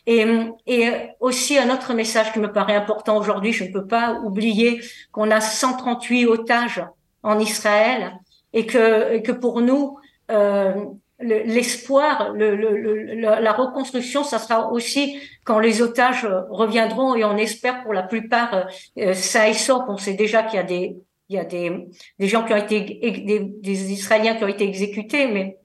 Et, 0.07 0.25
et 0.65 0.89
aussi 1.19 1.57
un 1.57 1.73
autre 1.73 1.93
message 1.93 2.33
qui 2.33 2.39
me 2.39 2.51
paraît 2.51 2.75
important 2.75 3.17
aujourd'hui, 3.17 3.53
je 3.53 3.63
ne 3.63 3.71
peux 3.71 3.85
pas 3.85 4.19
oublier 4.23 4.81
qu'on 5.11 5.29
a 5.31 5.41
138 5.41 6.25
otages 6.25 6.83
en 7.23 7.39
Israël 7.39 8.13
et 8.53 8.65
que, 8.65 9.13
et 9.13 9.21
que 9.21 9.31
pour 9.31 9.61
nous, 9.61 9.97
euh, 10.31 10.73
l'espoir, 11.19 12.33
le, 12.33 12.55
le, 12.55 13.15
la 13.15 13.53
reconstruction, 13.53 14.23
ça 14.23 14.39
sera 14.39 14.71
aussi 14.71 15.19
quand 15.45 15.59
les 15.59 15.81
otages 15.81 16.27
reviendront 16.49 17.15
et 17.15 17.23
on 17.23 17.37
espère 17.37 17.83
pour 17.83 17.93
la 17.93 18.03
plupart 18.03 18.67
euh, 18.97 19.13
ça 19.13 19.47
et 19.47 19.53
sauf. 19.53 19.83
On 19.87 19.97
sait 19.97 20.13
déjà 20.13 20.43
qu'il 20.43 20.57
y 20.57 20.59
a 20.59 20.63
des 20.63 20.97
il 21.29 21.35
y 21.35 21.39
a 21.39 21.45
des, 21.45 21.87
des 22.19 22.27
gens 22.27 22.43
qui 22.43 22.53
ont 22.53 22.57
été 22.57 22.81
des, 22.81 23.39
des 23.39 23.91
Israéliens 23.91 24.35
qui 24.35 24.43
ont 24.43 24.47
été 24.47 24.63
exécutés, 24.63 25.27
mais 25.27 25.57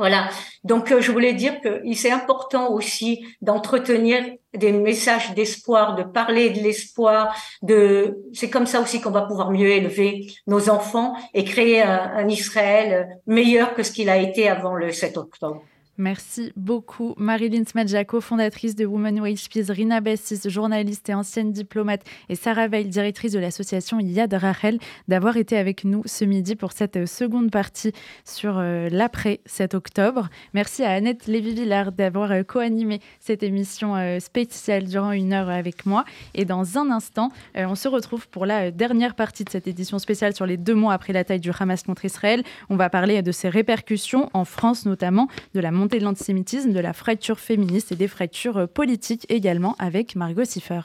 voilà. 0.00 0.30
Donc, 0.64 0.90
euh, 0.92 1.02
je 1.02 1.12
voulais 1.12 1.34
dire 1.34 1.60
que 1.60 1.82
c'est 1.92 2.10
important 2.10 2.72
aussi 2.72 3.22
d'entretenir 3.42 4.24
des 4.54 4.72
messages 4.72 5.34
d'espoir, 5.34 5.94
de 5.94 6.04
parler 6.04 6.48
de 6.48 6.60
l'espoir. 6.60 7.36
De, 7.60 8.16
c'est 8.32 8.48
comme 8.48 8.64
ça 8.64 8.80
aussi 8.80 9.02
qu'on 9.02 9.10
va 9.10 9.20
pouvoir 9.20 9.50
mieux 9.50 9.68
élever 9.68 10.26
nos 10.46 10.70
enfants 10.70 11.12
et 11.34 11.44
créer 11.44 11.82
un, 11.82 12.12
un 12.16 12.28
Israël 12.28 13.18
meilleur 13.26 13.74
que 13.74 13.82
ce 13.82 13.92
qu'il 13.92 14.08
a 14.08 14.16
été 14.16 14.48
avant 14.48 14.74
le 14.74 14.90
7 14.90 15.18
octobre. 15.18 15.62
Merci 16.00 16.50
beaucoup. 16.56 17.12
Marilyn 17.18 17.64
Smadjako, 17.66 18.22
fondatrice 18.22 18.74
de 18.74 18.86
Women 18.86 19.20
Wage 19.20 19.50
Peace, 19.50 19.68
Rina 19.68 20.00
Bessis, 20.00 20.48
journaliste 20.48 21.10
et 21.10 21.14
ancienne 21.14 21.52
diplomate, 21.52 22.00
et 22.30 22.36
Sarah 22.36 22.68
Veil, 22.68 22.86
directrice 22.86 23.32
de 23.32 23.38
l'association 23.38 24.00
Yad 24.00 24.32
Rachel, 24.32 24.78
d'avoir 25.08 25.36
été 25.36 25.58
avec 25.58 25.84
nous 25.84 26.00
ce 26.06 26.24
midi 26.24 26.56
pour 26.56 26.72
cette 26.72 27.04
seconde 27.06 27.50
partie 27.50 27.92
sur 28.24 28.56
euh, 28.56 28.88
l'après 28.90 29.40
7 29.44 29.74
octobre. 29.74 30.30
Merci 30.54 30.84
à 30.84 30.92
Annette 30.92 31.26
Lévy-Villard 31.26 31.92
d'avoir 31.92 32.32
euh, 32.32 32.44
co-animé 32.44 33.00
cette 33.18 33.42
émission 33.42 33.94
euh, 33.94 34.20
spéciale 34.20 34.84
durant 34.84 35.12
une 35.12 35.34
heure 35.34 35.50
avec 35.50 35.84
moi. 35.84 36.06
Et 36.32 36.46
dans 36.46 36.78
un 36.78 36.90
instant, 36.90 37.30
on 37.54 37.74
se 37.74 37.88
retrouve 37.88 38.26
pour 38.26 38.46
la 38.46 38.70
dernière 38.70 39.14
partie 39.14 39.44
de 39.44 39.50
cette 39.50 39.68
édition 39.68 39.98
spéciale 39.98 40.34
sur 40.34 40.46
les 40.46 40.56
deux 40.56 40.74
mois 40.74 40.94
après 40.94 41.12
la 41.12 41.24
taille 41.24 41.40
du 41.40 41.50
Hamas 41.50 41.82
contre 41.82 42.06
Israël. 42.06 42.42
On 42.70 42.76
va 42.76 42.88
parler 42.88 43.20
de 43.20 43.32
ses 43.32 43.50
répercussions 43.50 44.30
en 44.32 44.46
France, 44.46 44.86
notamment 44.86 45.28
de 45.52 45.60
la 45.60 45.70
de 45.98 46.04
l'antisémitisme, 46.04 46.72
de 46.72 46.80
la 46.80 46.92
fracture 46.92 47.38
féministe 47.38 47.92
et 47.92 47.96
des 47.96 48.08
fractures 48.08 48.68
politiques 48.68 49.26
également 49.28 49.74
avec 49.78 50.16
Margot 50.16 50.44
Siffer. 50.44 50.80